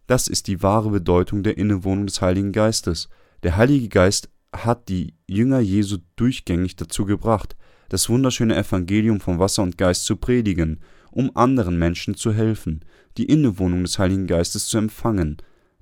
Das 0.07 0.27
ist 0.27 0.47
die 0.47 0.63
wahre 0.63 0.89
Bedeutung 0.89 1.43
der 1.43 1.57
Innewohnung 1.57 2.07
des 2.07 2.21
Heiligen 2.21 2.51
Geistes. 2.51 3.09
Der 3.43 3.57
Heilige 3.57 3.89
Geist 3.89 4.29
hat 4.53 4.89
die 4.89 5.13
Jünger 5.27 5.59
Jesu 5.59 5.97
durchgängig 6.15 6.75
dazu 6.77 7.05
gebracht, 7.05 7.55
das 7.89 8.09
wunderschöne 8.09 8.55
Evangelium 8.55 9.19
von 9.19 9.39
Wasser 9.39 9.63
und 9.63 9.77
Geist 9.77 10.05
zu 10.05 10.15
predigen, 10.15 10.79
um 11.11 11.35
anderen 11.35 11.77
Menschen 11.77 12.15
zu 12.15 12.33
helfen, 12.33 12.81
die 13.17 13.25
Innewohnung 13.25 13.83
des 13.83 13.99
Heiligen 13.99 14.27
Geistes 14.27 14.67
zu 14.67 14.77
empfangen. 14.77 15.37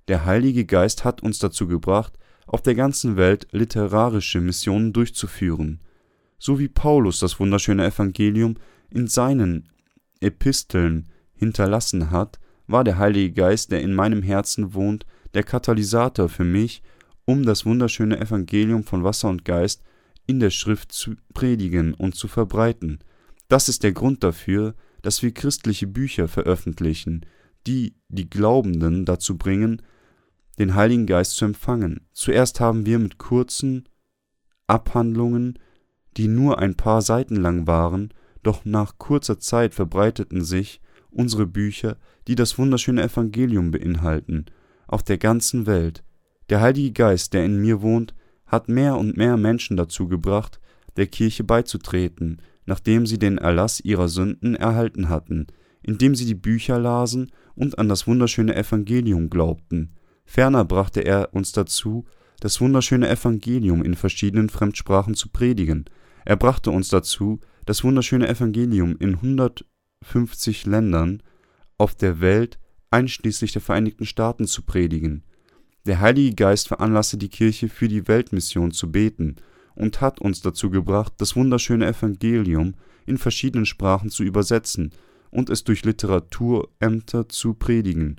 Der 0.08 0.26
Heilige 0.26 0.66
Geist 0.66 1.04
hat 1.04 1.24
uns 1.24 1.39
dazu 1.39 1.68
gebracht, 1.68 2.14
auf 2.47 2.62
der 2.62 2.76
ganzen 2.76 3.18
Welt 3.18 3.47
literarische 3.52 4.39
Missionen 4.39 4.93
durchzuführen. 4.93 5.80
So 6.46 6.60
wie 6.60 6.68
Paulus 6.68 7.18
das 7.18 7.39
wunderschöne 7.39 7.84
Evangelium 7.84 8.58
in 8.91 9.08
seinen 9.08 9.68
Episteln 10.20 11.10
hinterlassen 11.34 12.12
hat, 12.12 12.39
war 12.68 12.84
der 12.84 13.00
Heilige 13.00 13.32
Geist, 13.34 13.72
der 13.72 13.82
in 13.82 13.96
meinem 13.96 14.22
Herzen 14.22 14.76
wohnt, 14.76 15.08
der 15.34 15.41
Katalysator 15.41 16.30
für 16.30 16.43
mich, 16.43 16.84
um 17.26 17.48
das 17.48 17.66
wunderschöne 17.66 18.20
Evangelium 18.20 18.84
von 18.84 19.04
Wasser 19.04 19.30
und 19.30 19.43
Geist 19.43 19.82
in 20.28 20.39
der 20.39 20.52
Schrift 20.52 20.91
zu 20.91 21.16
predigen 21.34 21.96
und 21.96 22.14
zu 22.14 22.28
verbreiten. 22.28 23.00
Das 23.48 23.68
ist 23.68 23.82
der 23.82 23.93
Grund 23.93 24.24
dafür, 24.24 24.76
dass 25.02 25.24
wir 25.24 25.34
christliche 25.34 25.88
Bücher 25.88 26.28
veröffentlichen, 26.28 27.26
die 27.66 27.96
die 28.10 28.30
Glaubenden 28.30 29.06
dazu 29.06 29.36
bringen, 29.36 29.82
den 30.60 30.76
Heiligen 30.76 31.08
Geist 31.08 31.38
zu 31.38 31.46
empfangen. 31.46 32.02
Zuerst 32.14 32.60
haben 32.60 32.86
wir 32.86 33.00
mit 33.00 33.18
kurzen 33.18 33.89
Abhandlungen, 34.68 35.58
die 36.18 36.28
nur 36.28 36.59
ein 36.59 36.76
paar 36.76 37.01
Seiten 37.01 37.36
lang 37.36 37.68
waren, 37.68 38.13
doch 38.43 38.66
nach 38.66 38.97
kurzer 38.97 39.39
Zeit 39.39 39.74
verbreiteten 39.74 40.43
sich 40.43 40.82
unsere 41.09 41.45
Bücher, 41.45 41.97
die 42.28 42.36
das 42.36 42.57
wunderschöne 42.57 43.03
Evangelium 43.03 43.72
beinhalten. 43.72 44.45
auf 44.88 45.01
der 45.01 45.18
ganzen 45.18 45.66
Welt. 45.66 46.03
Der 46.49 46.61
Heilige 46.61 46.91
Geist, 46.91 47.34
der 47.34 47.43
in 47.43 47.59
mir 47.59 47.82
wohnt, 47.82 48.13
hat 48.45 48.70
mehr 48.70 48.97
und 48.97 49.18
mehr 49.18 49.36
Menschen 49.36 49.78
dazu 49.78 50.07
gebracht, 50.07 50.59
der 50.95 51.07
Kirche 51.07 51.43
beizutreten, 51.43 52.39
nachdem 52.68 53.07
sie 53.07 53.18
den 53.18 53.39
Erlass 53.39 53.80
ihrer 53.80 54.07
Sünden 54.07 54.55
erhalten 54.55 55.09
hatten, 55.09 55.47
indem 55.82 56.16
sie 56.16 56.26
die 56.26 56.36
Bücher 56.36 56.80
lasen 56.80 57.32
und 57.55 57.80
an 57.80 57.89
das 57.89 58.07
wunderschöne 58.07 58.55
Evangelium 58.55 59.30
glaubten. 59.30 59.95
Ferner 60.26 60.66
brachte 60.66 61.01
er 61.01 61.34
uns 61.34 61.51
dazu, 61.51 62.05
das 62.39 62.59
wunderschöne 62.59 63.09
Evangelium 63.09 63.84
in 63.84 63.95
verschiedenen 63.95 64.49
Fremdsprachen 64.49 65.16
zu 65.16 65.30
predigen. 65.30 65.86
Er 66.26 66.36
brachte 66.36 66.71
uns 66.71 66.89
dazu, 66.89 67.39
das 67.65 67.84
wunderschöne 67.84 68.28
Evangelium 68.28 68.97
in 68.97 69.15
150 69.15 70.65
Ländern 70.65 71.21
auf 71.78 71.95
der 71.95 72.19
Welt, 72.19 72.59
einschließlich 72.89 73.51
der 73.51 73.61
Vereinigten 73.61 74.05
Staaten, 74.05 74.47
zu 74.47 74.63
predigen. 74.63 75.23
Der 75.86 75.99
Heilige 75.99 76.36
Geist 76.36 76.67
veranlasste 76.67 77.17
die 77.17 77.30
Kirche 77.30 77.69
für 77.69 77.88
die 77.88 78.07
Weltmission 78.07 78.71
zu 78.71 78.91
beten 78.91 79.36
und 79.76 80.01
hat 80.01 80.19
uns 80.19 80.41
dazu 80.41 80.71
gebracht, 80.71 81.13
das 81.17 81.36
wunderschöne 81.36 81.86
Evangelium 81.86 82.73
in 83.05 83.19
verschiedenen 83.19 83.67
Sprachen 83.67 84.09
zu 84.09 84.23
übersetzen 84.23 84.91
und 85.30 85.49
es 85.51 85.63
durch 85.63 85.86
Literaturämter 85.86 87.30
zu 87.30 87.53
predigen, 87.53 88.15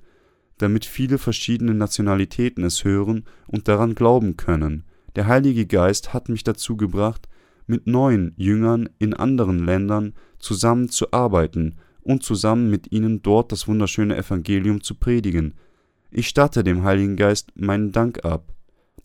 damit 0.59 0.85
viele 0.85 1.19
verschiedene 1.19 1.75
Nationalitäten 1.75 2.63
es 2.63 2.85
hören 2.85 3.25
und 3.49 3.67
daran 3.67 3.97
glauben 3.97 4.37
können. 4.37 4.85
Der 5.17 5.27
Heilige 5.27 5.67
Geist 5.67 6.13
hat 6.13 6.29
mich 6.29 6.45
dazu 6.45 6.77
gebracht, 6.77 7.27
mit 7.67 7.87
neuen 7.87 8.33
Jüngern 8.37 8.89
in 8.99 9.15
anderen 9.15 9.65
Ländern 9.65 10.15
zusammen 10.39 10.89
zu 10.89 11.13
arbeiten 11.13 11.77
und 12.03 12.23
zusammen 12.23 12.71
mit 12.71 12.93
ihnen 12.93 13.23
dort 13.23 13.53
das 13.53 13.67
wunderschöne 13.67 14.17
Evangelium 14.17 14.83
zu 14.83 14.95
predigen. 14.95 15.55
Ich 16.11 16.29
statte 16.29 16.63
dem 16.63 16.85
Heiligen 16.85 17.17
Geist 17.17 17.51
meinen 17.57 17.93
Dank 17.93 18.25
ab. 18.25 18.55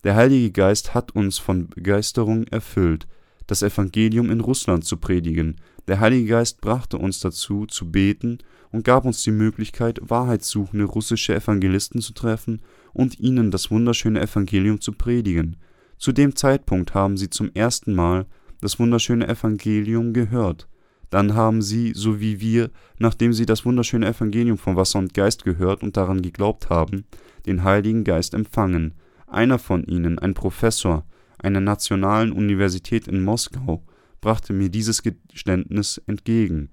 Der 0.04 0.14
Heilige 0.14 0.50
Geist 0.50 0.94
hat 0.94 1.14
uns 1.14 1.38
von 1.38 1.68
Begeisterung 1.68 2.46
erfüllt, 2.48 3.06
das 3.46 3.62
Evangelium 3.62 4.30
in 4.30 4.40
Russland 4.40 4.84
zu 4.84 4.96
predigen. 4.96 5.56
Der 5.88 6.00
Heilige 6.00 6.26
Geist 6.26 6.60
brachte 6.60 6.98
uns 6.98 7.20
dazu, 7.20 7.66
zu 7.66 7.90
beten 7.90 8.38
und 8.70 8.84
gab 8.84 9.04
uns 9.04 9.22
die 9.22 9.30
Möglichkeit, 9.30 10.00
wahrheitssuchende 10.02 10.84
russische 10.84 11.34
Evangelisten 11.34 12.00
zu 12.00 12.14
treffen 12.14 12.62
und 12.92 13.20
ihnen 13.20 13.50
das 13.50 13.70
wunderschöne 13.70 14.20
Evangelium 14.20 14.80
zu 14.80 14.92
predigen. 14.92 15.56
Zu 15.98 16.12
dem 16.12 16.34
Zeitpunkt 16.34 16.94
haben 16.94 17.16
sie 17.16 17.30
zum 17.30 17.50
ersten 17.54 17.94
Mal 17.94 18.26
das 18.62 18.78
wunderschöne 18.78 19.28
Evangelium 19.28 20.14
gehört. 20.14 20.68
Dann 21.10 21.34
haben 21.34 21.60
sie, 21.60 21.92
so 21.94 22.20
wie 22.20 22.40
wir, 22.40 22.70
nachdem 22.98 23.34
sie 23.34 23.44
das 23.44 23.66
wunderschöne 23.66 24.06
Evangelium 24.06 24.56
von 24.56 24.76
Wasser 24.76 24.98
und 24.98 25.12
Geist 25.12 25.44
gehört 25.44 25.82
und 25.82 25.98
daran 25.98 26.22
geglaubt 26.22 26.70
haben, 26.70 27.04
den 27.44 27.64
Heiligen 27.64 28.04
Geist 28.04 28.32
empfangen. 28.32 28.94
Einer 29.26 29.58
von 29.58 29.84
ihnen, 29.84 30.18
ein 30.18 30.32
Professor 30.32 31.04
einer 31.42 31.60
nationalen 31.60 32.32
Universität 32.32 33.08
in 33.08 33.22
Moskau, 33.22 33.82
brachte 34.20 34.52
mir 34.52 34.70
dieses 34.70 35.02
Geständnis 35.02 36.00
entgegen, 36.06 36.70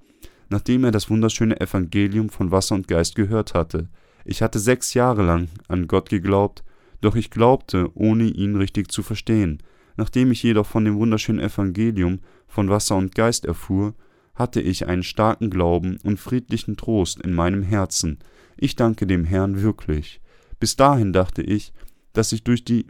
nachdem 0.49 0.83
er 0.83 0.91
das 0.91 1.09
wunderschöne 1.09 1.59
Evangelium 1.59 2.29
von 2.29 2.51
Wasser 2.51 2.75
und 2.75 2.87
Geist 2.87 3.15
gehört 3.15 3.53
hatte. 3.53 3.89
Ich 4.25 4.41
hatte 4.41 4.59
sechs 4.59 4.93
Jahre 4.93 5.23
lang 5.23 5.49
an 5.67 5.87
Gott 5.87 6.09
geglaubt, 6.09 6.63
doch 7.01 7.15
ich 7.15 7.31
glaubte, 7.31 7.89
ohne 7.95 8.25
ihn 8.25 8.55
richtig 8.55 8.91
zu 8.91 9.01
verstehen. 9.01 9.63
Nachdem 9.99 10.31
ich 10.31 10.43
jedoch 10.43 10.65
von 10.65 10.85
dem 10.85 10.97
wunderschönen 10.97 11.41
Evangelium 11.41 12.19
von 12.47 12.69
Wasser 12.69 12.95
und 12.95 13.15
Geist 13.15 13.43
erfuhr, 13.43 13.95
hatte 14.33 14.61
ich 14.61 14.87
einen 14.87 15.03
starken 15.03 15.49
Glauben 15.49 15.97
und 16.05 16.21
friedlichen 16.21 16.77
Trost 16.77 17.19
in 17.19 17.33
meinem 17.33 17.63
Herzen. 17.63 18.19
Ich 18.55 18.77
danke 18.77 19.05
dem 19.05 19.25
Herrn 19.25 19.61
wirklich. 19.61 20.21
Bis 20.57 20.77
dahin 20.77 21.11
dachte 21.11 21.41
ich, 21.41 21.73
dass 22.13 22.31
ich 22.31 22.45
durch 22.45 22.63
die 22.63 22.87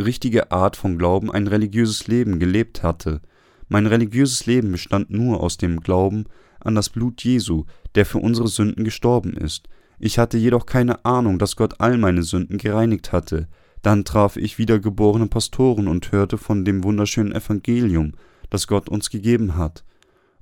richtige 0.00 0.50
Art 0.50 0.74
von 0.74 0.98
Glauben 0.98 1.30
ein 1.30 1.46
religiöses 1.46 2.08
Leben 2.08 2.40
gelebt 2.40 2.82
hatte. 2.82 3.20
Mein 3.68 3.86
religiöses 3.86 4.46
Leben 4.46 4.72
bestand 4.72 5.10
nur 5.10 5.44
aus 5.44 5.58
dem 5.58 5.78
Glauben 5.78 6.24
an 6.58 6.74
das 6.74 6.90
Blut 6.90 7.22
Jesu, 7.22 7.66
der 7.94 8.04
für 8.04 8.18
unsere 8.18 8.48
Sünden 8.48 8.82
gestorben 8.82 9.34
ist. 9.34 9.68
Ich 10.00 10.18
hatte 10.18 10.38
jedoch 10.38 10.66
keine 10.66 11.04
Ahnung, 11.04 11.38
dass 11.38 11.54
Gott 11.54 11.74
all 11.78 11.98
meine 11.98 12.24
Sünden 12.24 12.58
gereinigt 12.58 13.12
hatte. 13.12 13.46
Dann 13.84 14.06
traf 14.06 14.38
ich 14.38 14.56
wiedergeborene 14.56 15.26
Pastoren 15.26 15.88
und 15.88 16.10
hörte 16.10 16.38
von 16.38 16.64
dem 16.64 16.82
wunderschönen 16.84 17.32
Evangelium, 17.32 18.12
das 18.48 18.66
Gott 18.66 18.88
uns 18.88 19.10
gegeben 19.10 19.58
hat, 19.58 19.84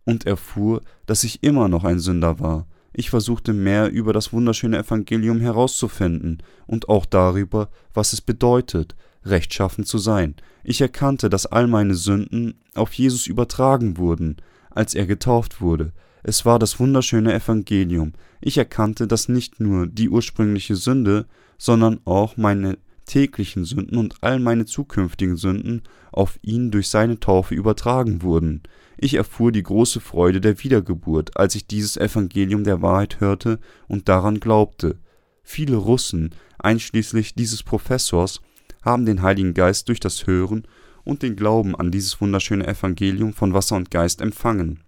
und 0.05 0.27
erfuhr, 0.27 0.81
dass 1.07 1.25
ich 1.25 1.43
immer 1.43 1.67
noch 1.67 1.83
ein 1.83 1.99
Sünder 1.99 2.39
war. 2.39 2.69
Ich 2.93 3.11
versuchte 3.11 3.53
mehr 3.53 3.91
über 3.91 4.13
das 4.13 4.33
wunderschöne 4.33 4.79
Evangelium 4.79 5.41
herauszufinden 5.41 6.41
und 6.69 6.89
auch 6.89 7.05
darüber, 7.05 7.69
was 7.93 8.13
es 8.13 8.21
bedeutet, 8.21 8.95
rechtschaffen 9.25 9.83
zu 9.83 9.99
sein. 9.99 10.37
Ich 10.63 10.81
erkannte, 10.81 11.29
dass 11.29 11.47
all 11.47 11.67
meine 11.67 11.97
Sünden 11.97 12.55
auf 12.77 12.93
Jesus 12.93 13.27
übertragen 13.27 13.97
wurden, 13.97 14.37
als 14.71 14.95
er 14.95 15.07
getauft 15.07 15.61
wurde. 15.61 15.93
Es 16.23 16.45
war 16.45 16.61
das 16.61 16.79
wunderschöne 16.79 17.35
Evangelium. 17.35 18.13
Ich 18.41 18.57
erkannte, 18.57 19.09
dass 19.09 19.29
nicht 19.29 19.59
nur 19.59 19.89
die 19.89 20.11
ursprüngliche 20.11 20.77
Sünde, 20.77 21.27
sondern 21.59 21.99
auch 22.05 22.37
meine 22.37 22.79
täglichen 23.05 23.65
Sünden 23.65 23.99
und 23.99 24.17
all 24.21 24.39
meine 24.39 24.65
zukünftigen 24.65 25.37
Sünden 25.37 25.83
auf 26.13 26.39
ihn 26.43 26.71
durch 26.71 26.89
seine 26.89 27.21
Taufe 27.21 27.55
übertragen 27.55 28.23
wurden. 28.23 28.63
Ich 28.97 29.15
erfuhr 29.15 29.53
die 29.53 29.63
große 29.63 30.01
Freude 30.01 30.41
der 30.41 30.63
Wiedergeburt, 30.63 31.37
als 31.37 31.55
ich 31.55 31.67
dieses 31.67 31.97
Evangelium 31.97 32.65
der 32.65 32.83
Wahrheit 32.83 33.21
hörte 33.21 33.59
und 33.89 34.09
daran 34.09 34.41
glaubte. 34.41 34.99
Viele 35.43 35.77
Russen, 35.77 36.35
einschließlich 36.59 37.35
dieses 37.35 37.63
Professors, 37.63 38.41
haben 38.83 39.07
den 39.07 39.23
Heiligen 39.23 39.55
Geist 39.55 39.89
durch 39.89 40.01
das 40.01 40.27
Hören 40.27 40.67
und 41.05 41.23
den 41.23 41.37
Glauben 41.37 41.75
an 41.75 41.91
dieses 41.91 42.21
wunderschöne 42.21 42.67
Evangelium 42.67 43.33
von 43.33 43.55
Wasser 43.55 43.77
und 43.77 43.91
Geist 43.91 44.21
empfangen. 44.21 44.85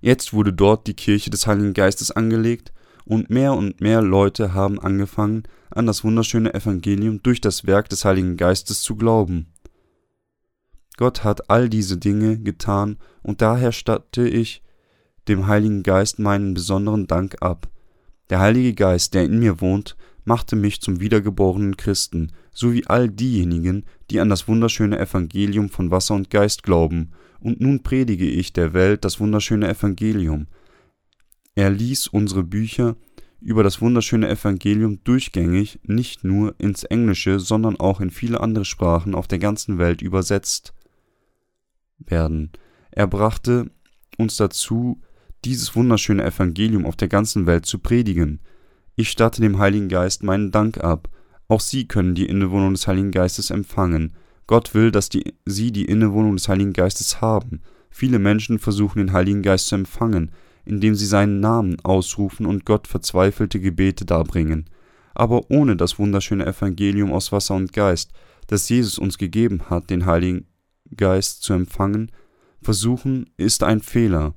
Jetzt 0.00 0.32
wurde 0.32 0.52
dort 0.52 0.86
die 0.86 0.94
Kirche 0.94 1.30
des 1.30 1.46
Heiligen 1.46 1.74
Geistes 1.74 2.10
angelegt, 2.10 2.72
und 3.06 3.30
mehr 3.30 3.54
und 3.54 3.80
mehr 3.80 4.02
Leute 4.02 4.52
haben 4.52 4.78
angefangen, 4.78 5.44
an 5.70 5.86
das 5.86 6.04
wunderschöne 6.04 6.52
Evangelium 6.52 7.22
durch 7.22 7.40
das 7.40 7.66
Werk 7.66 7.88
des 7.88 8.04
Heiligen 8.04 8.36
Geistes 8.36 8.82
zu 8.82 8.96
glauben. 8.96 9.52
Gott 10.96 11.24
hat 11.24 11.48
all 11.48 11.68
diese 11.68 11.96
Dinge 11.96 12.38
getan, 12.38 12.98
und 13.22 13.42
daher 13.42 13.72
statte 13.72 14.28
ich 14.28 14.62
dem 15.28 15.46
Heiligen 15.46 15.82
Geist 15.82 16.18
meinen 16.18 16.54
besonderen 16.54 17.06
Dank 17.06 17.36
ab. 17.40 17.68
Der 18.30 18.40
Heilige 18.40 18.74
Geist, 18.74 19.14
der 19.14 19.24
in 19.24 19.38
mir 19.38 19.60
wohnt, 19.60 19.96
machte 20.24 20.56
mich 20.56 20.80
zum 20.80 21.00
wiedergeborenen 21.00 21.76
Christen, 21.76 22.32
so 22.52 22.72
wie 22.72 22.86
all 22.86 23.08
diejenigen, 23.08 23.84
die 24.10 24.20
an 24.20 24.28
das 24.28 24.48
wunderschöne 24.48 24.98
Evangelium 24.98 25.68
von 25.68 25.90
Wasser 25.90 26.14
und 26.14 26.30
Geist 26.30 26.62
glauben, 26.62 27.12
und 27.38 27.60
nun 27.60 27.82
predige 27.82 28.28
ich 28.28 28.52
der 28.52 28.72
Welt 28.72 29.04
das 29.04 29.20
wunderschöne 29.20 29.68
Evangelium. 29.68 30.46
Er 31.56 31.70
ließ 31.70 32.08
unsere 32.08 32.44
Bücher 32.44 32.96
über 33.40 33.62
das 33.62 33.80
wunderschöne 33.80 34.28
Evangelium 34.28 35.02
durchgängig 35.04 35.80
nicht 35.82 36.22
nur 36.22 36.54
ins 36.58 36.84
Englische, 36.84 37.40
sondern 37.40 37.80
auch 37.80 38.00
in 38.00 38.10
viele 38.10 38.40
andere 38.40 38.64
Sprachen 38.64 39.14
auf 39.14 39.26
der 39.26 39.38
ganzen 39.38 39.78
Welt 39.78 40.02
übersetzt 40.02 40.74
werden. 41.98 42.52
Er 42.90 43.06
brachte 43.06 43.70
uns 44.18 44.36
dazu, 44.36 45.00
dieses 45.44 45.74
wunderschöne 45.74 46.24
Evangelium 46.24 46.84
auf 46.84 46.96
der 46.96 47.08
ganzen 47.08 47.46
Welt 47.46 47.66
zu 47.66 47.78
predigen. 47.78 48.40
Ich 48.94 49.10
statte 49.10 49.40
dem 49.40 49.58
Heiligen 49.58 49.88
Geist 49.88 50.22
meinen 50.22 50.50
Dank 50.50 50.78
ab. 50.78 51.08
Auch 51.48 51.60
Sie 51.60 51.88
können 51.88 52.14
die 52.14 52.26
Innewohnung 52.26 52.74
des 52.74 52.86
Heiligen 52.86 53.12
Geistes 53.12 53.50
empfangen. 53.50 54.14
Gott 54.46 54.74
will, 54.74 54.90
dass 54.90 55.08
die, 55.08 55.34
Sie 55.44 55.72
die 55.72 55.84
Innewohnung 55.84 56.36
des 56.36 56.48
Heiligen 56.48 56.72
Geistes 56.72 57.20
haben. 57.20 57.62
Viele 57.90 58.18
Menschen 58.18 58.58
versuchen 58.58 58.98
den 58.98 59.12
Heiligen 59.12 59.42
Geist 59.42 59.68
zu 59.68 59.74
empfangen, 59.74 60.32
indem 60.66 60.94
sie 60.94 61.06
seinen 61.06 61.40
Namen 61.40 61.78
ausrufen 61.82 62.44
und 62.46 62.64
Gott 62.64 62.86
verzweifelte 62.86 63.60
Gebete 63.60 64.04
darbringen. 64.04 64.68
Aber 65.14 65.50
ohne 65.50 65.76
das 65.76 65.98
wunderschöne 65.98 66.46
Evangelium 66.46 67.12
aus 67.12 67.32
Wasser 67.32 67.54
und 67.54 67.72
Geist, 67.72 68.12
das 68.48 68.68
Jesus 68.68 68.98
uns 68.98 69.16
gegeben 69.16 69.70
hat, 69.70 69.90
den 69.90 70.06
Heiligen 70.06 70.46
Geist 70.94 71.42
zu 71.42 71.52
empfangen, 71.54 72.12
versuchen, 72.62 73.30
ist 73.36 73.62
ein 73.62 73.80
Fehler. 73.80 74.34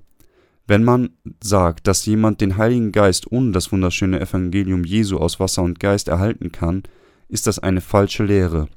Wenn 0.67 0.83
man 0.83 1.09
sagt, 1.43 1.87
dass 1.87 2.05
jemand 2.05 2.41
den 2.41 2.57
Heiligen 2.57 2.91
Geist 2.91 3.31
ohne 3.31 3.51
das 3.51 3.71
wunderschöne 3.71 4.19
Evangelium 4.19 4.83
Jesu 4.83 5.17
aus 5.17 5.39
Wasser 5.39 5.63
und 5.63 5.79
Geist 5.79 6.07
erhalten 6.07 6.51
kann, 6.51 6.83
ist 7.27 7.47
das 7.47 7.59
eine 7.59 7.81
falsche 7.81 8.23
Lehre. 8.23 8.67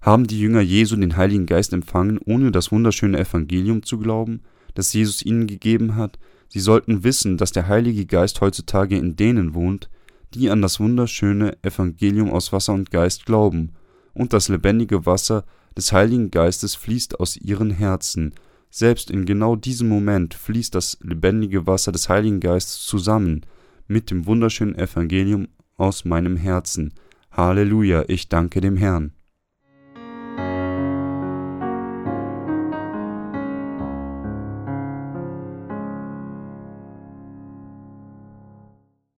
Haben 0.00 0.26
die 0.26 0.38
Jünger 0.38 0.60
Jesu 0.60 0.96
den 0.96 1.16
Heiligen 1.16 1.46
Geist 1.46 1.72
empfangen, 1.72 2.18
ohne 2.24 2.52
das 2.52 2.70
wunderschöne 2.70 3.18
Evangelium 3.18 3.82
zu 3.82 3.98
glauben, 3.98 4.42
das 4.74 4.92
Jesus 4.92 5.24
ihnen 5.24 5.46
gegeben 5.46 5.96
hat, 5.96 6.18
Sie 6.54 6.60
sollten 6.60 7.02
wissen, 7.02 7.36
dass 7.36 7.50
der 7.50 7.66
Heilige 7.66 8.06
Geist 8.06 8.40
heutzutage 8.40 8.96
in 8.96 9.16
denen 9.16 9.54
wohnt, 9.54 9.90
die 10.34 10.50
an 10.50 10.62
das 10.62 10.78
wunderschöne 10.78 11.58
Evangelium 11.62 12.30
aus 12.30 12.52
Wasser 12.52 12.74
und 12.74 12.92
Geist 12.92 13.26
glauben, 13.26 13.72
und 14.12 14.32
das 14.32 14.48
lebendige 14.48 15.04
Wasser 15.04 15.44
des 15.76 15.90
Heiligen 15.90 16.30
Geistes 16.30 16.76
fließt 16.76 17.18
aus 17.18 17.36
ihren 17.36 17.70
Herzen. 17.70 18.34
Selbst 18.70 19.10
in 19.10 19.24
genau 19.24 19.56
diesem 19.56 19.88
Moment 19.88 20.32
fließt 20.34 20.72
das 20.76 20.96
lebendige 21.02 21.66
Wasser 21.66 21.90
des 21.90 22.08
Heiligen 22.08 22.38
Geistes 22.38 22.84
zusammen 22.84 23.40
mit 23.88 24.12
dem 24.12 24.24
wunderschönen 24.24 24.76
Evangelium 24.76 25.48
aus 25.76 26.04
meinem 26.04 26.36
Herzen. 26.36 26.94
Halleluja, 27.32 28.04
ich 28.06 28.28
danke 28.28 28.60
dem 28.60 28.76
Herrn. 28.76 29.13